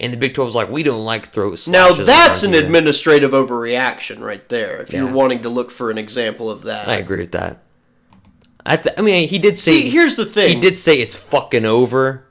And 0.00 0.12
the 0.12 0.16
Big 0.16 0.34
12 0.34 0.46
was 0.48 0.54
like, 0.54 0.70
we 0.70 0.84
don't 0.84 1.04
like 1.04 1.28
throat 1.30 1.66
now 1.66 1.92
that's 1.92 2.44
an 2.44 2.54
administrative 2.54 3.32
overreaction 3.32 4.20
right 4.20 4.48
there. 4.48 4.80
If 4.80 4.92
you're 4.92 5.10
wanting 5.10 5.42
to 5.42 5.48
look 5.48 5.70
for 5.72 5.90
an 5.90 5.98
example 5.98 6.50
of 6.50 6.62
that, 6.62 6.88
I 6.88 6.96
agree 6.96 7.18
with 7.20 7.32
that. 7.32 7.62
I, 8.64 8.76
th- 8.76 8.94
I 8.98 9.02
mean, 9.02 9.28
he 9.28 9.38
did 9.38 9.58
say. 9.58 9.72
See, 9.72 9.90
here's 9.90 10.14
the 10.16 10.26
thing. 10.26 10.54
He 10.56 10.60
did 10.60 10.76
say 10.78 11.00
it's 11.00 11.16
fucking 11.16 11.64
over. 11.64 12.26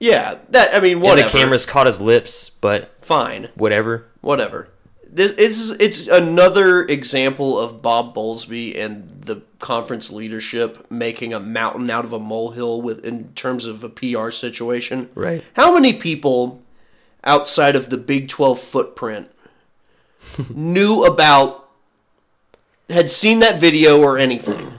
Yeah, 0.00 0.38
that 0.50 0.74
I 0.74 0.80
mean, 0.80 0.94
And 0.94 1.02
whatever. 1.02 1.28
the 1.28 1.38
cameras 1.38 1.64
caught 1.64 1.86
his 1.86 2.00
lips, 2.00 2.50
but 2.60 2.92
fine, 3.00 3.48
whatever. 3.54 4.06
whatever. 4.20 4.68
This 5.08 5.32
is 5.32 5.70
it's 5.72 6.08
another 6.08 6.84
example 6.84 7.58
of 7.58 7.80
Bob 7.82 8.14
Bowlsby 8.14 8.76
and 8.76 9.22
the 9.22 9.42
conference 9.60 10.10
leadership 10.10 10.90
making 10.90 11.32
a 11.32 11.38
mountain 11.38 11.88
out 11.90 12.04
of 12.04 12.12
a 12.12 12.18
molehill 12.18 12.82
with 12.82 13.04
in 13.04 13.32
terms 13.34 13.66
of 13.66 13.84
a 13.84 13.88
PR 13.88 14.30
situation. 14.30 15.08
Right. 15.14 15.44
How 15.54 15.72
many 15.74 15.92
people 15.92 16.60
outside 17.24 17.76
of 17.76 17.90
the 17.90 17.96
Big 17.96 18.28
12 18.28 18.60
footprint 18.60 19.30
knew 20.54 21.04
about 21.04 21.68
had 22.88 23.10
seen 23.10 23.40
that 23.40 23.60
video 23.60 24.00
or 24.00 24.18
anything? 24.18 24.72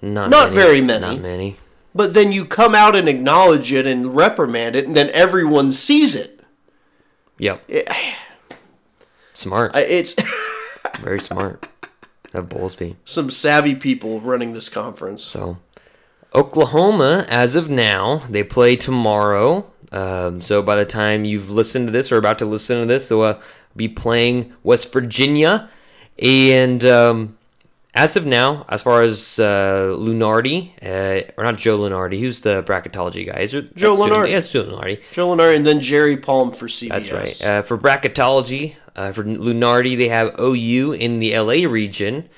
Not 0.00 0.30
Not 0.30 0.50
many, 0.52 0.54
very 0.62 0.80
many. 0.80 1.00
Not 1.06 1.20
many. 1.20 1.56
But 1.94 2.14
then 2.14 2.32
you 2.32 2.44
come 2.44 2.74
out 2.74 2.96
and 2.96 3.08
acknowledge 3.08 3.72
it 3.72 3.86
and 3.86 4.16
reprimand 4.16 4.74
it 4.76 4.86
and 4.86 4.96
then 4.96 5.10
everyone 5.10 5.72
sees 5.72 6.14
it. 6.14 6.40
Yep. 7.38 7.70
smart. 9.34 9.72
I- 9.74 9.80
It's 9.82 10.14
Very 11.00 11.20
smart. 11.20 11.66
Of 12.34 12.48
Bowlsby. 12.48 12.96
some 13.04 13.30
savvy 13.30 13.74
people 13.74 14.18
running 14.20 14.54
this 14.54 14.70
conference. 14.70 15.22
So, 15.22 15.58
Oklahoma, 16.34 17.26
as 17.28 17.54
of 17.54 17.68
now, 17.68 18.22
they 18.30 18.42
play 18.42 18.74
tomorrow. 18.74 19.70
Um, 19.92 20.40
so 20.40 20.62
by 20.62 20.76
the 20.76 20.86
time 20.86 21.24
you've 21.24 21.50
listened 21.50 21.86
to 21.86 21.92
this 21.92 22.10
or 22.10 22.16
about 22.16 22.38
to 22.40 22.46
listen 22.46 22.80
to 22.80 22.86
this, 22.86 23.08
they'll 23.08 23.22
uh, 23.22 23.40
be 23.76 23.88
playing 23.88 24.52
West 24.62 24.92
Virginia. 24.92 25.68
And 26.18 26.84
um, 26.84 27.36
as 27.94 28.16
of 28.16 28.24
now, 28.24 28.64
as 28.68 28.82
far 28.82 29.02
as 29.02 29.38
uh, 29.38 29.94
Lunardi, 29.94 30.72
uh, 30.82 31.30
or 31.36 31.44
not 31.44 31.58
Joe 31.58 31.78
Lunardi, 31.78 32.18
who's 32.18 32.40
the 32.40 32.62
bracketology 32.62 33.26
guy? 33.26 33.40
Is 33.40 33.52
it 33.52 33.76
Joe 33.76 33.96
Lunardi. 33.96 34.30
Yeah, 34.30 34.40
Joe 34.40 34.64
Lunardi. 34.64 35.00
Joe 35.12 35.28
Lenard 35.28 35.56
and 35.56 35.66
then 35.66 35.80
Jerry 35.80 36.16
Palm 36.16 36.52
for 36.52 36.68
CBS. 36.68 36.88
That's 36.88 37.12
right. 37.12 37.44
Uh, 37.44 37.62
for 37.62 37.76
bracketology, 37.76 38.76
uh, 38.96 39.12
for 39.12 39.24
Lunardi, 39.24 39.98
they 39.98 40.08
have 40.08 40.34
OU 40.40 40.92
in 40.92 41.18
the 41.18 41.38
LA 41.38 41.68
region. 41.68 42.28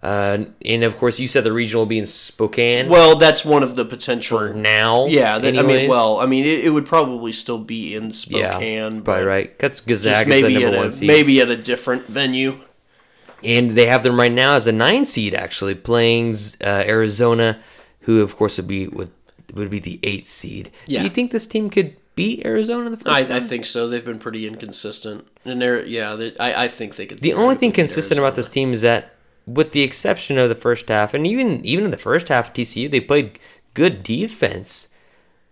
Uh, 0.00 0.44
and 0.64 0.84
of 0.84 0.96
course, 0.96 1.18
you 1.18 1.26
said 1.26 1.42
the 1.42 1.52
regional 1.52 1.82
will 1.82 1.86
be 1.86 1.98
in 1.98 2.06
Spokane. 2.06 2.88
well, 2.88 3.16
that's 3.16 3.44
one 3.44 3.64
of 3.64 3.74
the 3.74 3.84
potential. 3.84 4.38
for 4.38 4.54
now. 4.54 5.06
yeah, 5.06 5.38
that, 5.38 5.58
I 5.58 5.62
mean, 5.62 5.88
well, 5.90 6.20
I 6.20 6.26
mean, 6.26 6.44
it, 6.44 6.64
it 6.66 6.70
would 6.70 6.86
probably 6.86 7.32
still 7.32 7.58
be 7.58 7.96
in 7.96 8.04
yeah, 8.04 8.10
Spokane, 8.12 9.02
probably 9.02 9.24
but 9.24 9.26
right. 9.26 9.58
That's 9.58 9.80
the 9.80 10.24
maybe 10.26 10.54
number 10.54 10.68
at 10.68 10.78
one 10.78 10.86
a 10.86 10.90
seed. 10.92 11.08
maybe 11.08 11.40
at 11.40 11.48
a 11.48 11.56
different 11.56 12.06
venue. 12.06 12.60
and 13.42 13.72
they 13.72 13.86
have 13.86 14.04
them 14.04 14.18
right 14.18 14.32
now 14.32 14.54
as 14.54 14.66
a 14.68 14.72
nine 14.72 15.04
seed, 15.04 15.34
actually 15.34 15.74
playing 15.74 16.36
uh, 16.62 16.84
Arizona, 16.86 17.58
who 18.02 18.20
of 18.20 18.36
course 18.36 18.56
would 18.56 18.68
be 18.68 18.86
would 18.86 19.10
would 19.54 19.70
be 19.70 19.80
the 19.80 19.98
eight 20.04 20.26
seed. 20.26 20.70
Yeah. 20.86 21.00
Do 21.00 21.04
you 21.04 21.10
think 21.10 21.32
this 21.32 21.46
team 21.46 21.70
could 21.70 21.96
beat 22.14 22.44
Arizona 22.44 22.86
in 22.86 22.92
the 22.92 22.98
first 22.98 23.08
I, 23.08 23.22
round? 23.22 23.32
I 23.32 23.40
think 23.40 23.66
so. 23.66 23.88
They've 23.88 24.04
been 24.04 24.18
pretty 24.18 24.46
inconsistent, 24.46 25.26
and 25.44 25.60
they're 25.60 25.84
yeah. 25.84 26.14
They, 26.14 26.36
I 26.38 26.64
I 26.64 26.68
think 26.68 26.96
they 26.96 27.06
could. 27.06 27.20
The 27.20 27.32
only 27.34 27.56
thing 27.56 27.72
consistent 27.72 28.18
about 28.18 28.34
this 28.36 28.48
team 28.48 28.72
is 28.72 28.82
that, 28.82 29.14
with 29.54 29.72
the 29.72 29.82
exception 29.82 30.36
of 30.38 30.48
the 30.48 30.54
first 30.54 30.88
half, 30.88 31.14
and 31.14 31.26
even 31.26 31.64
even 31.64 31.84
in 31.86 31.90
the 31.90 31.96
first 31.96 32.28
half 32.28 32.48
of 32.48 32.52
TCU, 32.54 32.90
they 32.90 33.00
played 33.00 33.38
good 33.74 34.02
defense. 34.02 34.88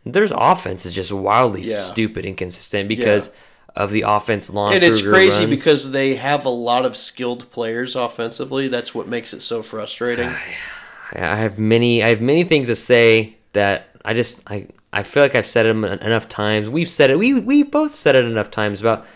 Their 0.05 0.27
offense 0.31 0.87
is 0.87 0.95
just 0.95 1.11
wildly 1.13 1.63
Yeah. 1.63 1.75
stupid, 1.77 2.25
inconsistent 2.25 2.89
because 2.89 3.31
of 3.75 3.91
the 3.91 4.03
offense 4.07 4.49
long. 4.51 4.73
and 4.73 4.83
it's 4.85 5.03
crazy 5.03 5.41
runs. 5.45 5.51
because 5.51 5.91
they 5.91 6.15
have 6.15 6.45
a 6.45 6.51
lot 6.51 6.85
of 6.85 6.97
skilled 6.97 7.51
players 7.51 7.95
offensively. 7.97 8.69
That's 8.69 8.95
what 8.95 9.09
makes 9.09 9.33
it 9.35 9.43
so 9.43 9.63
frustrating. 9.63 10.31
I 11.15 11.37
have 11.37 11.59
many 11.59 12.03
I 12.03 12.09
have 12.09 12.21
many 12.21 12.45
things 12.45 12.69
to 12.69 12.77
say 12.77 13.37
that 13.53 13.89
I 14.05 14.15
just 14.15 14.41
I 14.47 14.67
I 14.93 15.03
feel 15.03 15.23
like 15.23 15.35
I've 15.35 15.47
said 15.47 15.67
them 15.67 15.85
enough 15.85 16.29
times. 16.29 16.69
We've 16.69 16.89
said 16.89 17.11
it. 17.11 17.19
We 17.19 17.35
we 17.35 17.63
both 17.65 17.93
said 17.93 18.15
it 18.17 18.25
enough 18.25 18.51
times 18.51 18.81
about 18.81 19.07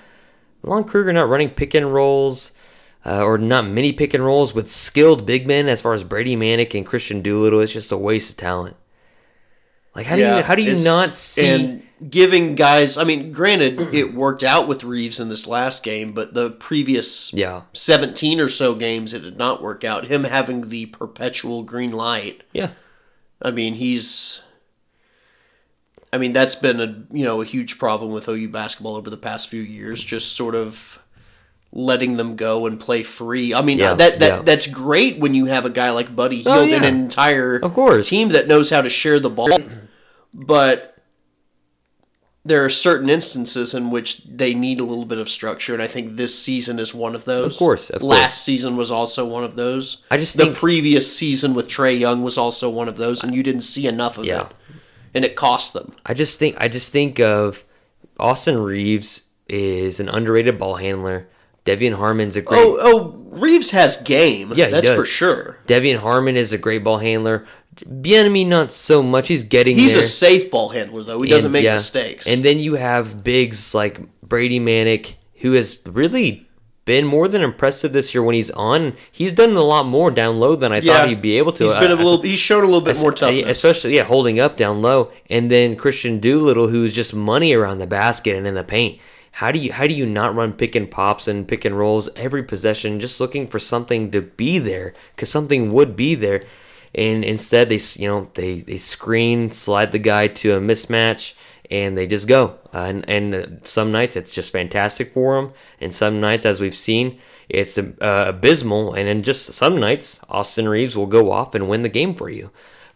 Lon 0.63 0.85
Kruger 0.85 1.13
not 1.13 1.29
running 1.29 1.51
pick 1.51 1.75
and 1.75 1.93
rolls. 1.93 2.53
Uh, 3.05 3.23
or 3.23 3.39
not 3.39 3.67
many 3.67 3.93
pick 3.93 4.13
and 4.13 4.25
rolls 4.25 4.55
with 4.55 4.71
skilled 4.71 5.25
big 5.25 5.47
men 5.47 5.69
as 5.69 5.81
far 5.81 5.95
as 5.95 6.05
Brady 6.05 6.37
Manek 6.37 6.75
and 6.75 6.87
Kristian 6.87 7.23
Doolittle. 7.23 7.61
It's 7.61 7.73
just 7.73 7.93
a 7.93 7.97
waste 7.97 8.31
of 8.31 8.37
talent. 8.37 8.77
Like 9.95 10.07
how 10.07 10.17
do 10.17 10.23
you 10.23 10.43
how 10.43 10.55
do 10.55 10.63
you 10.63 10.79
not 10.79 11.17
see? 11.17 11.49
and 11.49 11.83
giving 12.09 12.55
guys? 12.55 12.97
I 12.97 13.03
mean, 13.03 13.33
granted, 13.33 13.93
it 13.93 14.15
worked 14.15 14.45
out 14.45 14.69
with 14.69 14.85
Reaves 14.85 15.19
in 15.19 15.29
this 15.29 15.49
last 15.49 15.83
game, 15.83 16.13
but 16.13 16.33
the 16.33 16.51
previous 16.51 17.33
yeah, 17.33 17.63
seventeen 17.73 18.39
or 18.39 18.49
so 18.49 18.77
games, 18.77 19.13
it 19.13 19.21
did 19.21 19.37
not 19.37 19.61
work 19.61 19.83
out. 19.83 20.07
Him 20.07 20.25
having 20.25 20.69
the 20.69 20.87
perpetual 20.87 21.65
green 21.65 21.91
light. 21.91 22.45
yeah, 22.53 22.71
I 23.43 23.51
mean, 23.51 23.75
he's. 23.75 24.43
I 26.13 26.19
mean, 26.19 26.33
that's 26.33 26.55
been 26.55 26.81
a 26.81 27.05
you 27.13 27.25
know 27.25 27.41
a 27.41 27.45
huge 27.45 27.77
problem 27.77 28.13
with 28.13 28.29
OU 28.29 28.49
basketball 28.51 28.95
over 28.95 29.11
the 29.11 29.17
past 29.17 29.49
few 29.49 29.63
years. 29.63 30.05
Just 30.05 30.35
sort 30.35 30.55
of 30.55 31.00
letting 31.73 32.17
them 32.17 32.35
go 32.37 32.67
and 32.67 32.81
play 32.81 33.03
free. 33.03 33.55
I 33.55 33.63
mean, 33.63 33.81
uh, 33.81 33.85
Yeah, 33.91 33.95
that 33.95 34.19
that 34.21 34.27
yeah. 34.29 34.43
that's 34.43 34.67
great 34.67 35.19
when 35.21 35.35
you 35.35 35.47
have 35.47 35.65
a 35.65 35.71
guy 35.71 35.91
like 35.91 36.15
Buddy 36.17 36.43
Oh, 36.47 36.53
Hield 36.65 36.73
and 36.73 36.83
yeah. 36.83 36.89
an 36.89 36.95
entire 37.01 37.57
Of 37.57 37.75
course. 37.75 38.09
team 38.09 38.31
that 38.31 38.49
knows 38.49 38.71
how 38.71 38.81
to 38.81 38.89
share 38.91 39.21
the 39.21 39.31
ball. 39.31 39.59
But 40.33 40.97
there 42.45 42.65
are 42.65 42.69
certain 42.71 43.11
instances 43.11 43.75
in 43.75 43.91
which 43.91 44.23
they 44.25 44.55
need 44.55 44.81
a 44.81 44.85
little 44.85 45.05
bit 45.05 45.19
of 45.19 45.29
structure, 45.29 45.75
and 45.75 45.83
I 45.83 45.87
think 45.89 46.17
this 46.17 46.39
season 46.39 46.79
is 46.79 46.95
one 46.95 47.15
of 47.15 47.25
those. 47.25 47.53
Of 47.53 47.59
course, 47.59 47.91
of 47.91 48.03
Last 48.03 48.21
course. 48.21 48.35
season 48.37 48.77
was 48.77 48.91
also 48.91 49.27
one 49.27 49.45
of 49.45 49.57
those. 49.57 50.05
I 50.11 50.17
just 50.17 50.37
the 50.37 50.53
previous 50.53 51.15
season 51.15 51.53
with 51.55 51.69
Trae 51.69 51.99
Young 51.99 52.23
was 52.23 52.39
also 52.39 52.71
one 52.71 52.89
of 52.89 52.97
those, 52.97 53.23
and 53.23 53.35
you 53.35 53.43
didn't 53.43 53.61
see 53.63 53.87
enough 53.87 54.17
of 54.19 54.25
it, 54.27 54.47
and 55.15 55.25
it 55.25 55.37
cost 55.37 55.73
them. 55.75 55.95
I 56.07 56.15
just 56.15 56.39
think 56.39 56.57
I 56.59 56.69
just 56.69 56.93
think 56.93 57.19
of 57.21 57.65
Austin 58.19 58.59
Reaves 58.59 59.23
is 59.49 60.01
an 60.01 60.09
underrated 60.09 60.59
ball 60.59 60.77
handler. 60.77 61.29
De'Vion 61.65 61.95
Harmon's 61.95 62.37
a 62.37 62.41
great 62.43 62.59
Oh, 62.59 62.79
oh, 62.81 63.17
Reaves 63.31 63.71
has 63.71 63.97
game. 63.99 64.53
Yeah, 64.55 64.67
he 64.67 64.73
that's 64.73 64.89
for 64.89 65.05
sure. 65.05 65.59
De'Vion 65.67 65.99
Harmon 65.99 66.37
is 66.37 66.53
a 66.53 66.59
great 66.59 66.83
ball 66.83 66.99
handler. 66.99 67.47
Bieniemy 67.77 68.47
not 68.47 68.73
so 68.73 69.03
much. 69.03 69.29
He's 69.29 69.43
getting 69.45 69.79
He's 69.79 69.93
there. 69.93 70.01
a 70.01 70.05
safe 70.05 70.51
ball 70.51 70.71
handler, 70.71 71.03
though. 71.03 71.23
He 71.23 71.31
doesn't 71.31 71.53
make 71.53 71.65
yeah. 71.65 71.75
mistakes. 71.75 72.27
And 72.27 72.45
then 72.45 72.59
you 72.59 72.75
have 72.75 73.23
bigs 73.23 73.75
like 73.75 74.01
Brady 74.23 74.59
Manek, 74.61 75.15
who 75.37 75.53
has 75.53 75.79
really 75.87 76.49
been 76.85 77.07
more 77.07 77.29
than 77.29 77.41
impressive 77.43 77.93
this 77.93 78.13
year 78.13 78.23
when 78.23 78.35
he's 78.35 78.51
on. 78.51 78.97
He's 79.13 79.33
done 79.33 79.53
a 79.53 79.63
lot 79.63 79.87
more 79.87 80.11
down 80.11 80.41
low 80.41 80.57
than 80.57 80.73
I 80.73 80.79
yeah, 80.79 80.93
thought 80.99 81.09
he'd 81.09 81.23
be 81.23 81.39
able 81.39 81.53
to. 81.53 81.65
He's 81.65 81.75
been 81.75 81.93
a 81.93 81.95
I- 81.95 81.99
little. 82.03 82.21
He's 82.21 82.41
shown 82.41 82.63
a 82.65 82.67
little 82.67 82.81
bit 82.81 82.99
more 83.01 83.13
toughness. 83.13 83.49
Especially, 83.49 83.97
yeah, 83.97 84.03
holding 84.03 84.41
up 84.41 84.57
down 84.57 84.83
low, 84.83 85.13
and 85.31 85.51
then 85.51 85.77
Kristian 85.77 86.21
Doolittle, 86.21 86.69
who's 86.69 86.95
just 86.95 87.15
money 87.15 87.55
around 87.55 87.79
the 87.79 87.87
basket 87.87 88.37
and 88.37 88.47
in 88.47 88.55
the 88.55 88.65
paint. 88.65 89.01
How 89.33 89.53
do 89.53 89.59
you 89.59 89.73
how 89.73 89.87
do 89.87 89.95
you 89.95 90.07
not 90.07 90.35
run 90.35 90.53
pick 90.53 90.75
and 90.75 90.91
pops 90.91 91.29
and 91.29 91.47
pick 91.47 91.65
and 91.65 91.79
rolls 91.79 92.09
every 92.17 92.43
possession, 92.43 93.01
just 93.01 93.21
looking 93.21 93.47
for 93.47 93.59
something 93.59 94.11
to 94.11 94.21
be 94.23 94.59
there? 94.59 94.95
Because 95.15 95.31
something 95.31 95.71
would 95.73 95.97
be 95.97 96.15
there, 96.15 96.45
and 96.95 97.25
instead 97.25 97.69
they 97.69 97.81
you 97.97 98.09
know 98.09 98.31
they 98.35 98.61
they 98.61 98.77
screen, 98.77 99.51
slide 99.51 99.93
the 99.93 99.99
guy 99.99 100.27
to 100.29 100.55
a 100.55 100.61
mismatch, 100.61 101.35
and 101.71 101.97
they 101.97 102.07
just 102.07 102.27
go. 102.27 102.59
Uh, 102.75 102.79
and, 102.79 103.09
and 103.09 103.35
uh, 103.35 103.47
some 103.63 103.93
nights 103.93 104.17
it's 104.17 104.33
just 104.33 104.53
fantastic 104.53 105.15
for 105.15 105.41
them, 105.41 105.53
and 105.81 105.95
some 105.95 106.21
nights, 106.21 106.45
as 106.45 106.61
we've 106.61 106.77
seen, 106.77 107.19
it's 107.49 107.79
uh, 107.79 107.85
abysmal. 108.01 108.95
And 108.95 109.09
then 109.09 109.23
just 109.23 109.55
some 109.55 109.79
nights, 109.79 110.21
Austin 110.29 110.69
Reaves 110.69 110.97
will 110.97 111.07
go 111.07 111.31
off 111.31 111.55
and 111.55 111.69
win 111.69 111.83
the 111.83 111.89
game 111.89 112.15
for 112.15 112.29
you. 112.29 112.51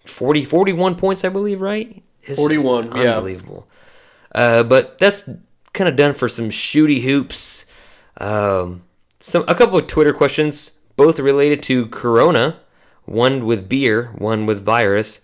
40, 0.04 0.44
41 0.44 0.96
points, 0.96 1.24
I 1.24 1.28
believe, 1.28 1.60
right? 1.60 2.02
It's 2.22 2.38
41, 2.38 2.96
yeah. 2.96 3.16
Unbelievable. 3.16 3.66
Uh, 4.34 4.62
but 4.62 4.98
that's 4.98 5.28
kind 5.74 5.88
of 5.88 5.96
done 5.96 6.14
for 6.14 6.28
some 6.28 6.48
shooty 6.48 7.02
hoops. 7.02 7.66
Um, 8.16 8.84
some 9.20 9.44
a 9.46 9.54
couple 9.54 9.78
of 9.78 9.86
Twitter 9.86 10.14
questions, 10.14 10.70
both 10.96 11.18
related 11.18 11.62
to 11.64 11.86
Corona. 11.86 12.60
One 13.04 13.44
with 13.44 13.68
beer, 13.68 14.12
one 14.16 14.46
with 14.46 14.64
virus. 14.64 15.20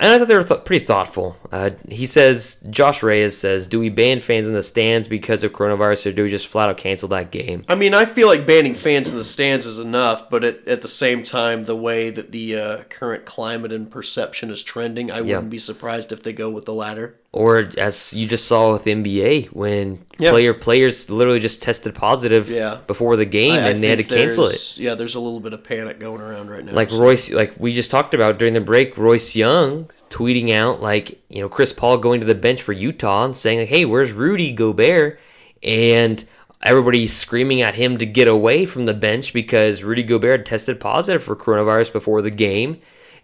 And 0.00 0.12
I 0.12 0.18
thought 0.18 0.28
they 0.28 0.36
were 0.36 0.42
th- 0.42 0.64
pretty 0.64 0.84
thoughtful. 0.84 1.36
Uh, 1.50 1.70
he 1.88 2.04
says, 2.04 2.62
Josh 2.68 3.02
Reyes 3.02 3.38
says, 3.38 3.66
do 3.66 3.78
we 3.78 3.88
ban 3.88 4.20
fans 4.20 4.48
in 4.48 4.54
the 4.54 4.62
stands 4.62 5.08
because 5.08 5.44
of 5.44 5.52
coronavirus 5.52 6.06
or 6.06 6.12
do 6.12 6.24
we 6.24 6.30
just 6.30 6.48
flat 6.48 6.68
out 6.68 6.76
cancel 6.76 7.08
that 7.08 7.30
game? 7.30 7.62
I 7.68 7.74
mean, 7.74 7.94
I 7.94 8.04
feel 8.04 8.26
like 8.26 8.46
banning 8.46 8.74
fans 8.74 9.10
in 9.10 9.16
the 9.16 9.24
stands 9.24 9.64
is 9.66 9.78
enough, 9.78 10.28
but 10.28 10.44
at, 10.44 10.66
at 10.68 10.82
the 10.82 10.88
same 10.88 11.22
time, 11.22 11.62
the 11.62 11.76
way 11.76 12.10
that 12.10 12.32
the 12.32 12.56
uh, 12.56 12.82
current 12.90 13.24
climate 13.24 13.72
and 13.72 13.90
perception 13.90 14.50
is 14.50 14.62
trending, 14.62 15.10
I 15.10 15.20
wouldn't 15.20 15.48
be 15.48 15.58
surprised 15.58 16.12
if 16.12 16.22
they 16.22 16.32
go 16.32 16.50
with 16.50 16.64
the 16.64 16.74
latter. 16.74 17.18
Or 17.36 17.68
as 17.78 18.12
you 18.14 18.28
just 18.28 18.44
saw 18.46 18.72
with 18.72 18.84
NBA, 18.86 19.46
when 19.46 19.98
Yeah. 20.20 20.30
player 20.30 20.54
players 20.54 21.10
literally 21.10 21.40
just 21.40 21.60
tested 21.60 21.92
positive 21.92 22.48
Yeah. 22.48 22.78
before 22.86 23.16
the 23.16 23.24
game 23.24 23.54
I- 23.54 23.66
I 23.66 23.68
and 23.70 23.82
they 23.82 23.88
had 23.88 23.98
to 23.98 24.04
cancel 24.04 24.46
it. 24.46 24.78
Yeah, 24.78 24.94
there's 24.94 25.16
a 25.16 25.20
little 25.20 25.40
bit 25.40 25.52
of 25.52 25.64
panic 25.64 25.98
going 25.98 26.20
around 26.20 26.48
right 26.48 26.64
now. 26.64 26.72
like 26.72 26.90
so- 26.90 26.98
Royce, 27.00 27.32
like 27.32 27.54
we 27.58 27.72
just 27.74 27.90
talked 27.90 28.14
about 28.14 28.38
during 28.38 28.54
the 28.54 28.60
break, 28.60 28.96
Royce 28.96 29.34
Young 29.34 29.90
tweeting 30.10 30.52
out 30.52 30.80
like 30.80 31.18
you 31.28 31.40
know 31.40 31.48
Chris 31.48 31.72
Paul 31.72 31.98
going 31.98 32.20
to 32.20 32.26
the 32.26 32.36
bench 32.36 32.62
for 32.62 32.72
Utah 32.72 33.24
and 33.24 33.36
saying 33.36 33.58
like, 33.58 33.68
"Hey, 33.68 33.84
where's 33.84 34.12
Rudy 34.12 34.52
Gobert?" 34.52 35.18
and 35.62 36.22
everybody 36.62 37.08
screaming 37.08 37.62
at 37.62 37.74
him 37.74 37.98
to 37.98 38.06
get 38.06 38.28
away 38.28 38.64
from 38.64 38.84
the 38.86 38.94
bench 38.94 39.32
because 39.32 39.82
Rudy 39.82 40.04
Gobert 40.04 40.46
tested 40.46 40.78
positive 40.78 41.22
for 41.22 41.34
coronavirus 41.34 41.92
before 41.92 42.22
the 42.22 42.30
game, 42.30 42.76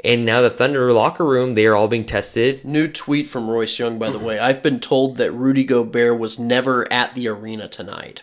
and 0.05 0.25
now 0.25 0.41
the 0.41 0.51
Thunder 0.51 0.93
locker 0.93 1.25
room 1.25 1.55
they 1.55 1.67
are 1.67 1.77
all 1.77 1.89
being 1.89 2.05
tested. 2.05 2.65
New 2.65 2.89
tweet 2.89 3.29
from 3.29 3.51
Royce 3.51 3.79
Young, 3.79 3.99
by 3.99 4.11
the 4.11 4.19
way. 4.19 4.39
I've 4.39 4.63
been 4.63 4.81
told 4.81 5.17
that 5.17 5.33
Rudy 5.33 5.65
Gobert 5.65 6.19
was 6.19 6.39
never 6.39 6.91
at 6.93 7.15
the 7.15 7.29
arena 7.29 7.69
tonight, 7.69 8.23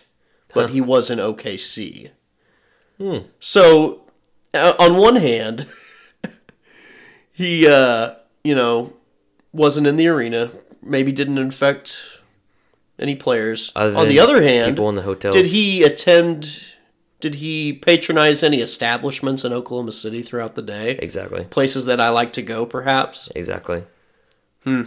but 0.54 0.70
he 0.70 0.80
was 0.80 1.10
in 1.10 1.18
OKC. 1.18 2.10
Hmm. 2.98 3.18
So, 3.38 4.02
uh, 4.52 4.74
on 4.78 4.96
one 4.96 5.16
hand, 5.16 5.66
he, 7.32 7.66
uh, 7.66 8.14
you 8.42 8.54
know, 8.54 8.92
wasn't 9.52 9.86
in 9.86 9.96
the 9.96 10.08
arena, 10.08 10.50
maybe 10.82 11.12
didn't 11.12 11.38
infect 11.38 12.00
any 12.98 13.14
players. 13.14 13.72
On 13.76 14.08
the 14.08 14.20
other 14.20 14.42
hand, 14.42 14.76
people 14.76 14.88
in 14.88 14.94
the 14.94 15.02
hotels. 15.02 15.34
did 15.34 15.46
he 15.46 15.82
attend? 15.82 16.64
Did 17.20 17.36
he 17.36 17.72
patronize 17.72 18.42
any 18.42 18.60
establishments 18.60 19.44
in 19.44 19.52
Oklahoma 19.52 19.92
City 19.92 20.22
throughout 20.22 20.54
the 20.54 20.62
day? 20.62 20.92
Exactly. 21.02 21.44
Places 21.44 21.84
that 21.86 22.00
I 22.00 22.10
like 22.10 22.32
to 22.34 22.42
go, 22.42 22.64
perhaps. 22.64 23.28
Exactly. 23.34 23.82
Hmm. 24.62 24.82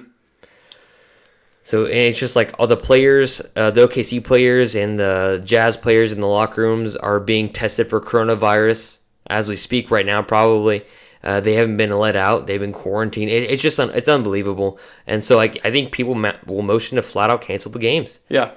So 1.63 1.85
and 1.85 1.93
it's 1.93 2.19
just 2.19 2.35
like 2.35 2.53
all 2.57 2.67
the 2.67 2.77
players, 2.77 3.41
uh, 3.55 3.71
the 3.71 3.87
OKC 3.87 4.23
players 4.23 4.75
and 4.75 4.99
the 4.99 5.41
Jazz 5.45 5.77
players 5.77 6.11
in 6.11 6.19
the 6.19 6.27
locker 6.27 6.61
rooms 6.61 6.95
are 6.95 7.19
being 7.19 7.51
tested 7.51 7.89
for 7.89 8.01
coronavirus 8.01 8.99
as 9.27 9.47
we 9.47 9.55
speak 9.55 9.91
right 9.91 10.05
now. 10.05 10.21
Probably 10.21 10.83
uh, 11.23 11.39
they 11.39 11.53
haven't 11.53 11.77
been 11.77 11.91
let 11.91 12.15
out; 12.15 12.47
they've 12.47 12.59
been 12.59 12.73
quarantined. 12.73 13.29
It, 13.29 13.51
it's 13.51 13.61
just 13.61 13.79
un- 13.79 13.91
it's 13.91 14.09
unbelievable. 14.09 14.79
And 15.05 15.23
so 15.23 15.37
like 15.37 15.63
I 15.63 15.71
think 15.71 15.91
people 15.91 16.15
ma- 16.15 16.37
will 16.45 16.63
motion 16.63 16.95
to 16.95 17.01
flat 17.01 17.29
out 17.29 17.41
cancel 17.41 17.71
the 17.71 17.79
games. 17.79 18.19
Yeah. 18.27 18.51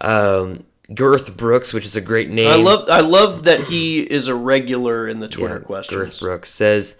Um, 0.00 0.64
Girth 0.94 1.36
Brooks, 1.36 1.72
which 1.72 1.84
is 1.86 1.94
a 1.96 2.00
great 2.00 2.30
name. 2.30 2.48
I 2.48 2.56
love 2.56 2.88
I 2.90 3.00
love 3.00 3.44
that 3.44 3.60
he 3.64 4.00
is 4.00 4.26
a 4.28 4.34
regular 4.34 5.06
in 5.06 5.20
the 5.20 5.28
Twitter 5.28 5.58
Yeah, 5.58 5.64
questions. 5.64 5.96
Girth 5.98 6.20
Brooks 6.20 6.50
says, 6.50 6.96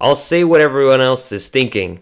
I'll 0.00 0.16
say 0.16 0.44
what 0.44 0.60
everyone 0.60 1.00
else 1.00 1.32
is 1.32 1.48
thinking. 1.48 2.00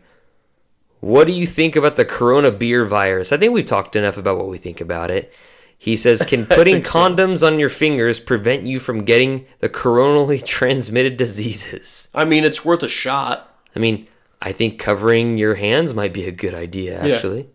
What 1.01 1.27
do 1.27 1.33
you 1.33 1.47
think 1.47 1.77
about 1.77 1.97
the 1.97 2.05
corona 2.05 2.51
beer 2.51 2.85
virus? 2.87 3.31
I 3.33 3.37
think 3.37 3.53
we've 3.53 3.67
talked 3.67 3.95
enough 3.95 4.17
about 4.17 4.39
what 4.39 4.49
we 4.49 4.59
think 4.59 4.81
about 4.81 5.11
it. 5.11 5.33
He 5.79 5.97
says, 5.97 6.23
Can 6.23 6.47
putting 6.47 6.77
think 6.77 6.87
so. 6.87 6.99
condoms 6.99 7.47
on 7.47 7.59
your 7.59 7.69
fingers 7.69 8.19
prevent 8.19 8.65
you 8.65 8.81
from 8.81 9.05
getting 9.05 9.47
the 9.61 9.69
coronally 9.69 10.45
transmitted 10.47 11.17
diseases? 11.19 12.09
I 12.15 12.25
mean, 12.25 12.43
it's 12.45 12.65
worth 12.65 12.83
a 12.83 12.89
shot. 12.89 13.55
I 13.77 13.79
mean, 13.81 14.09
I 14.41 14.53
think 14.53 14.79
covering 14.79 15.37
your 15.37 15.57
hands 15.57 15.93
might 15.93 16.13
be 16.15 16.27
a 16.27 16.33
good 16.33 16.55
idea, 16.55 17.05
Yeah. 17.07 17.15
actually. 17.17 17.49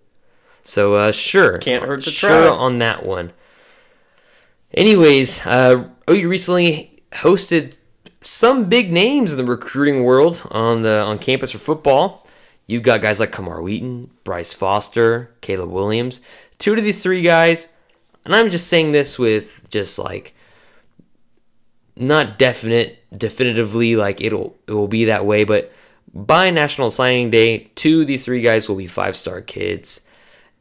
So, 0.63 0.93
uh, 0.93 1.11
sure. 1.11 1.57
Can't 1.57 1.83
hurt 1.85 2.03
to 2.03 2.11
sure 2.11 2.29
try. 2.29 2.47
on 2.47 2.77
that 2.79 3.03
one. 3.03 3.33
Anyways, 4.73 5.45
uh, 5.45 5.89
OU 6.09 6.29
recently 6.29 7.01
hosted 7.11 7.77
some 8.21 8.65
big 8.65 8.91
names 8.91 9.31
in 9.31 9.37
the 9.37 9.45
recruiting 9.45 10.03
world 10.03 10.41
on 10.51 10.81
the 10.83 11.01
on 11.01 11.17
campus 11.17 11.51
for 11.51 11.57
football. 11.57 12.27
You've 12.67 12.83
got 12.83 13.01
guys 13.01 13.19
like 13.19 13.31
Camar 13.31 13.61
Wheaton, 13.61 14.11
Bryce 14.23 14.53
Foster, 14.53 15.31
Caleb 15.41 15.71
Williams. 15.71 16.21
Two 16.59 16.73
of 16.73 16.83
these 16.83 17.01
three 17.01 17.23
guys, 17.23 17.69
and 18.25 18.35
I'm 18.35 18.49
just 18.49 18.67
saying 18.67 18.91
this 18.91 19.17
with 19.17 19.69
just 19.69 19.97
like 19.97 20.35
not 21.95 22.39
definite 22.39 23.03
definitively 23.15 23.95
like 23.95 24.21
it'll 24.21 24.55
it 24.67 24.71
will 24.71 24.87
be 24.87 25.05
that 25.05 25.25
way 25.25 25.43
but 25.43 25.71
by 26.13 26.49
national 26.49 26.89
signing 26.89 27.29
day 27.29 27.69
two 27.75 28.01
of 28.01 28.07
these 28.07 28.23
three 28.23 28.41
guys 28.41 28.69
will 28.69 28.77
be 28.77 28.87
five 28.87 29.17
star 29.17 29.41
kids 29.41 29.99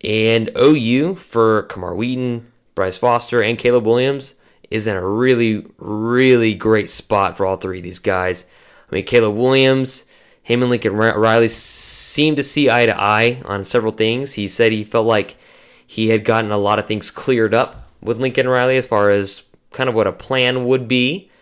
and 0.03 0.51
ou 0.57 1.15
for 1.15 1.63
camar 1.65 1.95
wheaton 1.95 2.51
bryce 2.79 2.97
foster 2.97 3.43
and 3.43 3.59
caleb 3.59 3.85
williams 3.85 4.37
is 4.71 4.87
in 4.87 4.95
a 4.95 5.05
really 5.05 5.67
really 5.79 6.55
great 6.55 6.89
spot 6.89 7.37
for 7.37 7.45
all 7.45 7.57
three 7.57 7.79
of 7.79 7.83
these 7.83 7.99
guys. 7.99 8.45
I 8.89 8.95
mean 8.95 9.05
caleb 9.05 9.35
williams 9.35 10.05
him 10.45 10.63
and 10.63 10.71
lincoln 10.71 10.97
Ri- 10.97 11.17
riley 11.17 11.49
seem 11.49 12.37
to 12.37 12.45
see 12.45 12.71
eye 12.71 12.87
to 12.87 12.97
eye 12.97 13.43
on 13.45 13.65
several 13.65 13.91
things. 13.91 14.35
He 14.35 14.47
said 14.47 14.71
he 14.71 14.85
felt 14.85 15.09
like 15.09 15.37
he 15.85 16.11
had 16.11 16.25
gotten 16.25 16.53
a 16.53 16.57
lot 16.57 16.79
of 16.79 16.87
things 16.87 17.11
cleared 17.11 17.53
up 17.53 17.91
with 18.01 18.21
lincoln 18.21 18.47
riley 18.47 18.77
as 18.77 18.87
far 18.87 19.11
as 19.11 19.43
kind 19.73 19.89
of 19.89 19.97
what 19.97 20.07
a 20.07 20.13
plan 20.13 20.65
would 20.65 20.87
be. 20.87 21.33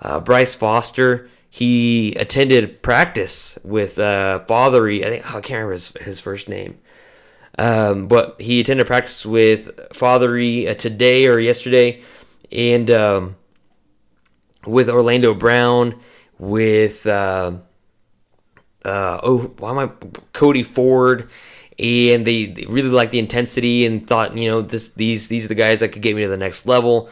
Uh, 0.00 0.20
Bryce 0.20 0.54
Foster, 0.54 1.28
he 1.50 2.14
attended 2.14 2.82
practice 2.82 3.58
with 3.64 3.98
uh, 3.98 4.44
Fathery. 4.46 5.04
I 5.04 5.08
think 5.08 5.26
I 5.26 5.40
can't 5.40 5.50
remember 5.50 5.72
his, 5.72 5.88
his 6.00 6.20
first 6.20 6.48
name, 6.48 6.78
um, 7.58 8.06
but 8.06 8.40
he 8.40 8.60
attended 8.60 8.86
practice 8.86 9.26
with 9.26 9.70
Fathery 9.92 10.68
uh, 10.68 10.74
today 10.74 11.26
or 11.26 11.40
yesterday, 11.40 12.02
and 12.52 12.90
um, 12.90 13.36
with 14.64 14.88
Orlando 14.88 15.34
Brown, 15.34 15.98
with 16.38 17.04
uh, 17.06 17.52
uh, 18.84 19.20
oh, 19.22 19.52
why 19.58 19.70
am 19.70 19.78
I 19.78 19.90
Cody 20.32 20.62
Ford, 20.62 21.28
and 21.80 22.24
they, 22.24 22.46
they 22.46 22.64
really 22.66 22.90
liked 22.90 23.10
the 23.10 23.18
intensity 23.18 23.84
and 23.84 24.06
thought, 24.06 24.36
you 24.36 24.48
know, 24.48 24.62
this 24.62 24.92
these 24.92 25.26
these 25.26 25.44
are 25.44 25.48
the 25.48 25.56
guys 25.56 25.80
that 25.80 25.88
could 25.88 26.02
get 26.02 26.14
me 26.14 26.22
to 26.22 26.28
the 26.28 26.36
next 26.36 26.64
level. 26.66 27.10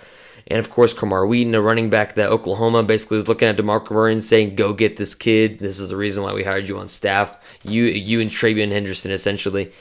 And 0.48 0.60
of 0.60 0.70
course, 0.70 0.92
Camar 0.92 1.26
Wheaton, 1.26 1.56
a 1.56 1.60
running 1.60 1.90
back 1.90 2.14
that 2.14 2.30
Oklahoma 2.30 2.84
basically 2.84 3.16
was 3.16 3.26
looking 3.26 3.48
at 3.48 3.56
DeMarco 3.56 3.90
Murray 3.90 4.12
and 4.12 4.22
saying, 4.22 4.54
"Go 4.54 4.72
get 4.72 4.96
this 4.96 5.12
kid. 5.12 5.58
This 5.58 5.80
is 5.80 5.88
the 5.88 5.96
reason 5.96 6.22
why 6.22 6.32
we 6.34 6.44
hired 6.44 6.68
you 6.68 6.78
on 6.78 6.88
staff. 6.88 7.34
You 7.64 7.82
you 7.82 8.20
and 8.20 8.30
Travion 8.30 8.70
Henderson 8.70 9.10
essentially." 9.10 9.72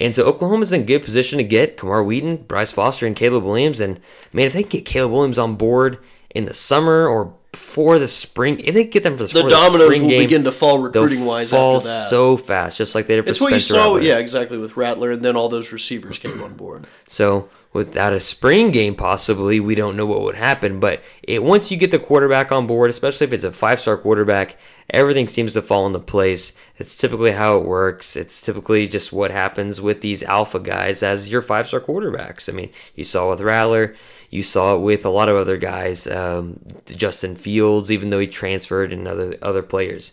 And 0.00 0.14
so 0.14 0.24
Oklahoma's 0.26 0.72
in 0.72 0.84
good 0.86 1.02
position 1.02 1.38
to 1.38 1.44
get 1.44 1.76
Camar 1.76 2.04
Wheaton, 2.04 2.38
Bryce 2.38 2.72
Foster, 2.72 3.06
and 3.06 3.16
Caleb 3.16 3.44
Williams. 3.44 3.80
And 3.80 4.00
man, 4.32 4.46
if 4.46 4.52
they 4.52 4.62
can 4.62 4.70
get 4.70 4.84
Caleb 4.84 5.12
Williams 5.12 5.38
on 5.38 5.56
board 5.56 5.98
in 6.30 6.44
the 6.44 6.54
summer 6.54 7.08
or 7.08 7.34
before 7.50 7.98
the 7.98 8.06
spring, 8.08 8.60
if 8.60 8.74
they 8.74 8.84
get 8.84 9.02
them 9.02 9.16
for 9.16 9.24
the, 9.24 9.28
spring, 9.28 9.44
The 9.46 9.50
dominoes 9.50 9.86
spring 9.88 10.02
will 10.02 10.10
game, 10.10 10.22
begin 10.22 10.44
to 10.44 10.52
fall 10.52 10.78
recruiting 10.78 11.24
wise 11.24 11.50
fall 11.50 11.76
after 11.78 11.88
that. 11.88 12.08
so 12.10 12.36
fast, 12.36 12.76
just 12.78 12.94
like 12.94 13.06
they 13.06 13.16
did 13.16 13.24
for 13.24 13.30
it's 13.30 13.40
what 13.40 13.52
you 13.52 13.60
saw, 13.60 13.94
Rattler. 13.94 14.00
yeah, 14.02 14.18
exactly 14.18 14.58
with 14.58 14.76
Rattler, 14.76 15.10
and 15.10 15.22
then 15.24 15.34
all 15.36 15.48
those 15.48 15.72
receivers 15.72 16.18
came 16.18 16.42
on 16.42 16.54
board. 16.54 16.86
So 17.06 17.48
without 17.72 18.12
a 18.12 18.20
spring 18.20 18.70
game, 18.70 18.94
possibly 18.94 19.60
we 19.60 19.74
don't 19.74 19.96
know 19.96 20.06
what 20.06 20.22
would 20.22 20.36
happen. 20.36 20.80
But 20.80 21.02
it 21.22 21.42
once 21.42 21.70
you 21.70 21.76
get 21.76 21.90
the 21.90 21.98
quarterback 21.98 22.50
on 22.52 22.66
board, 22.66 22.90
especially 22.90 23.26
if 23.26 23.32
it's 23.32 23.44
a 23.44 23.52
five-star 23.52 23.98
quarterback, 23.98 24.56
everything 24.90 25.28
seems 25.28 25.52
to 25.52 25.62
fall 25.62 25.86
into 25.86 25.98
place. 25.98 26.52
It's 26.78 26.96
typically 26.96 27.32
how 27.32 27.56
it 27.56 27.64
works. 27.64 28.16
It's 28.16 28.40
typically 28.40 28.88
just 28.88 29.12
what 29.12 29.30
happens 29.30 29.80
with 29.80 30.00
these 30.00 30.22
alpha 30.22 30.60
guys 30.60 31.02
as 31.02 31.30
your 31.30 31.42
five-star 31.42 31.80
quarterbacks. 31.80 32.48
I 32.48 32.52
mean, 32.52 32.70
you 32.94 33.04
saw 33.04 33.30
with 33.30 33.40
Rattler. 33.40 33.94
You 34.30 34.42
saw 34.42 34.74
it 34.76 34.80
with 34.80 35.06
a 35.06 35.10
lot 35.10 35.30
of 35.30 35.36
other 35.36 35.56
guys, 35.56 36.06
um, 36.06 36.60
Justin 36.86 37.34
Fields, 37.34 37.90
even 37.90 38.10
though 38.10 38.18
he 38.18 38.26
transferred, 38.26 38.92
and 38.92 39.08
other 39.08 39.38
other 39.40 39.62
players. 39.62 40.12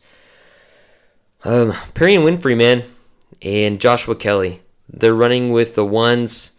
Um, 1.44 1.74
Perrion 1.94 2.24
Winfrey, 2.24 2.58
man, 2.58 2.84
and 3.42 3.80
Joshua 3.80 4.16
Kelly. 4.16 4.62
They're 4.88 5.14
running 5.14 5.52
with 5.52 5.76
the 5.76 5.86
ones, 5.86 6.52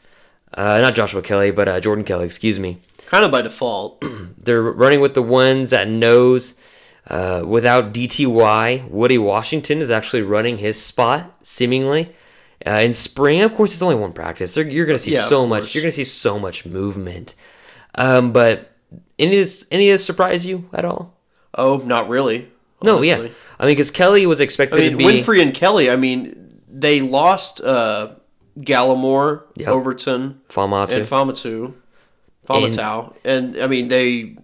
uh, 0.57 0.81
not 0.81 0.95
Joshua 0.95 1.23
Kelly, 1.23 1.51
but 1.51 1.69
uh, 1.69 1.81
Jordan 1.81 2.05
Kelly, 2.05 2.25
excuse 2.25 2.59
me. 2.59 2.79
Kind 3.07 3.25
of 3.25 3.31
by 3.31 3.43
default. 3.43 4.03
They're 4.39 4.63
running 4.63 5.01
with 5.01 5.15
the 5.15 5.23
ones 5.23 5.71
that 5.71 5.89
knows. 5.89 6.55
Uh, 7.09 7.45
without 7.47 7.93
DTY, 7.95 8.91
Woody 8.91 9.19
Washington 9.19 9.79
is 9.79 9.91
actually 9.91 10.23
running 10.23 10.59
his 10.59 10.81
spot, 10.83 11.37
seemingly. 11.45 12.17
Uh, 12.67 12.81
in 12.81 12.93
spring, 12.93 13.43
of 13.43 13.55
course, 13.55 13.73
it's 13.73 13.83
only 13.83 13.95
one 13.95 14.13
practice. 14.13 14.55
They're, 14.55 14.67
you're 14.67 14.87
going 14.87 14.99
to 14.99 15.03
see 15.03 15.13
Yeah, 15.13 15.23
so 15.23 15.47
much. 15.47 15.73
You're 15.73 15.83
going 15.83 15.93
to 15.93 15.97
see 15.97 16.05
so 16.05 16.39
much 16.39 16.67
movement. 16.67 17.37
Um, 17.95 18.33
but 18.33 18.73
any 19.21 19.39
of 19.39 19.45
this, 19.45 19.65
any 19.71 19.89
of 19.91 19.95
this 19.95 20.05
surprise 20.05 20.45
you 20.45 20.69
at 20.73 20.85
all? 20.85 21.15
Oh, 21.55 21.77
not 21.79 22.09
really. 22.09 22.51
No, 22.83 23.03
yeah. 23.03 23.29
I 23.59 23.67
mean, 23.67 23.73
because 23.73 23.91
Kelly 23.91 24.27
was 24.27 24.41
expected 24.41 24.79
I 24.79 24.83
mean, 24.83 24.93
to 24.93 24.97
be. 24.97 25.05
Winfrey 25.05 25.41
and 25.41 25.55
Kelly. 25.55 25.89
I 25.89 25.97
mean, 25.97 26.61
they 26.69 27.01
lost 27.01 27.61
uh, 27.61 28.15
Gallimore, 28.59 29.43
Yep. 29.57 29.69
Overton, 29.69 30.41
Famatu. 30.49 30.91
and 30.93 31.07
Famatu, 31.07 31.75
Famatau, 32.49 33.15
and, 33.25 33.57
I 33.59 33.67
mean 33.67 33.89
they 33.89 34.37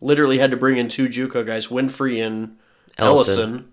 literally 0.00 0.38
had 0.38 0.50
to 0.50 0.56
bring 0.56 0.76
in 0.76 0.88
two 0.88 1.08
JUCO 1.08 1.44
guys, 1.46 1.68
Winfrey 1.68 2.24
and 2.24 2.56
Ellison. 2.98 3.38
Ellison. 3.38 3.66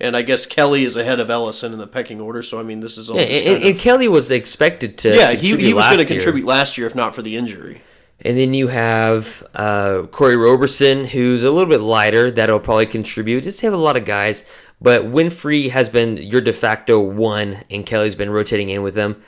And 0.00 0.16
I 0.16 0.22
guess 0.22 0.46
Kelly 0.46 0.82
is 0.84 0.96
ahead 0.96 1.20
of 1.20 1.30
Ellison 1.30 1.72
in 1.72 1.78
the 1.78 1.86
pecking 1.86 2.20
order, 2.20 2.42
so 2.42 2.58
I 2.58 2.64
mean 2.64 2.80
this 2.80 2.98
is 2.98 3.08
all. 3.08 3.16
Yeah, 3.16 3.22
and, 3.22 3.62
and 3.62 3.76
of- 3.76 3.80
Kelly 3.80 4.08
was 4.08 4.30
expected 4.32 4.98
to. 4.98 5.14
yeah, 5.14 5.32
he, 5.32 5.56
he 5.56 5.72
was 5.74 5.84
going 5.84 5.96
going 5.96 6.06
to 6.08 6.14
contribute 6.14 6.44
last 6.46 6.76
year 6.76 6.86
if 6.88 6.94
not 6.94 7.14
for 7.14 7.22
the 7.22 7.36
injury. 7.36 7.82
And 8.24 8.38
then 8.38 8.54
you 8.54 8.68
have 8.68 9.44
uh, 9.54 10.02
Corey 10.12 10.36
Roberson, 10.36 11.06
who's 11.06 11.42
a 11.42 11.50
little 11.50 11.68
bit 11.68 11.80
lighter. 11.80 12.30
That'll 12.30 12.60
probably 12.60 12.86
contribute. 12.86 13.42
Just 13.42 13.60
have 13.62 13.72
a 13.72 13.76
lot 13.76 13.96
of 13.96 14.04
guys. 14.04 14.44
But 14.82 15.02
Winfrey 15.04 15.70
has 15.70 15.88
been 15.88 16.16
your 16.16 16.40
de 16.40 16.52
facto 16.52 16.98
one, 17.00 17.62
and 17.70 17.86
Kelly's 17.86 18.16
been 18.16 18.30
rotating 18.30 18.68
in 18.68 18.82
with 18.82 18.94
them. 18.94 19.22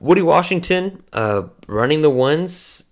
Woody 0.00 0.22
Washington 0.22 1.02
uh, 1.12 1.42
running 1.66 2.00
the 2.02 2.10
ones 2.10 2.84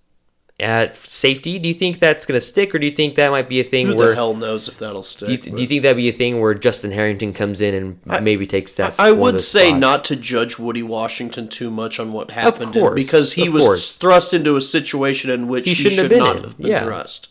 at 0.60 0.94
safety. 0.96 1.58
Do 1.58 1.68
you 1.68 1.74
think 1.74 1.98
that's 1.98 2.24
going 2.26 2.36
to 2.38 2.44
stick, 2.44 2.74
or 2.74 2.78
do 2.78 2.86
you 2.86 2.92
think 2.92 3.14
that 3.16 3.30
might 3.30 3.48
be 3.48 3.58
a 3.60 3.64
thing 3.64 3.86
Who 3.88 3.96
where? 3.96 4.10
the 4.10 4.14
hell 4.14 4.34
knows 4.34 4.68
if 4.68 4.78
that'll 4.78 5.02
stick? 5.02 5.26
do, 5.26 5.32
you, 5.50 5.56
do 5.56 5.62
you 5.62 5.66
think 5.68 5.82
that'd 5.82 5.96
be 5.96 6.08
a 6.08 6.12
thing 6.12 6.40
where 6.40 6.54
Justin 6.54 6.90
Harrington 6.92 7.32
comes 7.32 7.60
in 7.60 7.74
and 8.06 8.22
maybe 8.22 8.46
takes 8.46 8.74
that? 8.76 9.00
I 9.00 9.08
of 9.08 9.18
would 9.18 9.40
say 9.40 9.68
spots? 9.68 9.80
not 9.80 10.04
to 10.06 10.16
judge 10.16 10.58
Woody 10.58 10.82
Washington 10.82 11.48
too 11.48 11.70
much 11.70 11.98
on 11.98 12.12
what 12.12 12.30
happened 12.30 12.74
course, 12.74 12.94
because 12.94 13.32
he 13.32 13.48
was 13.48 13.64
course. 13.64 13.96
thrust 13.96 14.32
into 14.34 14.56
a 14.56 14.60
situation 14.60 15.30
in 15.30 15.48
which 15.48 15.64
He 15.64 15.70
he, 15.70 15.74
shouldn't 15.74 15.94
should 15.94 16.02
have 16.02 16.10
been 16.10 16.18
not 16.20 16.36
in. 16.36 16.42
have 16.44 16.58
been 16.58 16.66
Yeah. 16.66 16.84
thrust. 16.84 17.28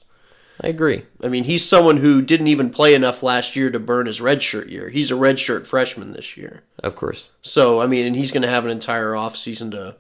I 0.64 0.68
agree. 0.68 1.06
I 1.24 1.28
mean, 1.28 1.46
he's 1.46 1.68
someone 1.68 1.98
who 1.98 2.22
didn't 2.22 2.48
even 2.48 2.70
play 2.70 2.94
enough 2.94 3.24
last 3.24 3.56
year 3.56 3.72
to 3.72 3.80
burn 3.80 4.06
his 4.06 4.20
redshirt 4.20 4.70
year. 4.70 4.90
He's 4.90 5.10
a 5.10 5.16
redshirt 5.16 5.66
freshman 5.66 6.14
this 6.14 6.38
year. 6.38 6.62
Of 6.84 6.96
course. 6.96 7.28
So, 7.42 7.82
I 7.82 7.88
mean, 7.88 8.06
and 8.06 8.16
he's 8.16 8.32
going 8.32 8.44
to 8.44 8.48
have 8.50 8.64
an 8.64 8.70
entire 8.72 9.14
offseason 9.14 9.72
to 9.72 9.96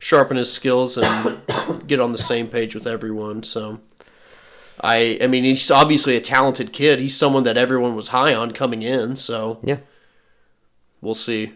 sharpen 0.00 0.36
his 0.38 0.52
skills 0.52 0.98
and 0.98 1.40
get 1.86 2.00
on 2.00 2.10
the 2.10 2.18
same 2.18 2.48
page 2.48 2.74
with 2.74 2.86
everyone. 2.86 3.44
So, 3.44 3.78
I 4.80 5.18
I 5.22 5.28
mean, 5.28 5.44
he's 5.44 5.70
obviously 5.70 6.16
a 6.16 6.20
talented 6.20 6.72
kid. 6.72 6.98
He's 6.98 7.16
someone 7.16 7.44
that 7.44 7.56
everyone 7.56 7.94
was 7.94 8.08
high 8.08 8.34
on 8.34 8.50
coming 8.50 8.82
in, 8.82 9.14
so 9.14 9.60
Yeah. 9.62 9.78
we'll 11.00 11.14
see. 11.14 11.52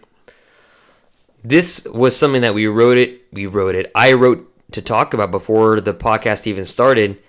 this 1.42 1.84
was 1.86 2.16
something 2.16 2.42
that 2.42 2.54
we 2.54 2.66
wrote 2.66 2.98
it 2.98 3.22
we 3.32 3.46
wrote 3.46 3.74
it 3.74 3.90
i 3.94 4.12
wrote 4.12 4.46
to 4.72 4.82
talk 4.82 5.14
about 5.14 5.30
before 5.30 5.80
the 5.80 5.94
podcast 5.94 6.46
even 6.46 6.64
started 6.66 7.20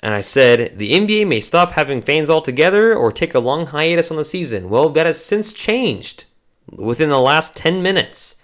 and 0.00 0.14
i 0.14 0.20
said 0.20 0.78
the 0.78 0.92
nba 0.92 1.26
may 1.26 1.40
stop 1.40 1.72
having 1.72 2.02
fans 2.02 2.28
altogether 2.28 2.94
or 2.94 3.12
take 3.12 3.34
a 3.34 3.38
long 3.38 3.66
hiatus 3.66 4.10
on 4.10 4.16
the 4.16 4.24
season. 4.24 4.68
Well 4.68 4.88
that 4.90 5.06
has 5.06 5.24
since 5.24 5.52
changed 5.52 6.24
within 6.70 7.08
the 7.08 7.20
last 7.20 7.56
10 7.56 7.82
minutes. 7.82 8.36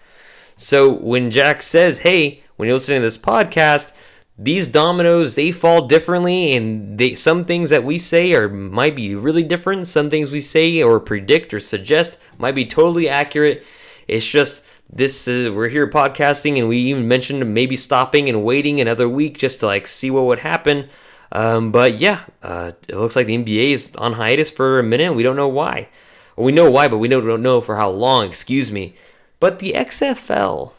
So 0.56 0.92
when 0.92 1.30
jack 1.30 1.62
says 1.62 1.98
hey 1.98 2.42
when 2.56 2.66
you're 2.66 2.76
listening 2.76 3.00
to 3.00 3.06
this 3.06 3.18
podcast 3.18 3.92
these 4.38 4.68
dominoes 4.68 5.34
they 5.34 5.50
fall 5.50 5.86
differently 5.88 6.54
and 6.54 6.96
they 6.96 7.16
some 7.16 7.44
things 7.44 7.70
that 7.70 7.84
we 7.84 7.98
say 7.98 8.32
are 8.34 8.48
might 8.48 8.94
be 8.94 9.14
really 9.16 9.42
different. 9.42 9.88
Some 9.88 10.10
things 10.10 10.30
we 10.30 10.40
say 10.40 10.80
or 10.80 11.00
predict 11.00 11.52
or 11.52 11.60
suggest 11.60 12.18
might 12.38 12.54
be 12.54 12.64
totally 12.64 13.08
accurate. 13.08 13.64
It's 14.06 14.26
just 14.26 14.62
this 14.90 15.28
is 15.28 15.50
we're 15.50 15.68
here 15.68 15.90
podcasting 15.90 16.56
and 16.56 16.68
we 16.68 16.78
even 16.78 17.08
mentioned 17.08 17.52
maybe 17.52 17.76
stopping 17.76 18.28
and 18.28 18.44
waiting 18.44 18.80
another 18.80 19.08
week 19.08 19.36
just 19.36 19.60
to 19.60 19.66
like 19.66 19.86
see 19.86 20.10
what 20.10 20.24
would 20.24 20.38
happen 20.38 20.88
um, 21.32 21.70
but 21.70 21.98
yeah 21.98 22.20
uh, 22.42 22.72
it 22.88 22.96
looks 22.96 23.16
like 23.16 23.26
the 23.26 23.36
nba 23.36 23.72
is 23.72 23.94
on 23.96 24.14
hiatus 24.14 24.50
for 24.50 24.78
a 24.78 24.82
minute 24.82 25.14
we 25.14 25.22
don't 25.22 25.36
know 25.36 25.48
why 25.48 25.88
well, 26.36 26.46
we 26.46 26.52
know 26.52 26.70
why 26.70 26.88
but 26.88 26.98
we 26.98 27.08
don't 27.08 27.42
know 27.42 27.60
for 27.60 27.76
how 27.76 27.90
long 27.90 28.24
excuse 28.26 28.70
me 28.72 28.94
but 29.40 29.58
the 29.58 29.72
xfl 29.72 30.72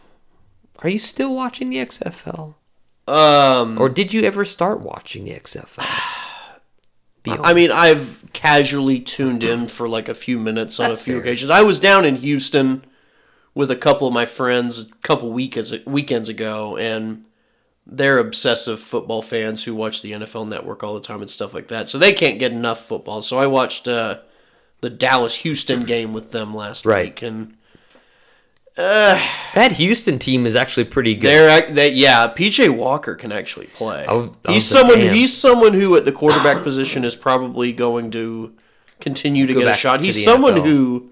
are 0.79 0.89
you 0.89 0.99
still 0.99 1.35
watching 1.35 1.69
the 1.69 1.77
xfl 1.77 2.55
Um, 3.07 3.77
or 3.79 3.89
did 3.89 4.13
you 4.13 4.23
ever 4.23 4.45
start 4.45 4.81
watching 4.81 5.25
the 5.25 5.31
XFL? 5.31 5.79
I 7.27 7.53
mean. 7.53 7.71
I've 7.71 8.23
casually 8.33 8.99
tuned 8.99 9.43
in 9.43 9.67
for 9.67 9.89
like 9.89 10.07
a 10.07 10.13
few 10.15 10.37
minutes 10.37 10.79
on 10.79 10.89
That's 10.89 11.01
a 11.01 11.05
few 11.05 11.13
fair. 11.15 11.21
occasions. 11.23 11.49
I 11.51 11.63
was 11.63 11.79
down 11.79 12.05
in 12.05 12.17
Houston 12.17 12.85
with 13.55 13.71
a 13.71 13.75
couple 13.75 14.07
of 14.07 14.13
my 14.13 14.25
friends 14.27 14.79
a 14.79 14.85
couple 15.01 15.31
weekends 15.31 15.73
weekends 15.85 16.29
ago, 16.29 16.77
and 16.77 17.25
they're 17.91 18.19
obsessive 18.19 18.79
football 18.79 19.21
fans 19.21 19.63
who 19.63 19.73
watch 19.73 20.01
the 20.01 20.11
NFL 20.11 20.47
Network 20.47 20.83
all 20.83 20.93
the 20.93 21.01
time 21.01 21.21
and 21.21 21.29
stuff 21.29 21.53
like 21.53 21.69
that. 21.69 21.89
So 21.89 21.97
they 21.97 22.13
can't 22.13 22.37
get 22.39 22.51
enough 22.51 22.85
football. 22.85 23.21
So 23.23 23.39
I 23.39 23.47
watched 23.47 23.87
uh, 23.87 24.19
the 24.81 24.89
Dallas 24.91 25.35
Houston 25.37 25.83
game 25.85 26.13
with 26.13 26.31
them 26.31 26.53
last 26.53 26.85
Right. 26.85 27.05
week, 27.07 27.21
and 27.23 27.55
that 28.75 29.73
Houston 29.73 30.19
team 30.19 30.45
is 30.45 30.55
actually 30.55 30.85
pretty 30.85 31.15
good. 31.15 31.29
they're 31.29 31.71
they 31.73 31.89
yeah. 31.91 32.31
PJ 32.33 32.69
Walker 32.75 33.15
can 33.15 33.31
actually 33.31 33.67
play. 33.67 34.05
I 34.05 34.13
was- 34.13 34.29
I 34.45 34.53
he's 34.53 34.65
someone. 34.65 34.95
fan. 34.97 35.13
He's 35.13 35.35
someone 35.35 35.73
who 35.73 35.95
at 35.95 36.05
the 36.05 36.11
quarterback 36.11 36.63
position 36.63 37.03
is 37.03 37.15
probably 37.15 37.73
going 37.73 38.11
to 38.11 38.53
continue 39.01 39.47
to 39.47 39.53
Go 39.53 39.61
get 39.61 39.69
a 39.69 39.73
shot. 39.73 40.03
He's 40.03 40.23
someone 40.23 40.53
NFL. 40.55 40.65
who 40.65 41.09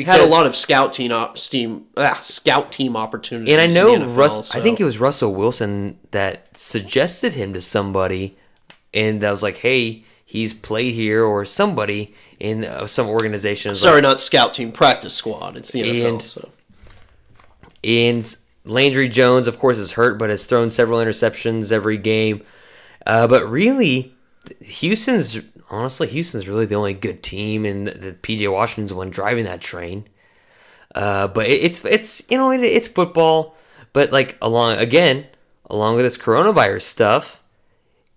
had 0.00 0.20
a 0.20 0.26
lot 0.26 0.46
of 0.46 0.56
scout 0.56 0.92
team 0.92 1.12
op, 1.12 1.38
steam 1.38 1.86
ah, 1.96 2.18
scout 2.22 2.72
team 2.72 2.96
opportunities. 2.96 3.52
and 3.54 3.60
I 3.60 3.66
know 3.66 3.96
NFL, 3.96 4.16
Russ. 4.16 4.54
I 4.54 4.60
think 4.60 4.80
it 4.80 4.84
was 4.84 4.98
Russell 4.98 5.34
Wilson 5.34 5.98
that 6.10 6.56
suggested 6.56 7.34
him 7.34 7.52
to 7.54 7.60
somebody, 7.60 8.36
and 8.92 9.20
that 9.20 9.30
was 9.30 9.42
like, 9.42 9.58
"Hey, 9.58 10.04
he's 10.24 10.54
played 10.54 10.94
here," 10.94 11.24
or 11.24 11.44
somebody 11.44 12.14
in 12.40 12.64
uh, 12.64 12.86
some 12.86 13.08
organization. 13.08 13.74
Sorry, 13.74 13.96
like, 13.96 14.02
not 14.02 14.20
scout 14.20 14.54
team, 14.54 14.72
practice 14.72 15.14
squad. 15.14 15.56
It's 15.56 15.72
the 15.72 15.82
NFL. 15.82 16.08
And- 16.08 16.22
so. 16.22 16.48
And 17.84 18.36
Landry 18.64 19.08
Jones, 19.08 19.48
of 19.48 19.58
course, 19.58 19.76
is 19.76 19.92
hurt, 19.92 20.18
but 20.18 20.30
has 20.30 20.46
thrown 20.46 20.70
several 20.70 21.00
interceptions 21.00 21.72
every 21.72 21.96
game. 21.96 22.42
Uh, 23.06 23.26
but 23.26 23.48
really, 23.50 24.14
Houston's 24.60 25.40
honestly, 25.72 26.06
Houston's 26.08 26.48
really 26.48 26.66
the 26.66 26.76
only 26.76 26.94
good 26.94 27.22
team, 27.22 27.64
and 27.64 27.88
the, 27.88 27.92
the 27.92 28.12
PJ 28.12 28.50
Washington's 28.52 28.90
the 28.90 28.96
one 28.96 29.10
driving 29.10 29.44
that 29.44 29.60
train. 29.60 30.06
Uh, 30.94 31.26
but 31.26 31.46
it, 31.46 31.62
it's 31.62 31.84
it's 31.84 32.30
you 32.30 32.36
know 32.36 32.52
it, 32.52 32.60
it's 32.60 32.86
football, 32.86 33.56
but 33.92 34.12
like 34.12 34.36
along 34.40 34.76
again 34.76 35.26
along 35.68 35.96
with 35.96 36.04
this 36.04 36.18
coronavirus 36.18 36.82
stuff, 36.82 37.42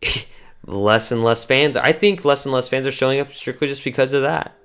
less 0.65 1.11
and 1.11 1.23
less 1.23 1.45
fans. 1.45 1.77
I 1.77 1.93
think 1.93 2.25
less 2.25 2.45
and 2.45 2.53
less 2.53 2.67
fans 2.67 2.85
are 2.85 2.91
showing 2.91 3.19
up 3.19 3.33
strictly 3.33 3.67
just 3.67 3.83
because 3.83 4.13
of 4.13 4.23
that. 4.23 4.55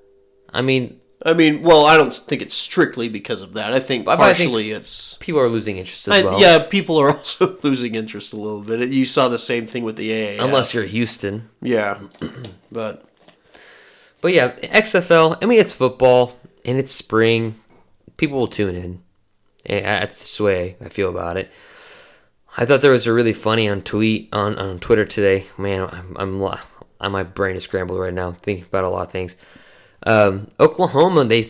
I 0.53 0.63
mean, 0.63 1.00
I 1.25 1.35
mean, 1.35 1.63
well, 1.63 1.85
I 1.85 1.99
don't 1.99 2.15
think 2.15 2.41
it's 2.41 2.55
strictly 2.55 3.09
because 3.11 3.43
of 3.43 3.53
that. 3.53 3.75
I 3.75 3.81
think 3.81 4.09
I 4.09 4.13
think- 4.13 4.21
partially 4.21 4.71
it's. 4.71 5.17
people 5.21 5.41
are 5.41 5.49
losing 5.51 5.77
interest 5.77 6.09
as 6.09 6.15
I- 6.15 6.25
well. 6.25 6.41
Yeah, 6.41 6.59
people 6.67 6.99
are 6.99 7.11
also 7.17 7.59
losing 7.63 7.95
interest 7.95 8.33
a 8.33 8.37
little 8.37 8.61
bit. 8.63 8.89
You 8.91 9.05
saw 9.05 9.29
the 9.29 9.39
same 9.39 9.67
thing 9.67 9.85
with 9.85 9.97
the 9.97 10.11
AAF. 10.11 10.41
unless 10.45 10.73
you're 10.75 10.85
Houston. 10.85 11.51
yeah, 11.61 12.01
but 12.73 13.05
But 14.23 14.33
yeah, 14.33 14.53
XFL. 14.57 15.39
I 15.43 15.47
mean, 15.47 15.61
it's 15.61 15.73
football 15.75 16.37
and 16.65 16.79
it's 16.79 16.93
spring. 16.93 17.57
People 18.17 18.39
will 18.39 18.49
tune 18.49 18.75
in. 18.77 19.03
And 19.67 19.85
That's 19.85 20.37
the 20.39 20.45
way 20.45 20.77
I 20.83 20.89
feel 20.89 21.11
about 21.11 21.37
it. 21.37 21.51
I 22.57 22.65
thought 22.65 22.81
there 22.81 22.93
was 22.93 23.07
a 23.07 23.13
really 23.13 23.33
funny 23.35 23.69
on 23.69 23.83
tweet 23.83 24.29
on, 24.33 24.59
on 24.59 24.81
Twitter 24.81 25.05
today. 25.05 25.47
Man, 25.57 25.83
I'm, 25.93 26.17
I'm 26.19 27.13
my 27.13 27.23
brain 27.23 27.57
is 27.57 27.63
scrambled 27.65 28.01
right 28.01 28.13
now 28.13 28.33
thinking 28.33 28.65
about 28.65 28.85
a 28.85 28.89
lot 28.89 29.07
of 29.07 29.13
things. 29.13 29.37
Um, 30.07 30.49
Oklahoma, 30.59 31.25
they 31.25 31.45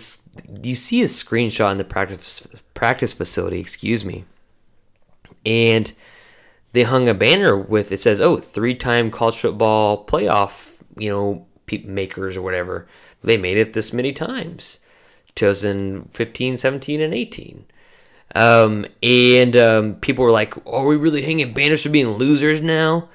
you 0.62 0.74
see 0.74 1.03
a 1.03 1.07
screenshot 1.07 1.70
in 1.70 1.78
the 1.78 1.84
practice 1.84 2.46
practice 2.74 3.12
facility. 3.12 3.61
Excuse 3.61 4.05
me, 4.05 4.24
and 5.46 5.92
they 6.72 6.82
hung 6.82 7.09
a 7.09 7.14
banner 7.14 7.57
with 7.57 7.92
it 7.92 8.01
says, 8.01 8.20
"Oh, 8.20 8.38
three-time 8.38 9.11
college 9.11 9.38
football 9.38 10.05
playoff, 10.05 10.72
you 10.96 11.11
know, 11.11 11.46
makers 11.84 12.36
or 12.36 12.42
whatever. 12.42 12.88
They 13.22 13.36
made 13.36 13.57
it 13.57 13.72
this 13.72 13.92
many 13.92 14.12
times, 14.12 14.80
2015, 15.36 16.57
17, 16.57 17.01
and 17.01 17.14
18." 17.14 17.66
Um, 18.34 18.86
and 19.03 19.57
um, 19.57 19.94
people 19.96 20.24
were 20.24 20.30
like, 20.32 20.55
"Are 20.66 20.86
we 20.86 20.96
really 20.96 21.22
hanging 21.22 21.53
banners 21.53 21.82
for 21.82 21.90
being 21.90 22.09
losers 22.09 22.61
now?" 22.61 23.09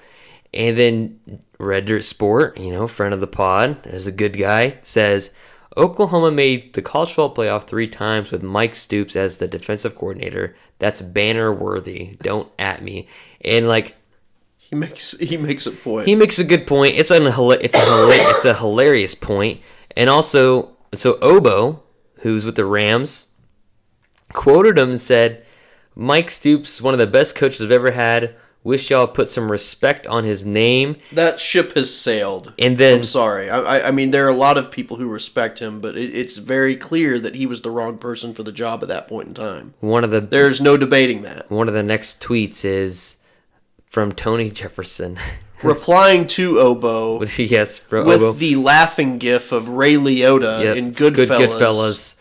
And 0.53 0.77
then 0.77 1.19
Red 1.57 1.85
Dirt 1.85 2.03
Sport, 2.03 2.57
you 2.57 2.71
know, 2.71 2.87
friend 2.87 3.13
of 3.13 3.19
the 3.19 3.27
pod, 3.27 3.85
is 3.85 4.07
a 4.07 4.11
good 4.11 4.37
guy, 4.37 4.77
says 4.81 5.31
Oklahoma 5.77 6.31
made 6.31 6.73
the 6.73 6.81
college 6.81 7.13
football 7.13 7.43
playoff 7.43 7.67
three 7.67 7.87
times 7.87 8.31
with 8.31 8.43
Mike 8.43 8.75
Stoops 8.75 9.15
as 9.15 9.37
the 9.37 9.47
defensive 9.47 9.95
coordinator. 9.95 10.55
That's 10.79 11.01
banner 11.01 11.53
worthy. 11.53 12.17
Don't 12.21 12.49
at 12.57 12.81
me. 12.81 13.07
And 13.41 13.67
like 13.67 13.95
he 14.57 14.75
makes 14.75 15.11
he 15.19 15.37
makes 15.37 15.67
a 15.67 15.71
point. 15.71 16.07
he 16.07 16.15
makes 16.15 16.39
a 16.39 16.43
good 16.43 16.65
point. 16.65 16.95
It's 16.95 17.11
an 17.11 17.23
it's 17.27 17.75
a 17.75 18.09
it's 18.09 18.45
a 18.45 18.53
hilarious 18.53 19.15
point. 19.15 19.61
And 19.97 20.09
also, 20.09 20.77
so 20.93 21.17
Obo, 21.21 21.83
who's 22.19 22.45
with 22.45 22.55
the 22.55 22.65
Rams, 22.65 23.27
quoted 24.33 24.79
him 24.79 24.91
and 24.91 25.01
said, 25.01 25.45
"Mike 25.93 26.31
Stoops, 26.31 26.81
one 26.81 26.93
of 26.93 26.99
the 26.99 27.07
best 27.07 27.35
coaches 27.35 27.61
I've 27.61 27.71
ever 27.71 27.91
had. 27.91 28.35
Wish 28.65 28.89
y'all 28.89 29.07
put 29.07 29.29
some 29.29 29.49
respect 29.49 30.05
on 30.07 30.25
his 30.25 30.43
name." 30.43 30.97
That 31.11 31.39
ship 31.39 31.73
has 31.75 31.95
sailed. 31.95 32.51
And 32.59 32.77
then 32.77 32.97
I'm 32.97 33.03
sorry. 33.03 33.49
I, 33.49 33.87
I, 33.87 33.91
mean, 33.91 34.11
there 34.11 34.25
are 34.25 34.29
a 34.29 34.33
lot 34.33 34.57
of 34.57 34.71
people 34.71 34.97
who 34.97 35.07
respect 35.07 35.59
him, 35.59 35.79
but 35.79 35.95
it, 35.95 36.13
it's 36.13 36.37
very 36.37 36.75
clear 36.75 37.19
that 37.19 37.35
he 37.35 37.45
was 37.45 37.61
the 37.61 37.71
wrong 37.71 37.97
person 37.97 38.33
for 38.33 38.43
the 38.43 38.51
job 38.51 38.81
at 38.81 38.89
that 38.89 39.07
point 39.07 39.29
in 39.29 39.33
time. 39.35 39.75
one 39.79 40.03
of 40.03 40.11
the 40.11 40.19
There's 40.19 40.59
no 40.59 40.75
debating 40.75 41.21
that. 41.21 41.49
one 41.49 41.69
of 41.69 41.73
the 41.73 41.83
next 41.83 42.19
tweets 42.19 42.65
is 42.65 43.17
from 43.85 44.11
Tony 44.11 44.51
Jefferson. 44.51 45.17
Replying 45.63 46.27
to 46.27 46.59
Obo 46.59 47.23
yes, 47.23 47.81
with 47.89 48.07
Obo. 48.07 48.33
the 48.33 48.57
laughing 48.57 49.17
gif 49.19 49.53
of 49.53 49.69
Ray 49.69 49.93
Liotta 49.93 50.63
Yep, 50.63 50.75
in 50.75 50.91
good 50.91 51.13
Goodfellas. 51.13 51.47
Goodfellas. 51.59 52.15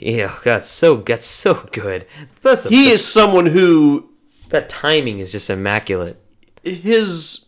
Yeah, 0.00 0.38
that's 0.42 0.68
so 0.68 0.96
that's 0.96 1.26
so 1.26 1.68
good. 1.70 2.06
That's 2.42 2.64
He 2.64 2.90
is 2.90 3.06
someone 3.06 3.46
who 3.46 4.10
that 4.54 4.68
timing 4.68 5.18
is 5.18 5.32
just 5.32 5.50
immaculate. 5.50 6.16
his 6.62 7.46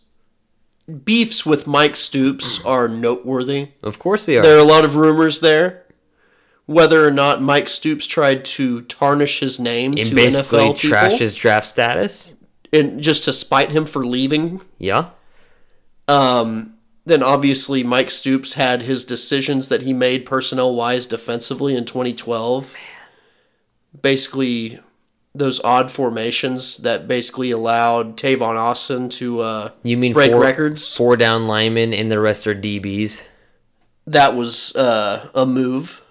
beefs 1.05 1.45
with 1.45 1.65
Mike 1.65 1.95
Stoops 1.95 2.59
are 2.65 2.87
noteworthy. 2.87 3.69
Of 3.81 3.97
course 3.97 4.25
they 4.25 4.37
are. 4.37 4.43
There 4.43 4.57
are 4.57 4.59
a 4.59 4.63
lot 4.63 4.85
of 4.85 4.95
rumors 4.95 5.39
there. 5.39 5.83
Whether 6.65 7.07
or 7.07 7.11
not 7.11 7.41
Mike 7.41 7.69
Stoops 7.69 8.05
tried 8.05 8.43
to 8.43 8.81
tarnish 8.81 9.39
his 9.39 9.57
name 9.57 9.93
and 9.93 10.05
to 10.05 10.13
basically 10.15 10.59
NFL 10.59 10.77
trash 10.77 11.11
people, 11.11 11.19
his 11.19 11.33
draft 11.33 11.65
status. 11.65 12.35
and 12.73 13.01
just 13.01 13.23
to 13.23 13.31
spite 13.31 13.71
him 13.71 13.85
for 13.85 14.05
leaving. 14.05 14.59
Yeah. 14.77 15.11
Um, 16.09 16.73
then 17.05 17.23
obviously 17.23 17.83
Mike 17.83 18.11
Stoops 18.11 18.53
had 18.53 18.81
his 18.81 19.05
decisions 19.05 19.69
that 19.69 19.83
he 19.83 19.93
made 19.93 20.25
personnel 20.25 20.75
wise 20.75 21.05
defensively 21.05 21.73
in 21.73 21.85
2012. 21.85 22.73
Basically, 24.01 24.81
those 25.37 25.63
odd 25.63 25.91
formations 25.91 26.77
that 26.77 27.07
basically 27.07 27.51
allowed 27.51 28.17
Tavon 28.17 28.55
Austin 28.57 29.09
to 29.09 29.39
uh, 29.41 29.71
You 29.83 29.97
mean 29.97 30.13
break 30.13 30.31
four, 30.31 30.41
records. 30.41 30.95
Four 30.95 31.15
down 31.17 31.47
linemen 31.47 31.93
and 31.93 32.11
the 32.11 32.19
rest 32.19 32.47
are 32.47 32.55
DBs. 32.55 33.21
that 34.07 34.35
was 34.35 34.75
uh, 34.75 35.29
a 35.35 35.45
move. 35.45 36.01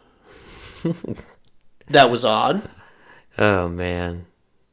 that 1.89 2.11
was 2.11 2.25
odd. 2.25 2.69
Oh 3.39 3.69
man, 3.69 4.27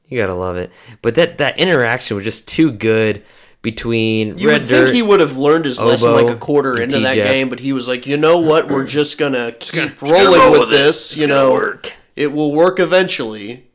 you 0.08 0.18
gotta 0.20 0.34
love 0.34 0.58
it. 0.58 0.72
But 1.02 1.16
that 1.16 1.38
that 1.40 1.58
interaction 1.60 2.16
was 2.16 2.24
just 2.24 2.48
too 2.48 2.72
good 2.72 3.24
between 3.62 4.38
You 4.38 4.50
Red 4.50 4.62
would 4.62 4.70
Dirt. 4.70 4.84
think 4.86 4.96
he 4.96 5.02
would 5.02 5.20
have 5.20 5.38
learned 5.38 5.66
his 5.66 5.80
lesson 5.82 6.14
like 6.14 6.30
a 6.30 6.38
quarter 6.38 6.78
into 6.82 7.00
that 7.00 7.16
game, 7.16 7.50
but 7.50 7.60
he 7.60 7.74
was 7.74 7.88
like, 7.88 8.06
you 8.08 8.18
know 8.18 8.40
what? 8.40 8.70
We're 8.72 8.86
just 8.86 9.18
gonna 9.18 9.52
keep 9.54 9.74
gonna 10.02 10.12
rolling 10.14 10.40
roll 10.40 10.52
with, 10.52 10.60
with 10.62 10.70
it. 10.74 10.78
this. 10.78 11.12
It's 11.14 11.22
you 11.22 11.28
know, 11.28 11.54
work." 11.54 11.94
it 12.16 12.28
will 12.32 12.52
work 12.54 12.80
eventually. 12.80 13.68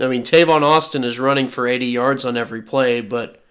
I 0.00 0.06
mean, 0.08 0.22
Tavon 0.22 0.62
Austin 0.62 1.04
is 1.04 1.18
running 1.18 1.48
for 1.48 1.66
80 1.66 1.86
yards 1.86 2.24
on 2.24 2.36
every 2.36 2.62
play, 2.62 3.00
but 3.00 3.42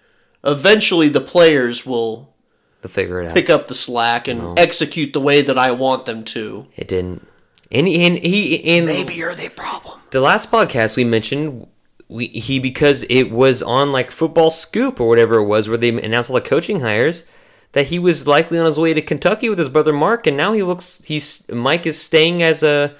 eventually 0.44 1.08
the 1.08 1.20
players 1.20 1.84
will 1.84 2.34
to 2.82 2.88
figure 2.88 3.20
it 3.20 3.28
out. 3.28 3.34
pick 3.34 3.50
up 3.50 3.66
the 3.66 3.74
slack 3.74 4.28
and 4.28 4.56
execute 4.58 5.12
the 5.12 5.20
way 5.20 5.42
that 5.42 5.58
I 5.58 5.72
want 5.72 6.06
them 6.06 6.22
to. 6.24 6.66
It 6.76 6.88
didn't. 6.88 7.26
And 7.72 7.88
he, 7.88 8.06
and 8.06 8.18
he 8.18 8.78
and 8.78 9.10
you're 9.12 9.34
the 9.34 9.48
problem. 9.48 10.00
the 10.10 10.20
last 10.20 10.52
podcast 10.52 10.94
we 10.96 11.02
mentioned 11.02 11.66
we 12.08 12.28
he 12.28 12.60
because 12.60 13.04
it 13.10 13.32
was 13.32 13.60
on 13.60 13.90
like 13.90 14.12
football 14.12 14.50
scoop 14.50 15.00
or 15.00 15.08
whatever 15.08 15.38
it 15.38 15.46
was 15.46 15.68
where 15.68 15.76
they 15.76 15.88
announced 15.88 16.30
all 16.30 16.34
the 16.36 16.40
coaching 16.42 16.78
hires 16.78 17.24
that 17.72 17.86
he 17.88 17.98
was 17.98 18.28
likely 18.28 18.56
on 18.60 18.66
his 18.66 18.78
way 18.78 18.94
to 18.94 19.02
Kentucky 19.02 19.48
with 19.48 19.58
his 19.58 19.68
brother 19.68 19.92
Mark 19.92 20.28
and 20.28 20.36
now 20.36 20.52
he 20.52 20.62
looks 20.62 21.02
he's 21.04 21.44
Mike 21.48 21.86
is 21.86 22.00
staying 22.00 22.40
as 22.44 22.62
a, 22.62 22.94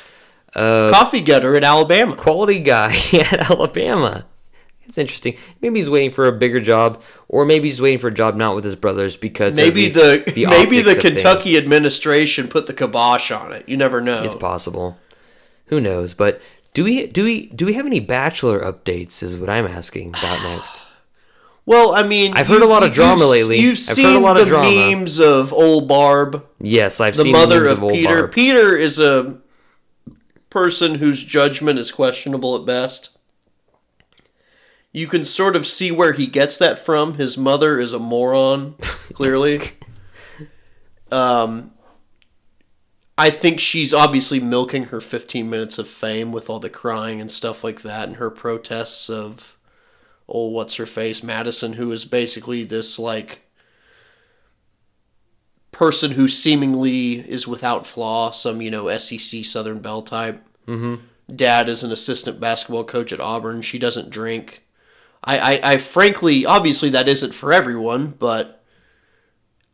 a 0.54 0.90
Coffee 0.92 1.20
getter 1.20 1.54
in 1.56 1.64
Alabama. 1.64 2.14
quality 2.16 2.58
guy 2.60 2.94
at 3.12 3.50
Alabama. 3.50 4.24
It's 4.88 4.98
interesting. 4.98 5.36
Maybe 5.60 5.80
he's 5.80 5.90
waiting 5.90 6.12
for 6.12 6.28
a 6.28 6.32
bigger 6.32 6.60
job, 6.60 7.02
or 7.28 7.44
maybe 7.44 7.68
he's 7.68 7.80
waiting 7.80 7.98
for 7.98 8.06
a 8.08 8.14
job 8.14 8.36
not 8.36 8.54
with 8.54 8.64
his 8.64 8.76
brothers 8.76 9.16
because 9.16 9.56
Maybe 9.56 9.88
the, 9.88 10.22
maybe 10.36 10.80
the 10.80 10.90
optics 10.92 10.96
of 10.96 11.02
Kentucky 11.02 11.42
things. 11.54 11.58
administration 11.64 12.46
put 12.46 12.68
the 12.68 12.72
kibosh 12.72 13.32
on 13.32 13.52
it. 13.52 13.68
You 13.68 13.76
never 13.76 14.00
know. 14.00 14.22
It's 14.22 14.36
possible. 14.36 14.96
Who 15.66 15.80
knows? 15.80 16.14
But 16.14 16.40
do 16.72 16.84
we 16.84 17.06
do 17.08 17.24
we 17.24 17.46
do 17.48 17.66
we 17.66 17.72
have 17.74 17.84
any 17.86 17.98
bachelor 17.98 18.60
updates? 18.60 19.24
Is 19.24 19.40
what 19.40 19.50
I'm 19.50 19.66
asking 19.66 20.10
about 20.10 20.40
next. 20.54 20.76
Well, 21.64 21.92
I 21.92 22.04
mean, 22.04 22.34
I've 22.36 22.46
heard 22.46 22.62
a 22.62 22.66
lot 22.66 22.84
of 22.84 22.92
drama 22.92 23.22
you've- 23.22 23.30
lately. 23.32 23.58
You've 23.58 23.72
I've 23.72 23.96
seen 23.96 24.14
a 24.16 24.20
lot 24.20 24.34
the 24.34 24.42
of 24.42 24.48
drama. 24.48 24.70
memes 24.70 25.18
of 25.18 25.52
old 25.52 25.88
Barb, 25.88 26.46
Yes, 26.60 27.00
I've 27.00 27.16
the 27.16 27.24
seen 27.24 27.32
mother 27.32 27.62
memes 27.62 27.70
of, 27.72 27.82
old 27.82 27.92
Peter. 27.92 28.08
Barb. 28.20 28.32
Peter 28.32 28.76
is 28.76 29.00
a 29.00 29.34
person 30.56 30.94
whose 30.94 31.22
judgment 31.22 31.78
is 31.78 31.92
questionable 31.92 32.56
at 32.56 32.64
best. 32.64 33.10
You 34.90 35.06
can 35.06 35.26
sort 35.26 35.54
of 35.54 35.66
see 35.66 35.92
where 35.92 36.14
he 36.14 36.26
gets 36.26 36.56
that 36.56 36.78
from. 36.78 37.18
His 37.18 37.36
mother 37.36 37.78
is 37.78 37.92
a 37.92 37.98
moron, 37.98 38.72
clearly. 39.12 39.60
um, 41.12 41.72
I 43.18 43.28
think 43.28 43.60
she's 43.60 43.92
obviously 43.92 44.40
milking 44.40 44.84
her 44.84 45.02
15 45.02 45.50
minutes 45.50 45.76
of 45.76 45.88
fame 45.88 46.32
with 46.32 46.48
all 46.48 46.58
the 46.58 46.70
crying 46.70 47.20
and 47.20 47.30
stuff 47.30 47.62
like 47.62 47.82
that, 47.82 48.08
and 48.08 48.16
her 48.16 48.30
protests 48.30 49.10
of, 49.10 49.58
oh, 50.26 50.48
what's 50.48 50.76
her 50.76 50.86
face, 50.86 51.22
Madison, 51.22 51.74
who 51.74 51.92
is 51.92 52.06
basically 52.06 52.64
this 52.64 52.98
like 52.98 53.42
person 55.70 56.12
who 56.12 56.26
seemingly 56.26 57.18
is 57.28 57.46
without 57.46 57.86
flaw, 57.86 58.30
some 58.30 58.62
you 58.62 58.70
know 58.70 58.96
SEC 58.96 59.44
Southern 59.44 59.80
Belle 59.80 60.00
type. 60.00 60.42
Mm-hmm. 60.66 61.34
Dad 61.34 61.68
is 61.68 61.82
an 61.82 61.92
assistant 61.92 62.38
basketball 62.40 62.84
coach 62.84 63.12
at 63.12 63.20
Auburn. 63.20 63.62
She 63.62 63.78
doesn't 63.78 64.10
drink. 64.10 64.62
I, 65.24 65.38
I, 65.56 65.72
I 65.72 65.76
frankly, 65.78 66.46
obviously, 66.46 66.88
that 66.90 67.08
isn't 67.08 67.34
for 67.34 67.52
everyone, 67.52 68.14
but 68.18 68.62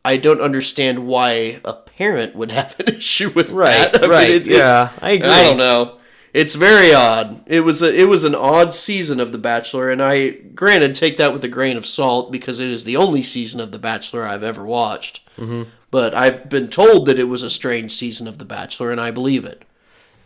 I 0.04 0.16
don't 0.16 0.40
understand 0.40 1.06
why 1.06 1.60
a 1.64 1.74
parent 1.74 2.34
would 2.34 2.50
have 2.58 2.74
an 2.80 2.96
issue 2.96 3.30
with 3.30 3.50
Right, 3.50 3.92
that. 3.92 4.04
I 4.04 4.08
right, 4.08 4.46
yeah, 4.46 4.90
I 5.00 5.10
agree. 5.12 5.28
I 5.28 5.42
don't 5.44 5.58
know. 5.58 5.98
It's 6.32 6.54
very 6.54 6.94
odd. 6.94 7.42
It 7.46 7.60
was 7.60 7.82
a 7.82 7.94
it 7.94 8.08
was 8.08 8.24
an 8.24 8.34
odd 8.34 8.72
season 8.72 9.20
of 9.20 9.32
The 9.32 9.38
Bachelor, 9.38 9.90
and 9.90 10.02
I 10.02 10.30
granted 10.30 10.96
take 10.96 11.18
that 11.18 11.34
with 11.34 11.44
a 11.44 11.48
grain 11.48 11.76
of 11.76 11.84
salt 11.84 12.32
because 12.32 12.58
it 12.58 12.70
is 12.70 12.84
the 12.84 12.96
only 12.96 13.22
season 13.22 13.60
of 13.60 13.70
The 13.70 13.78
Bachelor 13.78 14.24
I've 14.26 14.42
ever 14.42 14.64
watched. 14.64 15.20
Mm-hmm. 15.36 15.68
But 15.90 16.14
I've 16.14 16.48
been 16.48 16.68
told 16.68 17.04
that 17.04 17.18
it 17.18 17.24
was 17.24 17.42
a 17.42 17.50
strange 17.50 17.92
season 17.92 18.26
of 18.26 18.38
The 18.38 18.46
Bachelor, 18.46 18.90
and 18.90 18.98
I 18.98 19.10
believe 19.10 19.44
it. 19.44 19.64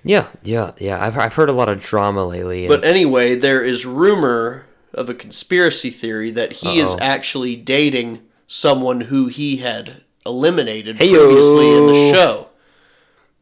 Yeah, 0.07 0.29
yeah, 0.43 0.71
yeah. 0.79 1.05
I've 1.05 1.19
I've 1.19 1.35
heard 1.35 1.49
a 1.49 1.53
lot 1.53 1.69
of 1.69 1.81
drama 1.81 2.25
lately. 2.25 2.65
and- 2.67 2.69
But 2.69 2.85
anyway, 2.85 3.35
there 3.35 3.63
is 3.63 3.85
rumor 3.85 4.67
of 4.95 5.09
a 5.09 5.15
conspiracy 5.15 5.91
theory 5.91 6.31
that 6.31 6.53
he 6.53 6.79
is 6.79 6.91
Uh-oh. 6.95 6.99
actually 7.03 7.57
dating 7.57 8.21
someone 8.47 9.03
who 9.03 9.27
he 9.27 9.57
had 9.57 10.03
eliminated 10.25 10.97
Heyo. 10.99 11.27
previously 11.27 11.71
in 11.77 11.87
the 11.89 12.13
show. 12.15 12.49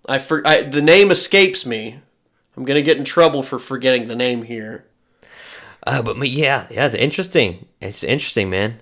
I, 0.08 0.18
for, 0.18 0.42
I 0.46 0.62
the 0.62 0.82
name 0.82 1.10
escapes 1.10 1.64
me. 1.66 2.00
I'm 2.56 2.64
gonna 2.64 2.82
get 2.82 2.96
in 2.98 3.04
trouble 3.04 3.42
for 3.42 3.58
forgetting 3.58 4.08
the 4.08 4.16
name 4.16 4.42
here. 4.44 4.86
Uh, 5.86 6.00
but 6.02 6.16
yeah, 6.28 6.66
yeah, 6.70 6.86
it's 6.86 6.94
interesting. 6.94 7.66
It's 7.80 8.02
interesting, 8.02 8.48
man. 8.48 8.80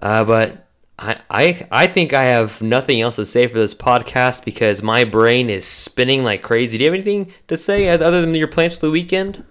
Uh, 0.00 0.22
but 0.24 0.67
I, 0.98 1.20
I, 1.30 1.68
I 1.70 1.86
think 1.86 2.12
I 2.12 2.24
have 2.24 2.60
nothing 2.60 3.00
else 3.00 3.16
to 3.16 3.24
say 3.24 3.46
for 3.46 3.58
this 3.58 3.74
podcast 3.74 4.44
because 4.44 4.82
my 4.82 5.04
brain 5.04 5.48
is 5.48 5.64
spinning 5.64 6.24
like 6.24 6.42
crazy. 6.42 6.76
Do 6.76 6.84
you 6.84 6.90
have 6.90 6.94
anything 6.94 7.32
to 7.46 7.56
say 7.56 7.88
other 7.88 8.20
than 8.20 8.34
your 8.34 8.48
plans 8.48 8.74
for 8.78 8.86
the 8.86 8.90
weekend? 8.90 9.44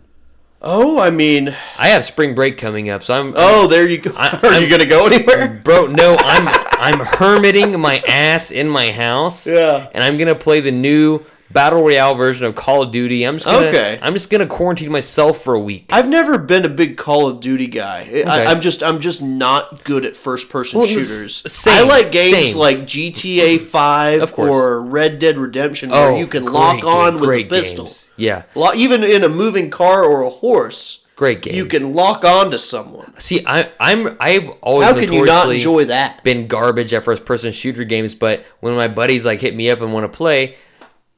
Oh, 0.61 0.99
I 0.99 1.09
mean, 1.11 1.55
I 1.77 1.89
have 1.89 2.03
spring 2.03 2.33
break 2.35 2.57
coming 2.57 2.89
up, 2.89 3.03
so 3.03 3.13
I'm. 3.13 3.33
oh, 3.37 3.67
there 3.67 3.87
you 3.87 3.99
go. 3.99 4.11
I- 4.17 4.39
Are 4.43 4.45
I'm- 4.47 4.61
you 4.63 4.69
gonna 4.69 4.85
go 4.87 5.05
anywhere? 5.05 5.61
Bro, 5.63 5.87
no, 5.87 6.15
I'm 6.19 6.47
I'm 6.79 6.99
hermiting 7.05 7.79
my 7.79 7.99
ass 8.07 8.51
in 8.51 8.67
my 8.67 8.91
house. 8.91 9.45
Yeah. 9.57 9.87
And 9.93 10.03
I'm 10.03 10.17
gonna 10.17 10.35
play 10.35 10.59
the 10.59 10.71
new 10.71 11.23
battle 11.51 11.81
royale 11.81 12.15
version 12.15 12.45
of 12.45 12.55
Call 12.55 12.83
of 12.83 12.91
Duty. 12.91 13.23
I'm 13.23 13.35
just 13.35 13.45
gonna 13.45 13.67
Okay. 13.67 13.99
I'm 14.01 14.13
just 14.13 14.29
gonna 14.29 14.47
quarantine 14.47 14.91
myself 14.91 15.41
for 15.41 15.53
a 15.53 15.59
week. 15.59 15.85
I've 15.91 16.09
never 16.09 16.37
been 16.37 16.65
a 16.65 16.69
big 16.69 16.97
Call 16.97 17.27
of 17.27 17.39
Duty 17.39 17.67
guy. 17.67 17.99
I, 18.01 18.19
Okay. 18.21 18.45
I'm 18.45 18.61
just 18.61 18.83
I'm 18.83 18.99
just 18.99 19.21
not 19.21 19.83
good 19.83 20.05
at 20.05 20.15
first 20.15 20.49
person 20.49 20.79
Well, 20.79 20.87
shooters. 20.87 21.43
same, 21.51 21.73
I 21.85 21.87
like 21.87 22.11
games 22.11 22.49
same. 22.51 22.57
like 22.57 22.77
GTA 22.79 23.57
mm-hmm. 23.57 23.65
Five 23.65 24.37
or 24.37 24.81
Red 24.81 25.19
Dead 25.19 25.37
Redemption 25.37 25.89
where 25.91 26.09
oh, 26.11 26.17
you 26.17 26.27
can 26.27 26.45
lock 26.45 26.83
on 26.83 27.13
game, 27.13 27.21
with 27.21 27.29
a 27.39 27.43
pistol. 27.45 27.85
games. 27.85 28.09
Yeah, 28.17 28.43
Lo- 28.55 28.73
Even 28.73 29.03
in 29.03 29.23
a 29.23 29.29
moving 29.29 29.69
car 29.69 30.03
or 30.03 30.21
a 30.23 30.29
horse, 30.29 31.05
great 31.15 31.41
game. 31.41 31.53
you 31.55 31.65
can 31.65 31.93
lock 31.93 32.23
on 32.25 32.51
to 32.51 32.57
someone. 32.59 33.13
see. 33.19 33.43
I 33.45 33.71
I'm 33.79 34.17
I've 34.19 34.49
always 34.61 34.87
How 34.87 34.93
can 34.99 35.11
you 35.13 35.25
not 35.25 35.51
enjoy 35.53 35.85
that? 35.85 36.23
been 36.23 36.47
garbage 36.47 36.93
at 36.93 37.03
first 37.03 37.25
person 37.25 37.51
shooter 37.51 37.83
games, 37.83 38.13
but 38.15 38.45
when 38.59 38.75
my 38.75 38.87
buddies 38.87 39.25
like 39.25 39.39
hit 39.41 39.55
me 39.55 39.69
up 39.69 39.81
and 39.81 39.93
want 39.93 40.11
to 40.11 40.15
play, 40.15 40.55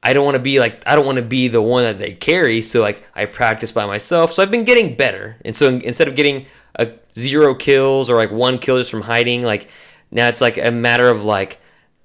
I 0.01 0.13
don't 0.13 0.23
want 0.23 0.35
to 0.35 0.43
be 0.43 0.59
like 0.59 0.81
I 0.85 0.95
don't 0.95 1.05
want 1.05 1.17
to 1.17 1.23
be 1.23 1.47
the 1.47 1.61
one 1.61 1.83
that 1.83 1.97
they 1.99 2.13
carry. 2.13 2.61
So 2.61 2.81
like 2.81 3.03
I 3.15 3.25
practice 3.25 3.71
by 3.71 3.85
myself. 3.85 4.33
So 4.33 4.41
I've 4.41 4.51
been 4.51 4.63
getting 4.63 4.95
better, 4.95 5.37
and 5.43 5.55
so 5.55 5.67
instead 5.69 6.07
of 6.07 6.15
getting 6.15 6.45
a 6.75 6.91
zero 7.17 7.53
kills 7.53 8.09
or 8.09 8.15
like 8.15 8.31
one 8.31 8.59
kill 8.59 8.77
just 8.77 8.91
from 8.91 9.01
hiding, 9.01 9.43
like 9.43 9.67
now 10.11 10.27
it's 10.27 10.41
like 10.41 10.57
a 10.57 10.71
matter 10.71 11.09
of 11.09 11.25
like 11.25 11.59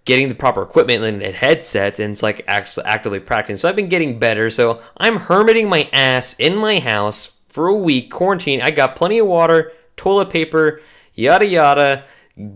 getting 0.05 0.29
the 0.29 0.35
proper 0.35 0.63
equipment 0.63 1.05
and, 1.05 1.23
and 1.23 1.35
headsets, 1.35 2.01
and 2.01 2.13
it's 2.13 2.23
like 2.23 2.45
actually 2.49 2.85
actively 2.87 3.21
practicing. 3.21 3.59
So 3.59 3.69
I've 3.69 3.77
been 3.77 3.89
getting 3.89 4.19
better. 4.19 4.51
So 4.51 4.83
I'm 4.97 5.17
hermiting 5.17 5.69
my 5.69 5.89
ass 5.93 6.35
in 6.39 6.57
my 6.57 6.81
house 6.81 7.33
for 7.49 7.69
a 7.69 7.77
week, 7.77 8.11
quarantine. 8.11 8.61
I 8.61 8.73
got 8.73 8.97
plenty 8.97 9.19
of 9.19 9.27
water, 9.29 9.73
toilet 9.97 10.31
paper, 10.31 10.81
yada 11.15 11.47
yada. 11.47 12.05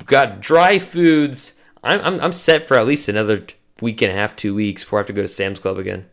Got 0.04 0.40
dry 0.40 0.80
foods. 0.80 1.54
I'm 1.84 2.00
I'm, 2.00 2.20
I'm 2.20 2.32
set 2.32 2.66
for 2.66 2.76
at 2.76 2.86
least 2.86 3.08
another 3.08 3.46
week 3.80 4.02
and 4.02 4.10
a 4.10 4.14
half, 4.14 4.36
two 4.36 4.54
weeks 4.54 4.82
before 4.84 4.98
I 4.98 5.00
have 5.00 5.06
to 5.08 5.12
go 5.12 5.22
to 5.22 5.28
Sam's 5.28 5.60
Club 5.60 5.78
again. 5.78 6.06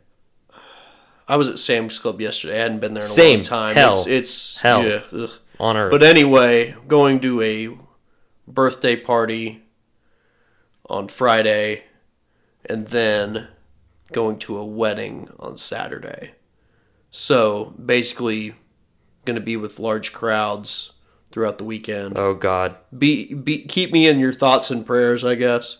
I 1.27 1.37
was 1.37 1.47
at 1.47 1.57
Sam's 1.57 1.97
Club 1.97 2.21
yesterday. 2.21 2.59
I 2.59 2.63
hadn't 2.63 2.79
been 2.79 2.93
there 2.93 3.03
in 3.03 3.09
a 3.09 3.13
Same. 3.13 3.39
long 3.39 3.43
time. 3.43 3.75
Hell. 3.75 3.99
It's, 4.01 4.07
it's 4.07 4.57
Hell. 4.59 4.83
Yeah, 4.83 5.01
ugh. 5.11 5.31
On 5.59 5.75
Earth. 5.77 5.91
But 5.91 6.03
anyway, 6.03 6.75
going 6.87 7.19
to 7.21 7.41
a 7.41 7.77
birthday 8.47 8.95
party 8.95 9.63
on 10.87 11.07
Friday, 11.07 11.85
and 12.65 12.87
then 12.89 13.47
going 14.11 14.37
to 14.39 14.57
a 14.57 14.65
wedding 14.65 15.29
on 15.39 15.57
Saturday. 15.57 16.33
So 17.09 17.73
basically, 17.83 18.53
going 19.23 19.35
to 19.35 19.41
be 19.41 19.57
with 19.57 19.79
large 19.79 20.13
crowds 20.13 20.91
throughout 21.31 21.57
the 21.57 21.63
weekend. 21.63 22.17
oh 22.17 22.35
God. 22.35 22.75
Be, 22.95 23.33
be 23.33 23.63
keep 23.65 23.91
me 23.91 24.07
in 24.07 24.19
your 24.19 24.33
thoughts 24.33 24.69
and 24.69 24.85
prayers, 24.85 25.23
I 25.23 25.35
guess. 25.35 25.77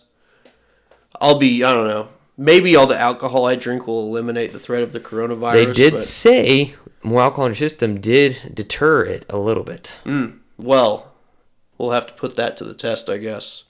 I'll 1.20 1.38
be. 1.38 1.62
I 1.64 1.72
don't 1.74 1.88
know. 1.88 2.08
Maybe 2.38 2.76
all 2.76 2.86
the 2.86 2.98
alcohol 2.98 3.46
I 3.46 3.54
drink 3.56 3.86
will 3.86 4.06
eliminate 4.06 4.52
the 4.52 4.58
threat 4.58 4.82
of 4.82 4.92
the 4.92 5.00
coronavirus. 5.00 5.52
They 5.52 5.72
did 5.72 5.92
but- 5.94 6.02
say 6.02 6.74
more 7.02 7.22
alcohol 7.22 7.46
in 7.46 7.50
your 7.50 7.56
system 7.56 8.00
did 8.00 8.52
deter 8.54 9.04
it 9.04 9.24
a 9.28 9.38
little 9.38 9.64
bit. 9.64 9.94
well. 10.58 11.12
We'll 11.78 11.90
have 11.90 12.06
to 12.06 12.14
put 12.14 12.36
that 12.36 12.56
to 12.56 12.64
the 12.64 12.72
test, 12.72 13.10
I 13.10 13.18
guess. 13.18 13.64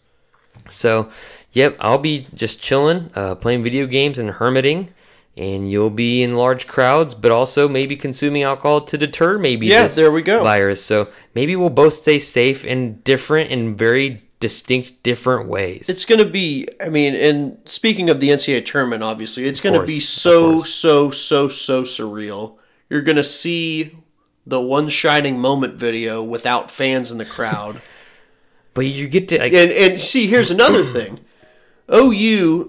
So, 0.71 1.11
yep, 1.51 1.77
I'll 1.81 1.99
be 1.99 2.25
just 2.35 2.61
chilling, 2.61 3.11
uh, 3.17 3.35
playing 3.35 3.65
video 3.65 3.87
games 3.87 4.17
and 4.17 4.31
hermiting, 4.31 4.91
and 5.37 5.69
you'll 5.69 5.91
be 5.91 6.23
in 6.23 6.37
large 6.37 6.69
crowds, 6.69 7.15
but 7.15 7.33
also 7.33 7.69
maybe 7.69 7.97
consuming 7.97 8.45
alcohol 8.45 8.81
to 8.83 8.97
deter 8.97 9.39
maybe 9.39 9.67
Yeah, 9.67 9.83
this 9.83 9.97
there 9.97 10.13
we 10.13 10.23
go. 10.23 10.43
virus. 10.45 10.85
So 10.85 11.09
maybe 11.35 11.57
we'll 11.57 11.69
both 11.69 11.95
stay 11.95 12.21
safe 12.21 12.65
and 12.65 13.03
different 13.03 13.51
and 13.51 13.77
very 13.77 14.23
distinct 14.41 15.03
different 15.03 15.49
ways. 15.49 15.89
It's 15.89 16.05
going 16.05 16.19
to 16.19 16.29
be, 16.29 16.69
I 16.81 16.89
mean, 16.89 17.15
and 17.15 17.59
speaking 17.65 18.11
of 18.11 18.21
the 18.21 18.29
NCAA 18.29 18.65
tournament, 18.65 19.03
obviously, 19.03 19.45
it's 19.45 19.61
going 19.61 19.79
to 19.79 19.87
be 19.87 20.01
so, 20.01 20.61
so, 20.61 21.11
so, 21.11 21.49
so 21.49 21.83
surreal. 21.83 22.57
You're 22.91 23.03
going 23.03 23.17
to 23.17 23.25
see 23.25 23.97
the 24.47 24.61
one 24.61 24.89
shining 24.89 25.39
moment 25.39 25.75
video 25.75 26.23
without 26.23 26.71
fans 26.71 27.11
in 27.11 27.19
the 27.19 27.25
crowd. 27.25 27.81
but 28.75 28.87
you 28.87 29.09
get 29.09 29.29
to 29.31 29.41
and 29.41 29.55
and 29.55 30.01
see, 30.01 30.27
here's 30.27 30.51
another 30.51 30.85
thing. 30.85 31.21
OU, 31.93 32.69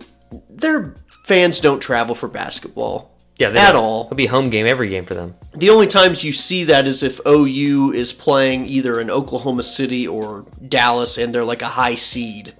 their 0.49 0.95
fans 1.25 1.59
don't 1.59 1.81
travel 1.81 2.15
for 2.15 2.27
basketball. 2.27 3.16
Yeah, 3.39 3.49
at 3.49 3.71
don't. 3.73 3.75
all. 3.83 4.05
It'll 4.05 4.15
be 4.17 4.25
home 4.25 4.49
game 4.49 4.65
every 4.65 4.89
game 4.89 5.05
for 5.05 5.13
them. 5.13 5.35
The 5.55 5.69
only 5.69 5.87
times 5.87 6.23
you 6.23 6.33
see 6.33 6.63
that 6.65 6.87
is 6.87 7.03
if 7.03 7.19
OU 7.27 7.91
is 7.93 8.11
playing 8.13 8.65
either 8.67 8.99
in 8.99 9.09
Oklahoma 9.11 9.63
City 9.63 10.07
or 10.07 10.45
Dallas 10.67 11.17
and 11.17 11.33
they're 11.33 11.43
like 11.43 11.61
a 11.61 11.67
high 11.67 11.95
seed. 11.95 12.53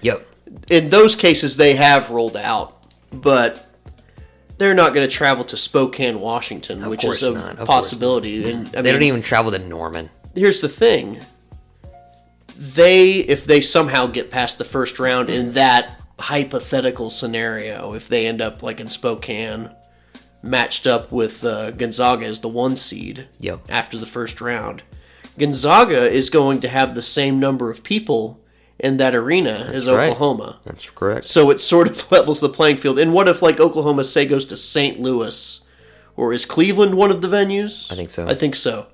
Yep. 0.00 0.26
in 0.70 0.88
those 0.88 1.14
cases 1.14 1.56
they 1.56 1.74
have 1.76 2.10
rolled 2.10 2.36
out, 2.36 2.82
but 3.12 3.68
they're 4.58 4.74
not 4.74 4.94
going 4.94 5.08
to 5.08 5.14
travel 5.14 5.44
to 5.44 5.56
Spokane, 5.56 6.20
Washington, 6.20 6.88
which 6.88 7.04
is 7.04 7.22
a 7.22 7.32
not, 7.32 7.58
possibility. 7.66 8.50
And 8.50 8.66
I 8.68 8.82
They 8.82 8.90
mean, 8.90 8.92
don't 8.94 9.02
even 9.02 9.22
travel 9.22 9.50
to 9.52 9.58
Norman. 9.58 10.10
here's 10.34 10.60
the 10.60 10.68
thing: 10.68 11.20
they, 12.56 13.12
if 13.14 13.44
they 13.44 13.60
somehow 13.60 14.06
get 14.06 14.30
past 14.30 14.58
the 14.58 14.64
first 14.64 14.98
round 14.98 15.30
in 15.30 15.52
that 15.52 16.00
hypothetical 16.18 17.10
scenario, 17.10 17.94
if 17.94 18.08
they 18.08 18.26
end 18.26 18.40
up 18.40 18.62
like 18.62 18.78
in 18.80 18.88
Spokane, 18.88 19.70
matched 20.42 20.86
up 20.86 21.12
with 21.12 21.44
uh, 21.44 21.70
Gonzaga 21.72 22.26
as 22.26 22.40
the 22.40 22.48
one 22.48 22.76
seed 22.76 23.28
Yep. 23.40 23.66
after 23.68 23.98
the 23.98 24.06
first 24.06 24.40
round, 24.40 24.82
Gonzaga 25.38 26.10
is 26.10 26.30
going 26.30 26.60
to 26.60 26.68
have 26.68 26.94
the 26.94 27.02
same 27.02 27.38
number 27.40 27.70
of 27.70 27.82
people 27.82 28.40
in 28.78 28.96
that 28.96 29.14
arena 29.14 29.70
as 29.72 29.86
right. 29.86 30.08
Oklahoma. 30.10 30.58
That's 30.64 30.90
correct. 30.90 31.24
So 31.24 31.50
it 31.50 31.60
sort 31.60 31.88
of 31.88 32.10
levels 32.12 32.40
the 32.40 32.48
playing 32.48 32.78
field. 32.78 32.98
And 32.98 33.14
what 33.14 33.28
if 33.28 33.40
like 33.40 33.60
Oklahoma 33.60 34.04
say 34.04 34.26
goes 34.26 34.44
to 34.46 34.56
St. 34.56 35.00
Louis, 35.00 35.60
or 36.16 36.32
is 36.32 36.44
Cleveland 36.44 36.94
one 36.96 37.10
of 37.10 37.22
the 37.22 37.28
venues? 37.28 37.90
I 37.90 37.94
think 37.94 38.10
so. 38.10 38.26
I 38.26 38.34
think 38.34 38.54
so. 38.54 38.88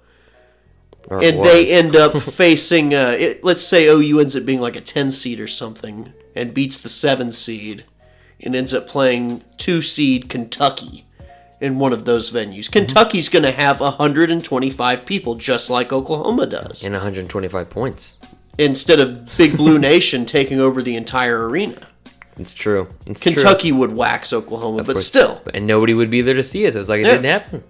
And 1.10 1.42
they 1.42 1.70
end 1.72 1.96
up 1.96 2.22
facing. 2.22 2.94
Uh, 2.94 3.16
it, 3.18 3.42
let's 3.42 3.62
say 3.62 3.86
OU 3.86 4.20
ends 4.20 4.36
up 4.36 4.44
being 4.44 4.60
like 4.60 4.76
a 4.76 4.80
ten 4.80 5.10
seed 5.10 5.40
or 5.40 5.48
something, 5.48 6.12
and 6.34 6.52
beats 6.52 6.78
the 6.78 6.90
seven 6.90 7.30
seed, 7.30 7.86
and 8.40 8.54
ends 8.54 8.74
up 8.74 8.86
playing 8.86 9.42
two 9.56 9.80
seed 9.80 10.28
Kentucky 10.28 11.06
in 11.60 11.78
one 11.78 11.92
of 11.92 12.04
those 12.04 12.30
Mm-hmm. 12.30 12.52
venues. 12.52 12.70
Kentucky's 12.70 13.28
going 13.28 13.42
to 13.44 13.50
have 13.50 13.80
125 13.80 15.04
people, 15.06 15.34
just 15.34 15.68
like 15.70 15.92
Oklahoma 15.92 16.46
does, 16.46 16.82
and 16.84 16.92
125 16.94 17.68
points. 17.70 18.16
instead 18.58 19.00
of 19.00 19.36
Big 19.36 19.56
Blue 19.56 19.78
Nation 19.90 20.24
taking 20.24 20.60
over 20.60 20.82
the 20.82 20.96
entire 20.96 21.48
arena. 21.48 21.86
It's 22.38 22.54
true. 22.54 22.88
It's 23.06 23.20
true. 23.20 23.32
Kentucky 23.32 23.72
would 23.72 23.92
wax 23.92 24.32
Oklahoma, 24.32 24.84
but 24.84 24.92
course. 24.94 25.06
still. 25.06 25.42
and 25.52 25.66
nobody 25.66 25.92
would 25.94 26.10
be 26.10 26.22
there 26.22 26.34
to 26.34 26.42
see 26.44 26.64
it. 26.64 26.74
So 26.74 26.80
it's 26.80 26.88
like 26.88 27.00
it 27.00 27.06
Yeah. 27.06 27.12
didn't 27.14 27.30
happen. 27.30 27.64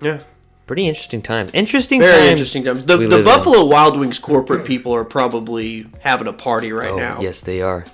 Yeah. 0.00 0.20
Pretty 0.66 0.86
interesting 0.88 1.20
times. 1.20 1.50
Interesting 1.52 2.00
Very 2.00 2.18
times. 2.18 2.30
interesting 2.30 2.64
times. 2.64 2.86
The, 2.86 2.96
the 2.96 3.08
live 3.08 3.18
in. 3.18 3.24
Buffalo 3.24 3.64
Wild 3.66 3.98
Wings 3.98 4.18
corporate 4.18 4.64
people 4.66 4.94
are 4.94 5.04
probably 5.04 5.86
having 6.00 6.26
a 6.28 6.32
party 6.32 6.72
right 6.72 6.90
Oh, 6.92 6.96
now. 6.96 7.20
yes, 7.20 7.40
they 7.40 7.60
are. 7.60 7.84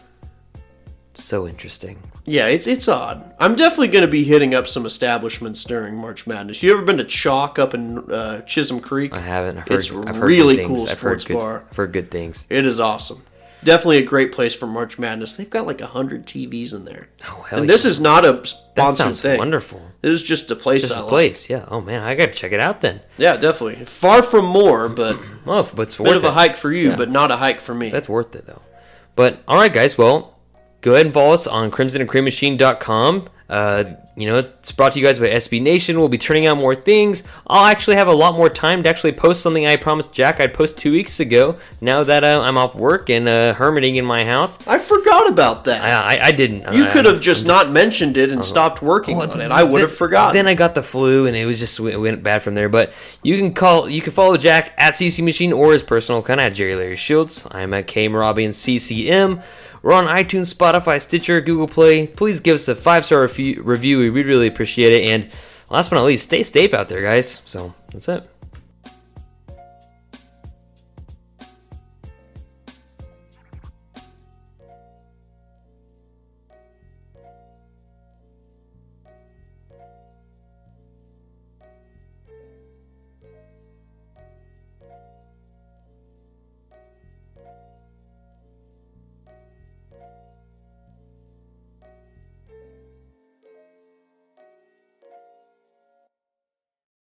So 1.14 1.49
interesting. 1.49 1.99
Yeah, 2.31 2.47
it's 2.47 2.68
it's 2.68 2.87
odd. 2.87 3.35
I'm 3.41 3.57
definitely 3.57 3.89
going 3.89 4.05
to 4.05 4.11
be 4.11 4.22
hitting 4.22 4.55
up 4.55 4.68
some 4.68 4.87
establishments 4.87 5.64
during 5.64 5.97
March 5.97 6.28
Madness. 6.28 6.62
You 6.62 6.72
ever 6.72 6.83
been 6.83 6.99
to 6.99 7.05
Chalk 7.05 7.59
up 7.59 7.74
in 7.74 7.99
uh, 8.11 8.43
Chisholm 8.43 8.78
Creek? 8.78 9.12
I 9.12 9.18
haven't 9.18 9.57
heard. 9.57 9.72
It's 9.72 9.93
I've 9.93 10.22
really 10.22 10.64
cool. 10.64 10.83
I've 10.89 10.97
sports 10.97 11.24
good, 11.24 11.35
bar. 11.37 11.64
I've 11.76 11.91
good 11.91 12.09
things. 12.09 12.47
It 12.49 12.64
is 12.66 12.78
awesome. 12.78 13.24
Definitely 13.64 13.99
a 13.99 14.05
great 14.05 14.31
place 14.31 14.55
for 14.55 14.68
March 14.68 14.97
Madness. 14.97 15.35
They've 15.35 15.51
got 15.51 15.66
like 15.66 15.81
hundred 15.81 16.24
TVs 16.24 16.72
in 16.72 16.85
there. 16.85 17.09
Oh 17.24 17.43
hell 17.43 17.59
and 17.59 17.68
yeah. 17.68 17.74
this 17.74 17.85
is 17.85 17.99
not 17.99 18.24
a 18.24 18.47
sponsored 18.47 18.74
that 18.76 18.95
sounds 18.95 19.20
thing. 19.20 19.37
wonderful. 19.39 19.83
This 20.01 20.12
is 20.12 20.22
just 20.22 20.53
a 20.53 20.57
place 20.57 20.83
Just 20.83 20.95
I 20.95 21.01
a 21.01 21.03
like. 21.03 21.09
place, 21.11 21.51
yeah. 21.51 21.64
Oh 21.68 21.81
man, 21.81 22.01
I 22.01 22.14
gotta 22.14 22.33
check 22.33 22.53
it 22.53 22.61
out 22.61 22.81
then. 22.81 23.01
Yeah, 23.18 23.37
definitely. 23.39 23.85
Far 23.87 24.22
from 24.22 24.45
more, 24.47 24.89
but 24.89 25.18
Oh, 25.47 25.68
but 25.74 25.83
it's 25.89 25.97
bit 25.97 26.07
worth 26.07 26.16
of 26.18 26.24
a 26.24 26.31
hike 26.31 26.57
for 26.57 26.72
you, 26.72 26.91
Yeah. 26.91 26.97
but 26.97 27.11
not 27.11 27.33
a 27.33 27.37
hike 27.37 27.61
for 27.61 27.74
me. 27.74 27.91
That's 27.91 28.09
worth 28.09 28.37
it 28.37 28.47
though. 28.47 28.62
But 29.16 29.43
all 29.49 29.59
right, 29.59 29.72
guys. 29.72 29.99
Well, 29.99 30.39
go 30.81 30.95
ahead 30.95 31.07
and 31.07 31.12
follow 31.14 31.33
us 31.35 31.47
on 31.47 31.70
crimsonandcreammachine.com. 31.70 33.28
Uh, 33.49 33.83
you 34.16 34.26
know, 34.28 34.37
it's 34.37 34.70
brought 34.70 34.93
to 34.93 35.01
you 35.01 35.05
guys 35.05 35.18
by 35.18 35.26
SB 35.26 35.61
Nation. 35.61 35.99
We'll 35.99 36.09
be 36.09 36.18
turning 36.18 36.47
out 36.47 36.57
more 36.57 36.76
things. 36.76 37.24
I'll 37.49 37.64
actually 37.66 37.97
have 37.97 38.07
a 38.07 38.12
lot 38.12 38.37
more 38.37 38.49
time 38.49 38.85
to 38.85 38.89
actually 38.89 39.11
post 39.11 39.43
something 39.43 39.66
I 39.66 39.74
promised 39.74 40.12
Jack 40.12 40.39
I'd 40.41 40.55
post 40.55 40.78
two 40.78 40.93
weeks 40.93 41.18
ago. 41.18 41.57
Now 41.81 42.05
that 42.05 42.22
uh, 42.22 42.43
I'm 42.43 42.57
off 42.57 42.76
work 42.76 43.11
and 43.11 43.26
uh, 43.26 43.55
hermiting 43.55 43.97
in 43.97 44.05
my 44.05 44.24
house, 44.24 44.64
I 44.68 44.78
forgot 44.78 45.28
about 45.28 45.64
that. 45.64 45.83
I, 45.83 46.16
I, 46.18 46.26
I 46.26 46.33
didn't. 46.33 46.72
You 46.72 46.85
I- 46.85 46.93
could 46.93 47.07
have 47.07 47.20
just 47.20 47.45
not 47.45 47.72
mentioned 47.72 48.16
it 48.16 48.31
and 48.31 48.45
stopped 48.45 48.83
working 48.83 49.16
Well, 49.16 49.33
on 49.33 49.41
it. 49.41 49.51
I 49.51 49.64
would 49.64 49.81
have 49.81 49.95
forgotten. 49.97 50.35
Then 50.35 50.47
I 50.47 50.55
got 50.55 50.76
the 50.76 50.83
flu, 50.85 51.26
and 51.26 51.35
it 51.35 51.47
was 51.47 51.59
just 51.59 51.81
it 51.81 51.97
went 51.97 52.22
bad 52.22 52.45
from 52.45 52.55
there. 52.55 52.68
But 52.68 52.93
you 53.24 53.37
can 53.37 53.53
call, 53.53 53.89
you 53.91 54.01
can 54.01 54.12
follow 54.12 54.37
Jack 54.37 54.74
at 54.78 54.95
CC 54.95 55.24
Machine 55.24 55.53
or 55.53 55.72
his 55.72 55.83
personal 55.83 56.20
account 56.20 56.39
at 56.41 56.55
Jerry 56.55 56.76
Larry 56.76 56.95
Shields. 56.97 57.49
I'm 57.51 57.74
at 57.74 57.89
K 57.89 58.09
Marabi 58.09 58.45
and 58.45 58.55
CCM. 58.55 59.43
We're 59.83 59.93
on 59.93 60.07
iTunes, 60.07 60.55
Spotify, 60.55 61.01
Stitcher, 61.01 61.41
Google 61.41 61.68
Play. 61.68 62.07
Please 62.07 62.41
give 62.41 62.57
us 62.57 62.68
a 62.68 62.74
five 62.74 63.05
star 63.05 63.22
review. 63.22 63.99
We 64.12 64.22
really 64.22 64.47
appreciate 64.47 64.93
it. 64.93 65.05
And 65.05 65.31
last 65.70 65.91
but 65.91 65.97
not 65.97 66.05
least, 66.05 66.24
stay 66.24 66.43
safe 66.43 66.74
out 66.74 66.89
there, 66.89 67.03
guys. 67.03 67.43
So 67.45 67.74
that's 67.93 68.09
it. 68.09 68.28